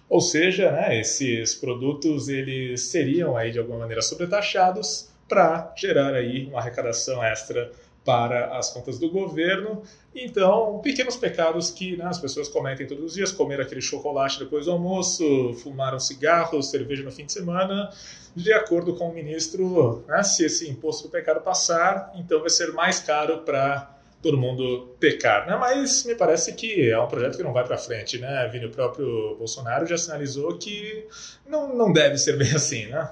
ou 0.09 0.19
seja, 0.19 0.71
né, 0.71 0.99
esses 0.99 1.55
produtos 1.55 2.27
eles 2.27 2.81
seriam 2.81 3.37
aí 3.37 3.51
de 3.51 3.59
alguma 3.59 3.79
maneira 3.79 4.01
sobretaxados 4.01 5.09
para 5.29 5.73
gerar 5.77 6.13
aí 6.13 6.45
uma 6.47 6.59
arrecadação 6.59 7.23
extra 7.23 7.71
para 8.03 8.57
as 8.57 8.71
contas 8.71 8.97
do 8.97 9.09
governo. 9.09 9.83
Então, 10.13 10.79
pequenos 10.79 11.15
pecados 11.15 11.69
que 11.69 11.95
né, 11.95 12.05
as 12.05 12.19
pessoas 12.19 12.47
cometem 12.47 12.87
todos 12.87 13.03
os 13.05 13.13
dias, 13.13 13.31
comer 13.31 13.61
aquele 13.61 13.81
chocolate 13.81 14.39
depois 14.39 14.65
do 14.65 14.71
almoço, 14.71 15.53
fumar 15.61 15.93
um 15.95 15.99
cigarro, 15.99 16.61
cerveja 16.61 17.03
no 17.03 17.11
fim 17.11 17.25
de 17.25 17.31
semana, 17.31 17.89
de 18.35 18.51
acordo 18.51 18.95
com 18.95 19.09
o 19.09 19.13
ministro, 19.13 20.03
né, 20.07 20.23
se 20.23 20.45
esse 20.45 20.69
imposto 20.69 21.03
do 21.03 21.11
pecado 21.11 21.41
passar, 21.41 22.11
então 22.15 22.39
vai 22.39 22.49
ser 22.49 22.73
mais 22.73 22.99
caro 22.99 23.39
para 23.39 23.97
todo 24.21 24.37
mundo 24.37 24.95
pecar, 24.99 25.47
né? 25.47 25.57
Mas 25.57 26.05
me 26.05 26.13
parece 26.13 26.53
que 26.53 26.91
é 26.91 26.99
um 26.99 27.07
projeto 27.07 27.37
que 27.37 27.43
não 27.43 27.53
vai 27.53 27.63
para 27.63 27.77
frente, 27.77 28.19
né? 28.19 28.47
Vini, 28.51 28.65
o 28.65 28.69
próprio 28.69 29.35
Bolsonaro 29.35 29.85
já 29.87 29.97
sinalizou 29.97 30.57
que 30.59 31.07
não, 31.47 31.75
não 31.75 31.91
deve 31.91 32.17
ser 32.19 32.37
bem 32.37 32.53
assim, 32.53 32.85
né? 32.85 33.09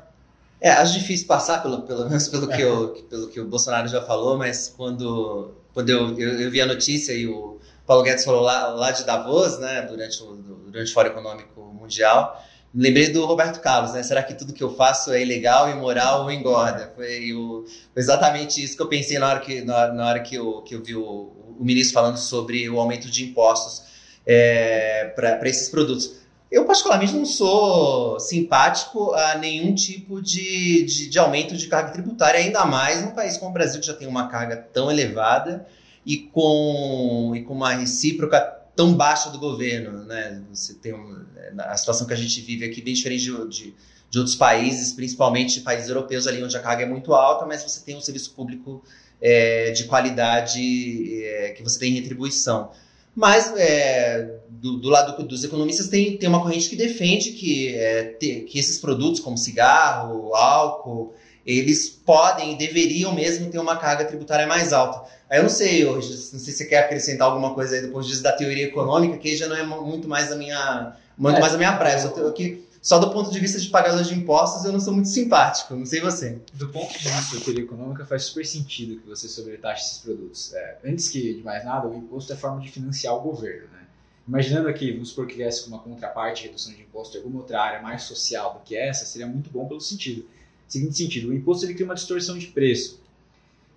É, 0.61 0.71
acho 0.71 0.93
difícil 0.93 1.25
passar, 1.25 1.61
pelo, 1.61 1.83
pelo 1.83 2.09
menos 2.09 2.27
pelo 2.27 2.47
que, 2.47 2.61
eu, 2.61 2.89
pelo 3.09 3.27
que 3.29 3.39
o 3.39 3.47
Bolsonaro 3.47 3.87
já 3.87 4.01
falou, 4.01 4.37
mas 4.37 4.73
quando, 4.75 5.53
quando 5.73 5.89
eu, 5.89 6.19
eu, 6.19 6.41
eu 6.41 6.51
vi 6.51 6.59
a 6.61 6.65
notícia 6.65 7.13
e 7.13 7.27
o 7.27 7.59
Paulo 7.85 8.03
Guedes 8.03 8.25
falou 8.25 8.41
lá, 8.41 8.67
lá 8.67 8.91
de 8.91 9.05
Davos, 9.05 9.57
né, 9.59 9.81
durante 9.83 10.21
o, 10.21 10.35
durante 10.35 10.91
o 10.91 10.93
Fórum 10.93 11.09
Econômico 11.09 11.61
Mundial, 11.61 12.43
lembrei 12.75 13.09
do 13.09 13.25
Roberto 13.25 13.61
Carlos, 13.61 13.93
né? 13.93 14.03
Será 14.03 14.21
que 14.21 14.33
tudo 14.33 14.53
que 14.53 14.63
eu 14.63 14.75
faço 14.75 15.11
é 15.11 15.21
ilegal, 15.21 15.69
imoral 15.69 16.23
ou 16.23 16.31
engorda? 16.31 16.91
Foi, 16.95 17.33
o, 17.33 17.65
foi 17.93 18.01
exatamente 18.01 18.63
isso 18.63 18.75
que 18.75 18.81
eu 18.81 18.87
pensei 18.87 19.17
na 19.17 19.29
hora 19.29 19.39
que, 19.39 19.61
na, 19.61 19.87
na 19.93 20.07
hora 20.07 20.19
que, 20.19 20.35
eu, 20.35 20.61
que 20.61 20.75
eu 20.75 20.83
vi 20.83 20.95
o, 20.95 21.31
o 21.59 21.63
ministro 21.63 21.93
falando 21.93 22.17
sobre 22.17 22.69
o 22.69 22.79
aumento 22.79 23.09
de 23.09 23.23
impostos 23.23 23.83
é, 24.25 25.05
para 25.15 25.49
esses 25.49 25.69
produtos. 25.69 26.19
Eu, 26.51 26.65
particularmente, 26.65 27.13
não 27.13 27.25
sou 27.25 28.19
simpático 28.19 29.13
a 29.13 29.37
nenhum 29.37 29.75
tipo 29.75 30.19
de, 30.19 30.83
de, 30.83 31.07
de, 31.07 31.19
aumento 31.19 31.55
de 31.55 31.67
carga 31.67 31.91
tributária, 31.91 32.39
ainda 32.39 32.65
mais 32.65 33.03
num 33.03 33.11
país 33.11 33.37
como 33.37 33.51
o 33.51 33.53
Brasil, 33.53 33.79
que 33.79 33.85
já 33.85 33.93
tem 33.93 34.07
uma 34.07 34.27
carga 34.27 34.57
tão 34.57 34.89
elevada 34.89 35.67
e 36.03 36.17
com, 36.17 37.33
e 37.35 37.43
com 37.43 37.53
uma 37.53 37.73
recíproca 37.73 38.39
tão 38.75 38.95
baixa 38.95 39.29
do 39.29 39.37
governo. 39.37 40.05
Né? 40.05 40.41
Você 40.51 40.73
tem 40.73 40.93
um, 40.93 41.23
a 41.59 41.77
situação 41.77 42.07
que 42.07 42.13
a 42.13 42.17
gente 42.17 42.41
vive 42.41 42.65
aqui 42.65 42.81
bem 42.81 42.95
diferente 42.95 43.25
de, 43.25 43.47
de, 43.47 43.75
de 44.09 44.17
outros 44.17 44.35
países, 44.35 44.91
principalmente 44.91 45.61
países 45.61 45.87
europeus, 45.87 46.25
ali 46.25 46.43
onde 46.43 46.57
a 46.57 46.61
carga 46.61 46.81
é 46.81 46.87
muito 46.87 47.13
alta, 47.13 47.45
mas 47.45 47.61
você 47.61 47.85
tem 47.85 47.95
um 47.95 48.01
serviço 48.01 48.33
público 48.33 48.83
é, 49.21 49.69
de 49.71 49.83
qualidade 49.83 51.23
é, 51.23 51.49
que 51.49 51.61
você 51.61 51.77
tem 51.77 51.93
retribuição. 51.93 52.71
Mas 53.19 53.51
é, 53.57 54.39
do, 54.47 54.77
do, 54.77 54.87
lado 54.87 55.21
dos 55.25 55.43
economistas 55.43 55.89
tem, 55.89 56.15
tem 56.15 56.29
uma 56.29 56.41
corrente 56.41 56.69
que 56.69 56.77
defende 56.77 57.31
que, 57.31 57.75
é, 57.75 58.03
te, 58.17 58.45
que 58.47 58.57
esses 58.57 58.77
produtos 58.77 59.19
como 59.19 59.37
cigarro, 59.37 60.33
álcool, 60.33 61.13
eles 61.45 61.89
podem 61.89 62.53
e 62.53 62.57
deveriam 62.57 63.13
mesmo 63.13 63.51
ter 63.51 63.59
uma 63.59 63.75
carga 63.75 64.05
tributária 64.05 64.47
mais 64.47 64.71
alta. 64.71 65.05
Aí 65.29 65.37
eu 65.37 65.43
não 65.43 65.49
sei, 65.49 65.85
hoje, 65.85 66.07
não 66.31 66.39
sei 66.39 66.53
se 66.53 66.53
você 66.53 66.65
quer 66.65 66.77
acrescentar 66.77 67.27
alguma 67.27 67.53
coisa 67.53 67.75
aí 67.75 67.81
depois 67.81 68.07
disso 68.07 68.23
da 68.23 68.31
teoria 68.31 68.63
econômica, 68.63 69.17
que 69.17 69.35
já 69.35 69.49
não 69.49 69.55
é 69.57 69.63
muito 69.63 70.07
mais 70.07 70.31
a 70.31 70.37
minha, 70.37 70.95
muito 71.17 71.35
é, 71.35 71.41
mais 71.41 71.53
a 71.53 71.57
minha 71.57 71.73
praia. 71.73 71.99
Só, 71.99 72.25
aqui, 72.25 72.65
só 72.81 72.97
do 72.97 73.11
ponto 73.11 73.29
de 73.29 73.39
vista 73.39 73.59
de 73.59 73.67
pagador 73.69 74.03
de 74.03 74.13
impostos, 74.13 74.63
eu 74.63 74.71
não 74.71 74.79
sou 74.79 74.93
muito 74.93 75.09
simpático, 75.09 75.75
não 75.75 75.85
sei 75.85 75.99
você. 75.99 76.39
Do 76.53 76.69
ponto 76.69 76.91
de 76.97 77.09
vista 77.09 77.37
da 77.37 77.43
teoria 77.43 77.63
econômica, 77.63 78.05
faz 78.05 78.23
super 78.23 78.45
sentido 78.45 79.01
que 79.01 79.07
você 79.07 79.27
sobretaxe 79.27 79.85
esses 79.85 79.97
produtos. 79.99 80.53
É, 80.53 80.79
antes 80.85 81.09
que 81.09 81.33
de 81.35 81.43
mais 81.43 81.65
nada, 81.65 81.87
o 81.87 81.97
imposto 81.97 82.31
é 82.31 82.37
forma 82.37 82.61
de 82.61 82.71
financiar 82.71 83.13
o 83.15 83.21
governo, 83.21 83.67
né? 83.73 83.85
Imaginando 84.25 84.69
aqui, 84.69 84.91
vamos 84.91 85.09
supor 85.09 85.27
que 85.27 85.35
viesse 85.35 85.63
com 85.63 85.69
uma 85.69 85.79
contraparte, 85.79 86.43
redução 86.43 86.71
de 86.71 86.81
imposto 86.81 87.13
de 87.13 87.17
alguma 87.17 87.39
outra 87.39 87.61
área 87.61 87.81
mais 87.81 88.03
social 88.03 88.53
do 88.53 88.59
que 88.59 88.77
essa, 88.77 89.05
seria 89.05 89.27
muito 89.27 89.49
bom 89.49 89.67
pelo 89.67 89.81
sentido. 89.81 90.25
Seguinte 90.67 90.95
sentido, 90.95 91.29
o 91.29 91.33
imposto 91.33 91.65
ele 91.65 91.73
cria 91.73 91.85
uma 91.85 91.95
distorção 91.95 92.37
de 92.37 92.47
preço. 92.47 93.01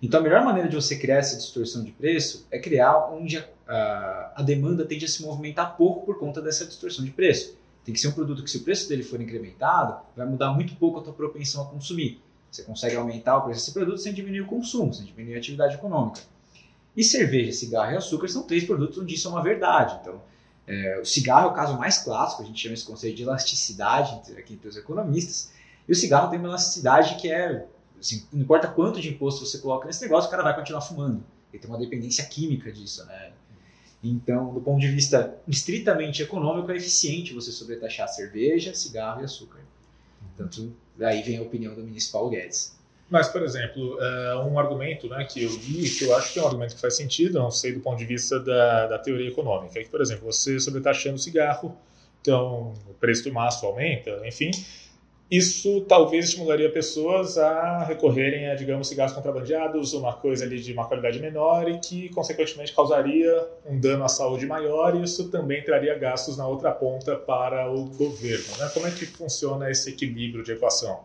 Então 0.01 0.19
a 0.19 0.23
melhor 0.23 0.45
maneira 0.45 0.69
de 0.69 0.75
você 0.75 0.95
criar 0.95 1.17
essa 1.17 1.35
distorção 1.35 1.83
de 1.83 1.91
preço 1.91 2.45
é 2.51 2.59
criar 2.59 3.11
onde 3.11 3.43
a, 3.67 4.33
a 4.35 4.43
demanda 4.43 4.85
tende 4.85 5.05
a 5.05 5.07
se 5.07 5.23
movimentar 5.23 5.75
pouco 5.75 6.05
por 6.05 6.19
conta 6.19 6.41
dessa 6.41 6.65
distorção 6.65 7.03
de 7.03 7.11
preço. 7.11 7.57
Tem 7.83 7.93
que 7.93 7.99
ser 7.99 8.07
um 8.07 8.13
produto 8.13 8.43
que, 8.43 8.49
se 8.49 8.57
o 8.57 8.63
preço 8.63 8.87
dele 8.87 9.03
for 9.03 9.19
incrementado, 9.21 9.99
vai 10.15 10.25
mudar 10.25 10.53
muito 10.53 10.75
pouco 10.75 10.99
a 10.99 11.03
tua 11.03 11.13
propensão 11.13 11.63
a 11.63 11.65
consumir. 11.65 12.21
Você 12.49 12.63
consegue 12.63 12.95
aumentar 12.95 13.37
o 13.37 13.41
preço 13.41 13.61
desse 13.61 13.73
produto 13.73 13.97
sem 13.97 14.13
diminuir 14.13 14.41
o 14.41 14.45
consumo, 14.45 14.93
sem 14.93 15.05
diminuir 15.05 15.35
a 15.35 15.37
atividade 15.39 15.75
econômica. 15.75 16.21
E 16.95 17.03
cerveja, 17.03 17.51
cigarro 17.51 17.91
e 17.91 17.97
açúcar 17.97 18.27
são 18.27 18.43
três 18.43 18.63
produtos 18.63 18.99
onde 18.99 19.15
isso 19.15 19.27
é 19.27 19.31
uma 19.31 19.41
verdade. 19.41 19.97
Então, 20.01 20.21
é, 20.67 20.99
o 21.01 21.05
cigarro 21.05 21.49
é 21.49 21.51
o 21.51 21.53
caso 21.53 21.77
mais 21.77 21.97
clássico, 21.97 22.43
a 22.43 22.45
gente 22.45 22.61
chama 22.61 22.73
esse 22.73 22.85
conceito 22.85 23.17
de 23.17 23.23
elasticidade 23.23 24.31
aqui 24.37 24.53
entre 24.53 24.67
os 24.67 24.77
economistas. 24.77 25.51
E 25.87 25.91
o 25.91 25.95
cigarro 25.95 26.29
tem 26.29 26.39
uma 26.39 26.49
elasticidade 26.49 27.15
que 27.15 27.29
é, 27.29 27.65
assim, 27.99 28.25
não 28.31 28.41
importa 28.41 28.67
quanto 28.67 29.01
de 29.01 29.09
imposto 29.09 29.45
você 29.45 29.57
coloca 29.57 29.87
nesse 29.87 30.01
negócio, 30.01 30.27
o 30.27 30.31
cara 30.31 30.43
vai 30.43 30.55
continuar 30.55 30.81
fumando. 30.81 31.23
Ele 31.51 31.61
tem 31.61 31.69
uma 31.69 31.77
dependência 31.77 32.23
química 32.25 32.71
disso, 32.71 33.05
né? 33.05 33.32
Então, 34.03 34.53
do 34.53 34.59
ponto 34.59 34.81
de 34.81 34.89
vista 34.89 35.37
estritamente 35.47 36.21
econômico, 36.21 36.69
é 36.71 36.75
eficiente 36.75 37.33
você 37.33 37.51
sobretaxar 37.51 38.09
cerveja, 38.09 38.73
cigarro 38.73 39.21
e 39.21 39.23
açúcar. 39.23 39.59
Tanto 40.35 40.73
daí 40.97 41.21
vem 41.21 41.37
a 41.37 41.41
opinião 41.41 41.73
do 41.73 41.81
ministro 41.83 42.13
Paulo 42.13 42.29
Guedes. 42.29 42.77
Mas, 43.09 43.27
por 43.27 43.43
exemplo, 43.43 43.97
é, 44.01 44.35
um 44.37 44.57
argumento 44.57 45.07
né, 45.07 45.23
que 45.23 45.43
eu 45.43 45.49
li, 45.51 45.89
que 45.89 46.03
eu 46.03 46.15
acho 46.15 46.33
que 46.33 46.39
é 46.39 46.41
um 46.41 46.47
argumento 46.47 46.75
que 46.75 46.81
faz 46.81 46.95
sentido, 46.95 47.39
não 47.39 47.51
sei 47.51 47.71
do 47.71 47.79
ponto 47.79 47.97
de 47.97 48.05
vista 48.05 48.39
da, 48.39 48.87
da 48.87 48.99
teoria 48.99 49.29
econômica, 49.29 49.79
é 49.79 49.83
que, 49.83 49.89
por 49.89 50.01
exemplo, 50.01 50.25
você 50.25 50.59
sobretaxando 50.59 51.15
o 51.15 51.19
cigarro, 51.19 51.77
então 52.21 52.73
o 52.89 52.93
preço 52.95 53.23
do 53.25 53.33
maço 53.33 53.65
aumenta, 53.65 54.21
enfim, 54.25 54.51
isso 55.31 55.81
talvez 55.81 56.25
estimularia 56.25 56.71
pessoas 56.71 57.37
a 57.37 57.83
recorrerem 57.85 58.49
a, 58.49 58.55
digamos, 58.55 58.87
cigarros 58.87 59.13
contrabandeados, 59.13 59.93
uma 59.93 60.13
coisa 60.13 60.45
ali 60.45 60.59
de 60.59 60.73
uma 60.73 60.85
qualidade 60.85 61.19
menor 61.19 61.69
e 61.69 61.79
que, 61.79 62.09
consequentemente, 62.09 62.73
causaria 62.73 63.47
um 63.65 63.79
dano 63.79 64.03
à 64.03 64.07
saúde 64.07 64.45
maior 64.45 64.95
e 64.95 65.03
isso 65.03 65.29
também 65.29 65.63
traria 65.63 65.97
gastos 65.97 66.37
na 66.37 66.47
outra 66.47 66.71
ponta 66.71 67.15
para 67.15 67.71
o 67.71 67.85
governo. 67.85 68.57
Né? 68.59 68.69
Como 68.73 68.85
é 68.85 68.91
que 68.91 69.05
funciona 69.05 69.71
esse 69.71 69.89
equilíbrio 69.89 70.43
de 70.43 70.51
equação? 70.51 70.99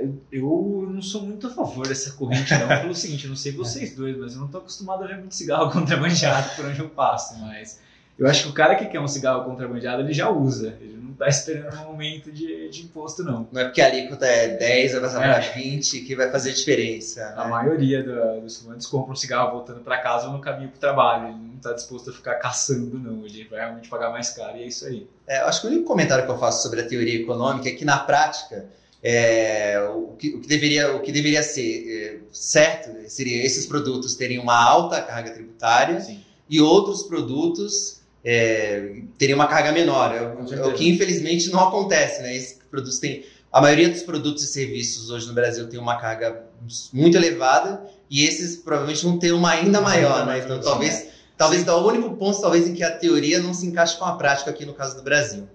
Eu, 0.00 0.18
eu 0.32 0.90
não 0.92 1.00
sou 1.00 1.22
muito 1.22 1.46
a 1.46 1.50
favor 1.50 1.86
dessa 1.86 2.12
corrente, 2.12 2.52
não, 2.52 2.68
pelo 2.80 2.94
seguinte, 2.94 3.24
eu 3.24 3.30
não 3.30 3.36
sei 3.36 3.52
vocês 3.52 3.94
dois, 3.94 4.16
mas 4.18 4.32
eu 4.32 4.40
não 4.40 4.46
estou 4.46 4.60
acostumado 4.60 5.04
a 5.04 5.06
ver 5.06 5.18
muito 5.18 5.34
cigarro 5.34 5.70
contrabandeado 5.72 6.56
por 6.56 6.66
onde 6.66 6.80
eu 6.80 6.88
passo, 6.88 7.38
mas 7.38 7.80
eu 8.18 8.26
acho 8.26 8.44
que 8.44 8.48
o 8.50 8.52
cara 8.52 8.74
que 8.74 8.86
quer 8.86 9.00
um 9.00 9.06
cigarro 9.06 9.44
contrabandeado, 9.44 10.02
ele 10.02 10.12
já 10.12 10.28
usa, 10.28 10.76
ele 10.80 10.95
tá 11.16 11.28
esperando 11.28 11.74
um 11.76 11.86
aumento 11.86 12.30
de, 12.30 12.68
de 12.68 12.82
imposto, 12.82 13.22
não. 13.22 13.48
Não 13.50 13.60
é 13.60 13.64
porque 13.64 13.80
a 13.80 13.86
alíquota 13.86 14.26
é 14.26 14.56
10, 14.56 14.92
vai 14.92 15.00
passar 15.00 15.20
para 15.20 15.38
20 15.38 16.00
que 16.00 16.14
vai 16.14 16.30
fazer 16.30 16.52
diferença. 16.52 17.30
Né? 17.30 17.34
A 17.36 17.48
maioria 17.48 18.02
do, 18.02 18.40
dos 18.40 18.58
fumantes 18.58 18.86
compra 18.86 19.12
um 19.12 19.16
cigarro 19.16 19.52
voltando 19.52 19.80
para 19.80 19.98
casa 19.98 20.26
ou 20.26 20.32
no 20.32 20.40
caminho 20.40 20.68
para 20.68 20.76
o 20.76 20.80
trabalho. 20.80 21.28
Ele 21.28 21.36
não 21.36 21.56
está 21.56 21.72
disposto 21.72 22.10
a 22.10 22.12
ficar 22.12 22.36
caçando, 22.36 22.98
não. 22.98 23.24
Ele 23.24 23.44
vai 23.44 23.60
realmente 23.60 23.88
pagar 23.88 24.10
mais 24.10 24.30
caro 24.30 24.56
e 24.56 24.62
é 24.62 24.66
isso 24.66 24.86
aí. 24.86 25.08
É, 25.26 25.38
acho 25.38 25.60
que 25.60 25.66
o 25.66 25.70
único 25.70 25.84
comentário 25.84 26.24
que 26.24 26.30
eu 26.30 26.38
faço 26.38 26.62
sobre 26.62 26.80
a 26.80 26.86
teoria 26.86 27.20
econômica 27.20 27.68
é 27.68 27.72
que, 27.72 27.84
na 27.84 27.98
prática, 27.98 28.66
é, 29.02 29.78
o, 29.94 30.14
que, 30.18 30.34
o, 30.34 30.40
que, 30.40 30.48
deveria, 30.48 30.96
o 30.96 31.00
que 31.00 31.12
deveria 31.12 31.42
ser 31.42 31.88
é, 31.88 32.18
certo 32.32 33.08
seria 33.08 33.44
esses 33.44 33.66
produtos 33.66 34.14
terem 34.14 34.38
uma 34.38 34.56
alta 34.56 35.00
carga 35.02 35.30
tributária 35.30 36.00
Sim. 36.00 36.24
e 36.48 36.60
outros 36.60 37.02
produtos 37.02 37.95
é, 38.28 39.02
teria 39.16 39.36
uma 39.36 39.46
carga 39.46 39.70
menor. 39.70 40.12
É, 40.12 40.56
é, 40.56 40.66
o 40.66 40.74
que 40.74 40.88
infelizmente 40.88 41.48
não 41.48 41.60
acontece, 41.60 42.20
né? 42.22 42.34
Esse 42.34 42.56
produto 42.68 42.98
tem, 43.00 43.24
a 43.52 43.60
maioria 43.60 43.88
dos 43.88 44.02
produtos 44.02 44.42
e 44.42 44.48
serviços 44.48 45.10
hoje 45.10 45.28
no 45.28 45.32
Brasil 45.32 45.68
tem 45.68 45.78
uma 45.78 45.96
carga 45.96 46.44
muito 46.92 47.16
elevada 47.16 47.88
e 48.10 48.24
esses 48.24 48.56
provavelmente 48.56 49.04
vão 49.04 49.16
ter 49.16 49.30
uma 49.30 49.50
ainda 49.52 49.80
maior, 49.80 50.26
né? 50.26 50.40
Então 50.40 50.60
talvez, 50.60 51.06
talvez 51.36 51.64
é 51.64 51.70
o 51.70 51.86
único 51.86 52.16
ponto 52.16 52.40
talvez 52.40 52.66
em 52.66 52.74
que 52.74 52.82
a 52.82 52.90
teoria 52.90 53.38
não 53.38 53.54
se 53.54 53.64
encaixe 53.64 53.96
com 53.96 54.04
a 54.04 54.16
prática 54.16 54.50
aqui 54.50 54.66
no 54.66 54.74
caso 54.74 54.96
do 54.96 55.04
Brasil. 55.04 55.48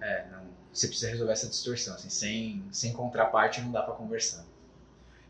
É, 0.00 0.24
não, 0.32 0.40
você 0.72 0.88
precisa 0.88 1.12
resolver 1.12 1.32
essa 1.32 1.46
distorção, 1.46 1.94
assim, 1.94 2.10
sem, 2.10 2.64
sem 2.72 2.92
contraparte 2.92 3.60
não 3.60 3.70
dá 3.70 3.82
para 3.82 3.94
conversar. 3.94 4.44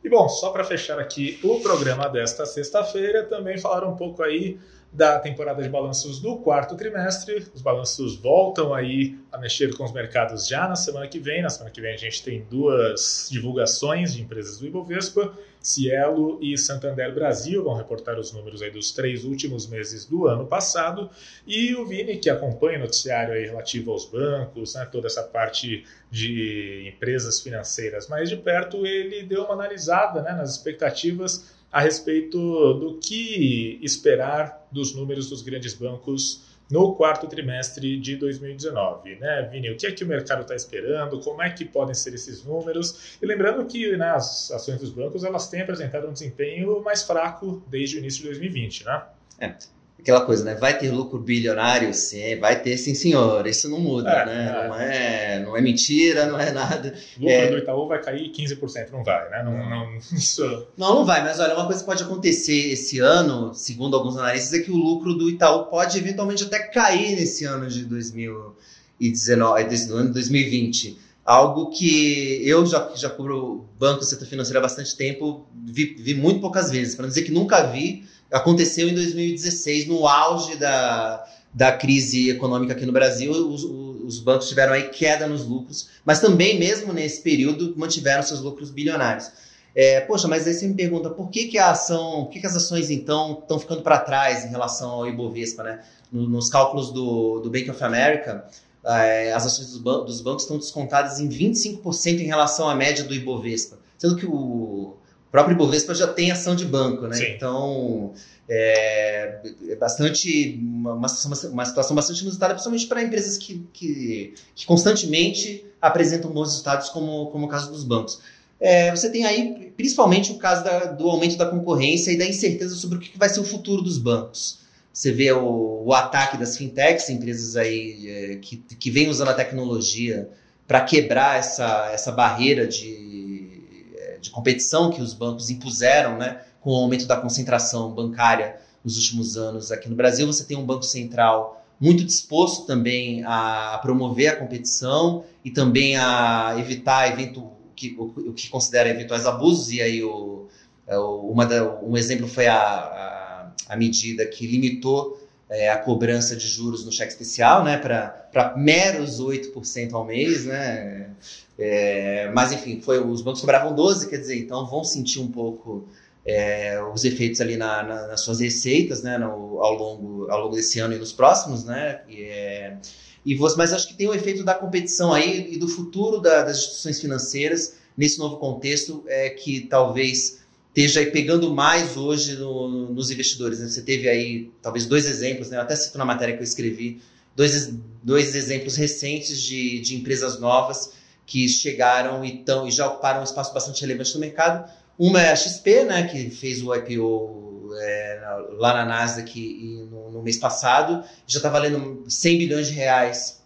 E 0.02 0.08
bom, 0.08 0.26
só 0.30 0.48
para 0.48 0.64
fechar 0.64 0.98
aqui 0.98 1.38
o 1.44 1.60
programa 1.60 2.08
desta 2.08 2.46
sexta-feira, 2.46 3.24
também 3.24 3.58
falar 3.58 3.86
um 3.86 3.96
pouco 3.96 4.22
aí 4.22 4.58
da 4.92 5.20
temporada 5.20 5.62
de 5.62 5.68
balanços 5.68 6.20
do 6.20 6.36
quarto 6.36 6.76
trimestre. 6.76 7.46
Os 7.54 7.62
balanços 7.62 8.16
voltam 8.16 8.74
aí 8.74 9.16
a 9.30 9.38
mexer 9.38 9.74
com 9.76 9.84
os 9.84 9.92
mercados 9.92 10.48
já 10.48 10.68
na 10.68 10.74
semana 10.74 11.06
que 11.06 11.18
vem. 11.18 11.42
Na 11.42 11.48
semana 11.48 11.70
que 11.70 11.80
vem 11.80 11.94
a 11.94 11.96
gente 11.96 12.22
tem 12.22 12.44
duas 12.50 13.28
divulgações 13.30 14.14
de 14.14 14.22
empresas 14.22 14.58
do 14.58 14.66
Ibovespa. 14.66 15.32
Cielo 15.62 16.38
e 16.40 16.56
Santander 16.56 17.14
Brasil 17.14 17.62
vão 17.62 17.74
reportar 17.74 18.18
os 18.18 18.32
números 18.32 18.62
aí 18.62 18.70
dos 18.70 18.92
três 18.92 19.24
últimos 19.24 19.66
meses 19.66 20.06
do 20.06 20.26
ano 20.26 20.46
passado. 20.46 21.10
E 21.46 21.74
o 21.74 21.86
Vini, 21.86 22.16
que 22.16 22.30
acompanha 22.30 22.78
o 22.78 22.80
noticiário 22.82 23.34
aí 23.34 23.44
relativo 23.44 23.92
aos 23.92 24.06
bancos, 24.06 24.74
né, 24.74 24.88
toda 24.90 25.06
essa 25.06 25.22
parte 25.22 25.84
de 26.10 26.90
empresas 26.92 27.40
financeiras 27.40 28.08
mais 28.08 28.30
de 28.30 28.38
perto, 28.38 28.86
ele 28.86 29.22
deu 29.22 29.44
uma 29.44 29.52
analisada 29.52 30.22
né, 30.22 30.32
nas 30.32 30.50
expectativas 30.50 31.59
a 31.70 31.80
respeito 31.80 32.38
do 32.74 32.98
que 32.98 33.78
esperar 33.82 34.66
dos 34.70 34.94
números 34.94 35.28
dos 35.28 35.42
grandes 35.42 35.74
bancos 35.74 36.48
no 36.70 36.94
quarto 36.94 37.26
trimestre 37.26 37.98
de 37.98 38.16
2019, 38.16 39.16
né, 39.16 39.48
Vini? 39.50 39.70
O 39.70 39.76
que 39.76 39.86
é 39.86 39.92
que 39.92 40.04
o 40.04 40.06
mercado 40.06 40.42
está 40.42 40.54
esperando? 40.54 41.18
Como 41.20 41.42
é 41.42 41.50
que 41.50 41.64
podem 41.64 41.94
ser 41.94 42.14
esses 42.14 42.44
números? 42.44 43.18
E 43.20 43.26
lembrando 43.26 43.66
que 43.66 43.96
né, 43.96 44.10
as 44.10 44.50
ações 44.52 44.78
dos 44.80 44.90
bancos 44.90 45.24
elas 45.24 45.48
têm 45.48 45.62
apresentado 45.62 46.06
um 46.06 46.12
desempenho 46.12 46.80
mais 46.82 47.02
fraco 47.02 47.62
desde 47.68 47.96
o 47.96 47.98
início 47.98 48.22
de 48.22 48.28
2020, 48.28 48.84
né? 48.84 49.02
É 49.38 49.79
aquela 50.00 50.22
coisa, 50.22 50.44
né? 50.44 50.54
Vai 50.54 50.76
ter 50.76 50.90
lucro 50.90 51.18
bilionário? 51.18 51.92
Sim, 51.94 52.36
vai 52.36 52.60
ter 52.60 52.76
sim, 52.76 52.94
senhor. 52.94 53.46
Isso 53.46 53.68
não 53.68 53.78
muda, 53.78 54.10
é, 54.10 54.26
né? 54.26 54.48
É. 54.48 54.68
Não, 54.68 54.74
é, 54.74 55.42
não 55.44 55.56
é 55.56 55.60
mentira, 55.60 56.26
não 56.26 56.38
é 56.38 56.50
nada. 56.50 56.94
O 57.18 57.20
lucro 57.20 57.34
é... 57.34 57.50
do 57.50 57.58
Itaú 57.58 57.86
vai 57.86 58.02
cair 58.02 58.30
15%, 58.30 58.90
não 58.90 59.04
vai, 59.04 59.28
né? 59.30 59.42
Não, 59.42 59.52
não, 59.52 59.96
isso... 60.12 60.66
não, 60.76 60.96
não 60.96 61.04
vai, 61.04 61.22
mas 61.22 61.38
olha, 61.38 61.54
uma 61.54 61.66
coisa 61.66 61.80
que 61.80 61.86
pode 61.86 62.02
acontecer 62.02 62.72
esse 62.72 62.98
ano, 62.98 63.54
segundo 63.54 63.96
alguns 63.96 64.16
analistas, 64.16 64.58
é 64.58 64.62
que 64.62 64.70
o 64.70 64.76
lucro 64.76 65.14
do 65.14 65.28
Itaú 65.28 65.66
pode 65.66 65.98
eventualmente 65.98 66.44
até 66.44 66.58
cair 66.58 67.16
nesse 67.16 67.44
ano 67.44 67.68
de 67.68 67.84
2019, 67.84 69.88
no 69.88 69.96
ano 69.96 70.08
de 70.08 70.14
2020 70.14 71.09
algo 71.30 71.70
que 71.70 72.42
eu 72.44 72.66
já, 72.66 72.90
já 72.96 73.08
cubro 73.08 73.68
banco 73.78 74.02
setor 74.02 74.26
financeiro 74.26 74.58
há 74.58 74.62
bastante 74.62 74.96
tempo, 74.96 75.46
vi, 75.64 75.94
vi 75.94 76.12
muito 76.12 76.40
poucas 76.40 76.72
vezes, 76.72 76.96
para 76.96 77.04
não 77.04 77.08
dizer 77.08 77.22
que 77.22 77.30
nunca 77.30 77.62
vi, 77.62 78.04
aconteceu 78.32 78.88
em 78.88 78.94
2016, 78.94 79.86
no 79.86 80.08
auge 80.08 80.56
da, 80.56 81.24
da 81.54 81.70
crise 81.70 82.30
econômica 82.30 82.72
aqui 82.72 82.84
no 82.84 82.90
Brasil, 82.90 83.30
os, 83.30 83.62
os 83.62 84.18
bancos 84.18 84.48
tiveram 84.48 84.72
aí 84.72 84.88
queda 84.88 85.28
nos 85.28 85.46
lucros, 85.46 85.90
mas 86.04 86.18
também, 86.18 86.58
mesmo 86.58 86.92
nesse 86.92 87.22
período, 87.22 87.74
mantiveram 87.76 88.24
seus 88.24 88.40
lucros 88.40 88.72
bilionários. 88.72 89.30
É, 89.72 90.00
poxa, 90.00 90.26
mas 90.26 90.48
aí 90.48 90.52
você 90.52 90.66
me 90.66 90.74
pergunta 90.74 91.10
por 91.10 91.30
que, 91.30 91.46
que 91.46 91.58
a 91.58 91.70
ação, 91.70 92.24
por 92.24 92.32
que, 92.32 92.40
que 92.40 92.46
as 92.48 92.56
ações 92.56 92.90
então 92.90 93.38
estão 93.40 93.56
ficando 93.56 93.82
para 93.82 94.00
trás 94.00 94.44
em 94.44 94.48
relação 94.48 94.90
ao 94.90 95.06
Ibovespa, 95.06 95.62
né? 95.62 95.80
Nos 96.10 96.48
cálculos 96.48 96.90
do, 96.90 97.38
do 97.38 97.48
Bank 97.48 97.70
of 97.70 97.84
America, 97.84 98.44
as 98.84 99.46
ações 99.46 99.68
dos, 99.68 99.78
ban 99.78 100.04
dos 100.04 100.20
bancos 100.20 100.44
estão 100.44 100.56
descontadas 100.56 101.20
em 101.20 101.28
25% 101.28 102.20
em 102.20 102.24
relação 102.24 102.68
à 102.68 102.74
média 102.74 103.04
do 103.04 103.14
Ibovespa, 103.14 103.78
sendo 103.98 104.16
que 104.16 104.26
o 104.26 104.94
próprio 105.30 105.54
Ibovespa 105.54 105.94
já 105.94 106.06
tem 106.06 106.30
ação 106.30 106.56
de 106.56 106.64
banco, 106.64 107.06
né? 107.06 107.16
Sim. 107.16 107.26
Então 107.36 108.12
é, 108.48 109.40
é 109.68 109.76
bastante 109.76 110.58
uma, 110.60 110.94
uma, 110.94 111.08
uma, 111.52 111.64
situação 111.64 111.94
bastante 111.94 112.22
inusitada, 112.22 112.54
principalmente 112.54 112.86
para 112.86 113.02
empresas 113.02 113.38
que, 113.38 113.64
que, 113.72 114.34
que, 114.54 114.66
constantemente 114.66 115.64
apresentam 115.80 116.32
bons 116.32 116.48
resultados, 116.48 116.88
como, 116.88 117.26
como 117.26 117.46
o 117.46 117.48
caso 117.48 117.70
dos 117.70 117.84
bancos. 117.84 118.20
É, 118.58 118.90
você 118.90 119.08
tem 119.08 119.24
aí 119.24 119.72
principalmente 119.76 120.32
o 120.32 120.34
caso 120.36 120.64
da, 120.64 120.86
do 120.86 121.08
aumento 121.08 121.36
da 121.36 121.46
concorrência 121.46 122.10
e 122.10 122.18
da 122.18 122.26
incerteza 122.26 122.74
sobre 122.74 122.98
o 122.98 123.00
que 123.00 123.16
vai 123.16 123.28
ser 123.28 123.40
o 123.40 123.44
futuro 123.44 123.82
dos 123.82 123.98
bancos. 123.98 124.58
Você 125.00 125.12
vê 125.12 125.32
o, 125.32 125.82
o 125.86 125.94
ataque 125.94 126.36
das 126.36 126.58
fintechs, 126.58 127.08
empresas 127.08 127.56
aí 127.56 128.06
é, 128.06 128.36
que, 128.36 128.58
que 128.58 128.90
vêm 128.90 129.08
usando 129.08 129.28
a 129.28 129.34
tecnologia 129.34 130.28
para 130.68 130.82
quebrar 130.82 131.38
essa, 131.38 131.90
essa 131.90 132.12
barreira 132.12 132.66
de, 132.66 133.62
é, 133.96 134.18
de 134.18 134.28
competição 134.28 134.90
que 134.90 135.00
os 135.00 135.14
bancos 135.14 135.48
impuseram, 135.48 136.18
né? 136.18 136.42
com 136.60 136.72
o 136.72 136.76
aumento 136.76 137.06
da 137.06 137.16
concentração 137.16 137.90
bancária 137.94 138.56
nos 138.84 138.98
últimos 138.98 139.38
anos 139.38 139.72
aqui 139.72 139.88
no 139.88 139.96
Brasil. 139.96 140.26
Você 140.26 140.44
tem 140.44 140.58
um 140.58 140.66
Banco 140.66 140.82
Central 140.82 141.64
muito 141.80 142.04
disposto 142.04 142.66
também 142.66 143.24
a 143.24 143.78
promover 143.80 144.28
a 144.28 144.36
competição 144.36 145.24
e 145.42 145.50
também 145.50 145.96
a 145.96 146.56
evitar 146.58 147.10
evento, 147.10 147.50
que, 147.74 147.96
o, 147.98 148.34
que 148.34 148.50
considera 148.50 148.90
eventuais 148.90 149.24
abusos. 149.24 149.72
E 149.72 149.80
aí 149.80 150.04
o, 150.04 150.46
é, 150.86 150.98
uma 150.98 151.46
da, 151.46 151.64
um 151.80 151.96
exemplo 151.96 152.28
foi 152.28 152.48
a, 152.48 153.29
a 153.68 153.76
medida 153.76 154.26
que 154.26 154.46
limitou 154.46 155.20
é, 155.48 155.68
a 155.68 155.78
cobrança 155.78 156.36
de 156.36 156.46
juros 156.46 156.84
no 156.84 156.92
cheque 156.92 157.12
especial 157.12 157.64
né, 157.64 157.76
para 157.76 158.54
meros 158.56 159.20
8% 159.20 159.92
ao 159.92 160.04
mês. 160.04 160.44
Né? 160.46 161.10
É, 161.58 162.30
mas 162.32 162.52
enfim, 162.52 162.80
foi, 162.80 163.04
os 163.04 163.20
bancos 163.20 163.40
cobravam 163.40 163.74
12%, 163.74 164.08
quer 164.08 164.18
dizer, 164.18 164.38
então 164.38 164.66
vão 164.66 164.84
sentir 164.84 165.18
um 165.18 165.30
pouco 165.30 165.86
é, 166.24 166.80
os 166.94 167.04
efeitos 167.04 167.40
ali 167.40 167.56
na, 167.56 167.82
na, 167.82 168.06
nas 168.06 168.20
suas 168.20 168.40
receitas, 168.40 169.02
né, 169.02 169.18
no, 169.18 169.60
ao, 169.60 169.74
longo, 169.74 170.30
ao 170.30 170.42
longo 170.42 170.56
desse 170.56 170.78
ano 170.78 170.94
e 170.94 170.98
nos 170.98 171.12
próximos, 171.12 171.64
né, 171.64 172.00
e, 172.08 172.22
é, 172.22 172.76
e 173.24 173.34
você, 173.34 173.56
mas 173.56 173.72
acho 173.72 173.88
que 173.88 173.94
tem 173.94 174.08
o 174.08 174.14
efeito 174.14 174.44
da 174.44 174.54
competição 174.54 175.12
aí 175.12 175.52
e 175.52 175.58
do 175.58 175.68
futuro 175.68 176.20
da, 176.20 176.42
das 176.42 176.58
instituições 176.58 177.00
financeiras 177.00 177.74
nesse 177.96 178.18
novo 178.18 178.38
contexto 178.38 179.04
é 179.06 179.28
que 179.30 179.60
talvez 179.62 180.39
esteja 180.70 181.00
aí 181.00 181.06
pegando 181.06 181.52
mais 181.54 181.96
hoje 181.96 182.36
no, 182.36 182.68
no, 182.68 182.94
nos 182.94 183.10
investidores. 183.10 183.60
Né? 183.60 183.68
Você 183.68 183.82
teve 183.82 184.08
aí 184.08 184.50
talvez 184.62 184.86
dois 184.86 185.06
exemplos, 185.06 185.50
né, 185.50 185.58
eu 185.58 185.62
até 185.62 185.76
cito 185.76 185.98
na 185.98 186.04
matéria 186.04 186.34
que 186.34 186.40
eu 186.40 186.44
escrevi, 186.44 187.02
dois, 187.36 187.72
dois 188.02 188.34
exemplos 188.34 188.76
recentes 188.76 189.40
de, 189.40 189.80
de 189.80 189.96
empresas 189.96 190.40
novas 190.40 190.92
que 191.26 191.48
chegaram 191.48 192.24
e, 192.24 192.38
tão, 192.38 192.66
e 192.66 192.70
já 192.70 192.86
ocuparam 192.86 193.20
um 193.20 193.24
espaço 193.24 193.52
bastante 193.54 193.80
relevante 193.82 194.14
no 194.14 194.20
mercado 194.20 194.68
uma 195.00 195.18
é 195.18 195.32
a 195.32 195.34
XP, 195.34 195.84
né, 195.84 196.02
que 196.08 196.28
fez 196.28 196.62
o 196.62 196.74
IPO 196.74 197.70
é, 197.74 198.20
lá 198.58 198.74
na 198.74 198.84
Nasdaq 198.84 199.88
no, 199.90 200.10
no 200.10 200.22
mês 200.22 200.36
passado, 200.36 201.02
já 201.26 201.38
está 201.38 201.48
valendo 201.48 202.04
100 202.06 202.36
bilhões 202.36 202.66
de 202.66 202.74
reais 202.74 203.42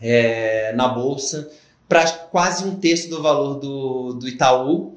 é, 0.00 0.72
na 0.72 0.88
bolsa, 0.88 1.50
para 1.86 2.10
quase 2.10 2.64
um 2.64 2.76
terço 2.76 3.10
do 3.10 3.20
valor 3.20 3.56
do, 3.56 4.14
do 4.14 4.26
Itaú, 4.26 4.93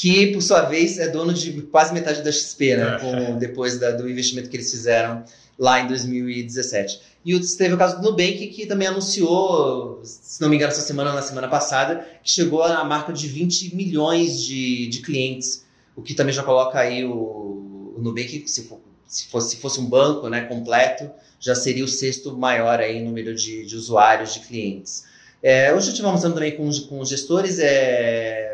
que 0.00 0.28
por 0.28 0.40
sua 0.40 0.62
vez 0.62 0.96
é 0.96 1.08
dono 1.08 1.34
de 1.34 1.60
quase 1.62 1.92
metade 1.92 2.22
da 2.22 2.30
XP, 2.30 2.76
né, 2.76 2.94
é. 2.94 2.98
com, 3.00 3.36
depois 3.36 3.80
da, 3.80 3.90
do 3.90 4.08
investimento 4.08 4.48
que 4.48 4.56
eles 4.56 4.70
fizeram 4.70 5.24
lá 5.58 5.80
em 5.80 5.88
2017. 5.88 7.00
E 7.26 7.40
teve 7.56 7.74
o 7.74 7.76
caso 7.76 7.96
do 7.96 8.02
Nubank, 8.08 8.46
que 8.46 8.64
também 8.64 8.86
anunciou, 8.86 10.00
se 10.04 10.40
não 10.40 10.48
me 10.48 10.54
engano, 10.54 10.70
essa 10.70 10.82
semana 10.82 11.10
ou 11.10 11.16
na 11.16 11.22
semana 11.22 11.48
passada, 11.48 12.06
que 12.22 12.30
chegou 12.30 12.62
à 12.62 12.84
marca 12.84 13.12
de 13.12 13.26
20 13.26 13.74
milhões 13.74 14.40
de, 14.40 14.86
de 14.86 15.00
clientes, 15.00 15.64
o 15.96 16.00
que 16.00 16.14
também 16.14 16.32
já 16.32 16.44
coloca 16.44 16.78
aí 16.78 17.04
o, 17.04 17.94
o 17.96 18.00
Nubank, 18.00 18.44
se, 18.46 18.68
for, 18.68 18.80
se, 19.04 19.26
fosse, 19.26 19.56
se 19.56 19.60
fosse 19.60 19.80
um 19.80 19.86
banco 19.86 20.28
né, 20.28 20.42
completo, 20.42 21.10
já 21.40 21.56
seria 21.56 21.84
o 21.84 21.88
sexto 21.88 22.38
maior 22.38 22.78
aí 22.78 23.02
número 23.02 23.34
de, 23.34 23.66
de 23.66 23.74
usuários, 23.74 24.32
de 24.32 24.40
clientes. 24.40 25.08
É, 25.42 25.72
hoje 25.72 25.86
eu 25.86 25.90
estive 25.90 26.06
almoçando 26.06 26.34
também 26.34 26.56
com, 26.56 26.70
com 26.88 27.00
os 27.00 27.08
gestores, 27.08 27.58
é, 27.58 28.47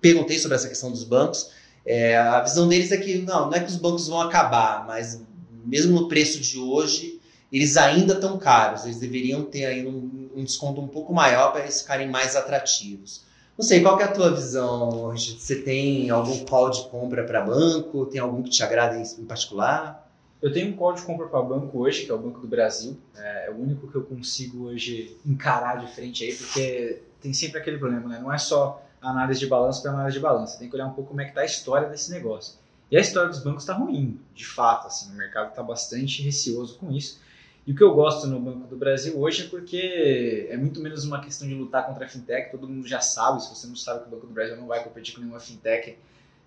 perguntei 0.00 0.38
sobre 0.38 0.56
essa 0.56 0.68
questão 0.68 0.90
dos 0.90 1.04
bancos. 1.04 1.50
É, 1.84 2.16
a 2.16 2.40
visão 2.40 2.68
deles 2.68 2.92
é 2.92 2.96
que 2.96 3.18
não, 3.18 3.46
não 3.46 3.54
é 3.54 3.60
que 3.60 3.70
os 3.70 3.76
bancos 3.76 4.08
vão 4.08 4.20
acabar, 4.20 4.86
mas 4.86 5.22
mesmo 5.64 5.98
no 5.98 6.08
preço 6.08 6.40
de 6.40 6.58
hoje, 6.58 7.20
eles 7.52 7.76
ainda 7.76 8.14
estão 8.14 8.38
caros. 8.38 8.84
Eles 8.84 8.98
deveriam 8.98 9.44
ter 9.44 9.64
aí 9.66 9.86
um, 9.86 10.30
um 10.36 10.44
desconto 10.44 10.80
um 10.80 10.88
pouco 10.88 11.12
maior 11.12 11.52
para 11.52 11.62
eles 11.62 11.80
ficarem 11.80 12.08
mais 12.08 12.36
atrativos. 12.36 13.24
Não 13.56 13.64
sei, 13.64 13.82
qual 13.82 14.00
é 14.00 14.04
a 14.04 14.08
tua 14.08 14.34
visão? 14.34 15.12
Você 15.14 15.56
tem 15.56 16.08
algum 16.08 16.44
call 16.44 16.70
de 16.70 16.82
compra 16.88 17.24
para 17.24 17.42
banco? 17.42 18.06
Tem 18.06 18.20
algum 18.20 18.42
que 18.42 18.50
te 18.50 18.62
agrada 18.62 18.96
em 18.96 19.24
particular? 19.24 20.08
Eu 20.40 20.50
tenho 20.50 20.70
um 20.70 20.76
call 20.76 20.94
de 20.94 21.02
compra 21.02 21.26
para 21.26 21.42
banco 21.42 21.78
hoje, 21.78 22.06
que 22.06 22.10
é 22.10 22.14
o 22.14 22.18
Banco 22.18 22.40
do 22.40 22.48
Brasil. 22.48 22.96
É, 23.14 23.48
é 23.48 23.50
o 23.50 23.60
único 23.60 23.86
que 23.88 23.94
eu 23.94 24.02
consigo 24.02 24.68
hoje 24.68 25.14
encarar 25.26 25.84
de 25.84 25.92
frente 25.92 26.24
aí, 26.24 26.34
porque 26.34 27.02
tem 27.20 27.34
sempre 27.34 27.58
aquele 27.58 27.76
problema, 27.76 28.08
né? 28.08 28.18
Não 28.18 28.32
é 28.32 28.38
só 28.38 28.82
análise 29.00 29.40
de 29.40 29.46
balanço 29.46 29.82
para 29.82 29.92
análise 29.92 30.16
de 30.16 30.22
balanço. 30.22 30.52
Você 30.54 30.58
tem 30.58 30.68
que 30.68 30.74
olhar 30.74 30.86
um 30.86 30.92
pouco 30.92 31.10
como 31.10 31.20
é 31.20 31.24
que 31.24 31.30
está 31.30 31.42
a 31.42 31.44
história 31.44 31.88
desse 31.88 32.10
negócio. 32.10 32.58
E 32.90 32.96
a 32.96 33.00
história 33.00 33.28
dos 33.28 33.38
bancos 33.42 33.62
está 33.62 33.72
ruim, 33.72 34.18
de 34.34 34.44
fato, 34.44 34.88
assim, 34.88 35.12
o 35.12 35.14
mercado 35.14 35.50
está 35.50 35.62
bastante 35.62 36.22
receoso 36.22 36.76
com 36.76 36.90
isso. 36.90 37.20
E 37.66 37.72
o 37.72 37.74
que 37.76 37.84
eu 37.84 37.94
gosto 37.94 38.26
no 38.26 38.40
Banco 38.40 38.66
do 38.66 38.76
Brasil 38.76 39.16
hoje 39.18 39.44
é 39.44 39.48
porque 39.48 40.48
é 40.50 40.56
muito 40.56 40.80
menos 40.80 41.04
uma 41.04 41.20
questão 41.20 41.46
de 41.46 41.54
lutar 41.54 41.86
contra 41.86 42.04
a 42.04 42.08
fintech, 42.08 42.50
todo 42.50 42.66
mundo 42.66 42.88
já 42.88 43.00
sabe, 43.00 43.42
se 43.42 43.54
você 43.54 43.66
não 43.66 43.76
sabe 43.76 44.00
que 44.00 44.08
o 44.08 44.10
Banco 44.10 44.26
do 44.26 44.32
Brasil 44.32 44.56
não 44.56 44.66
vai 44.66 44.82
competir 44.82 45.14
com 45.14 45.20
nenhuma 45.20 45.38
fintech, 45.38 45.96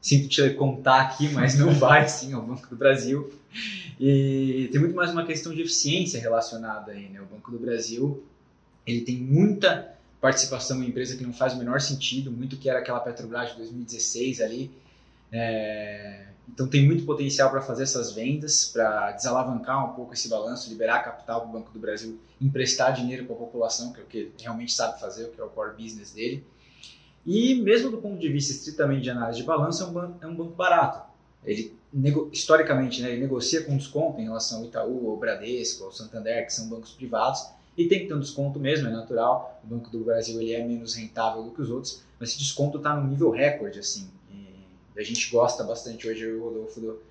sinto 0.01 0.27
te 0.27 0.49
contar 0.55 1.01
aqui, 1.01 1.29
mas 1.29 1.57
não 1.57 1.71
vai 1.73 2.07
sim, 2.09 2.33
é 2.33 2.37
o 2.37 2.41
Banco 2.41 2.67
do 2.67 2.75
Brasil. 2.75 3.31
E 3.97 4.67
tem 4.71 4.81
muito 4.81 4.95
mais 4.95 5.11
uma 5.11 5.25
questão 5.25 5.53
de 5.53 5.61
eficiência 5.61 6.19
relacionada 6.19 6.91
aí, 6.91 7.07
né? 7.07 7.21
O 7.21 7.25
Banco 7.25 7.51
do 7.51 7.59
Brasil, 7.59 8.21
ele 8.85 9.01
tem 9.01 9.15
muita 9.15 9.92
participação 10.23 10.81
em 10.81 10.87
empresa 10.87 11.17
que 11.17 11.23
não 11.25 11.33
faz 11.33 11.51
o 11.51 11.57
menor 11.57 11.81
sentido, 11.81 12.31
muito 12.31 12.55
que 12.55 12.69
era 12.69 12.79
aquela 12.79 13.01
Petrobras 13.01 13.49
de 13.51 13.57
2016 13.57 14.39
ali, 14.39 14.71
é, 15.29 16.27
então 16.47 16.65
tem 16.65 16.85
muito 16.85 17.03
potencial 17.03 17.51
para 17.51 17.59
fazer 17.61 17.83
essas 17.83 18.13
vendas, 18.13 18.63
para 18.71 19.11
desalavancar 19.11 19.91
um 19.91 19.93
pouco 19.93 20.13
esse 20.13 20.29
balanço, 20.29 20.69
liberar 20.69 21.03
capital 21.03 21.41
para 21.41 21.49
o 21.49 21.51
Banco 21.51 21.71
do 21.71 21.79
Brasil, 21.79 22.17
emprestar 22.39 22.93
dinheiro 22.93 23.25
para 23.25 23.35
a 23.35 23.39
população, 23.39 23.91
que 23.91 23.99
é 23.99 24.03
o 24.03 24.07
que 24.07 24.31
realmente 24.39 24.71
sabe 24.71 24.97
fazer, 24.97 25.25
o 25.25 25.31
que 25.31 25.41
é 25.41 25.43
o 25.43 25.49
core 25.49 25.75
business 25.75 26.13
dele. 26.13 26.45
E 27.25 27.55
mesmo 27.55 27.91
do 27.91 27.97
ponto 27.97 28.17
de 28.17 28.29
vista 28.29 28.53
estritamente 28.53 29.01
de 29.01 29.09
análise 29.09 29.41
de 29.41 29.45
balanço, 29.45 29.83
é 29.83 29.87
um 29.87 29.91
banco, 29.91 30.17
é 30.21 30.27
um 30.27 30.35
banco 30.35 30.53
barato. 30.53 31.01
Ele, 31.43 31.75
historicamente, 32.31 33.01
né, 33.01 33.11
ele 33.11 33.19
negocia 33.19 33.61
com 33.65 33.75
desconto 33.75 34.21
em 34.21 34.23
relação 34.23 34.59
ao 34.59 34.65
Itaú, 34.65 35.09
ao 35.09 35.17
Bradesco, 35.17 35.83
ao 35.83 35.91
Santander, 35.91 36.45
que 36.45 36.53
são 36.53 36.69
bancos 36.69 36.93
privados, 36.93 37.45
e 37.77 37.87
tem 37.87 37.99
que 37.99 38.07
ter 38.07 38.13
um 38.13 38.19
desconto 38.19 38.59
mesmo, 38.59 38.87
é 38.87 38.91
natural. 38.91 39.59
O 39.63 39.67
Banco 39.67 39.89
do 39.89 39.99
Brasil 40.03 40.39
ele 40.41 40.53
é 40.53 40.65
menos 40.65 40.95
rentável 40.95 41.43
do 41.43 41.51
que 41.51 41.61
os 41.61 41.69
outros, 41.69 42.03
mas 42.19 42.29
esse 42.29 42.39
desconto 42.39 42.77
está 42.77 42.95
no 42.95 43.07
nível 43.07 43.29
recorde, 43.31 43.79
assim 43.79 44.09
a 44.97 45.03
gente 45.03 45.29
gosta 45.31 45.63
bastante 45.63 46.07
hoje, 46.07 46.23
e 46.23 46.33
o 46.33 46.43
Rodolfo, 46.43 46.79
do, 46.79 47.01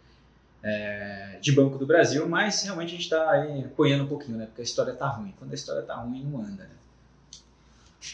é, 0.62 1.38
de 1.40 1.52
Banco 1.52 1.78
do 1.78 1.86
Brasil, 1.86 2.28
mas 2.28 2.62
realmente 2.62 2.88
a 2.88 2.92
gente 2.92 3.02
está 3.02 3.30
aí 3.30 3.64
apoiando 3.64 4.04
um 4.04 4.08
pouquinho, 4.08 4.38
né? 4.38 4.46
Porque 4.46 4.60
a 4.60 4.64
história 4.64 4.92
está 4.92 5.08
ruim. 5.08 5.34
Quando 5.38 5.50
a 5.50 5.54
história 5.54 5.80
está 5.80 5.94
ruim, 5.96 6.24
não 6.24 6.40
anda, 6.40 6.64
né? 6.64 6.70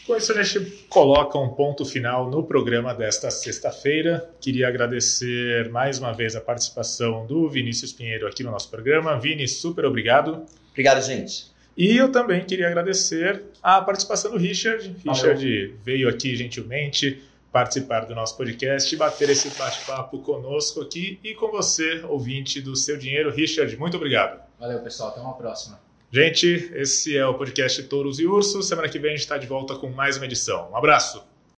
Com 0.05 0.15
isso, 0.15 0.31
a 0.31 0.43
gente 0.43 0.85
coloca 0.87 1.37
um 1.39 1.49
ponto 1.49 1.83
final 1.83 2.29
no 2.29 2.43
programa 2.43 2.93
desta 2.93 3.31
sexta-feira. 3.31 4.29
Queria 4.39 4.67
agradecer 4.67 5.69
mais 5.69 5.97
uma 5.97 6.11
vez 6.11 6.35
a 6.35 6.41
participação 6.41 7.25
do 7.25 7.49
Vinícius 7.49 7.91
Pinheiro 7.91 8.27
aqui 8.27 8.43
no 8.43 8.51
nosso 8.51 8.69
programa. 8.69 9.19
Vini, 9.19 9.47
super 9.47 9.85
obrigado. 9.85 10.45
Obrigado, 10.71 11.01
gente. 11.01 11.48
E 11.79 11.95
eu 11.95 12.11
também 12.11 12.43
queria 12.43 12.67
agradecer 12.67 13.41
a 13.63 13.81
participação 13.81 14.31
do 14.31 14.37
Richard. 14.37 14.97
Richard 15.01 15.45
Valeu. 15.45 15.77
veio 15.81 16.09
aqui 16.09 16.35
gentilmente, 16.35 17.23
participar 17.53 18.01
do 18.01 18.13
nosso 18.13 18.35
podcast, 18.35 18.93
bater 18.97 19.29
esse 19.29 19.49
bate-papo 19.57 20.19
conosco 20.19 20.81
aqui 20.81 21.17
e 21.23 21.33
com 21.35 21.49
você, 21.49 22.03
ouvinte 22.09 22.59
do 22.59 22.75
Seu 22.75 22.97
Dinheiro. 22.97 23.31
Richard, 23.31 23.77
muito 23.77 23.95
obrigado. 23.95 24.43
Valeu, 24.59 24.79
pessoal. 24.81 25.11
Até 25.11 25.21
uma 25.21 25.35
próxima. 25.35 25.79
Gente, 26.11 26.69
esse 26.75 27.15
é 27.15 27.25
o 27.25 27.35
podcast 27.35 27.81
Touros 27.83 28.19
e 28.19 28.27
Ursos. 28.27 28.67
Semana 28.67 28.89
que 28.89 28.99
vem 28.99 29.11
a 29.11 29.13
gente 29.13 29.21
está 29.21 29.37
de 29.37 29.47
volta 29.47 29.73
com 29.75 29.89
mais 29.89 30.17
uma 30.17 30.25
edição. 30.25 30.69
Um 30.69 30.75
abraço. 30.75 31.23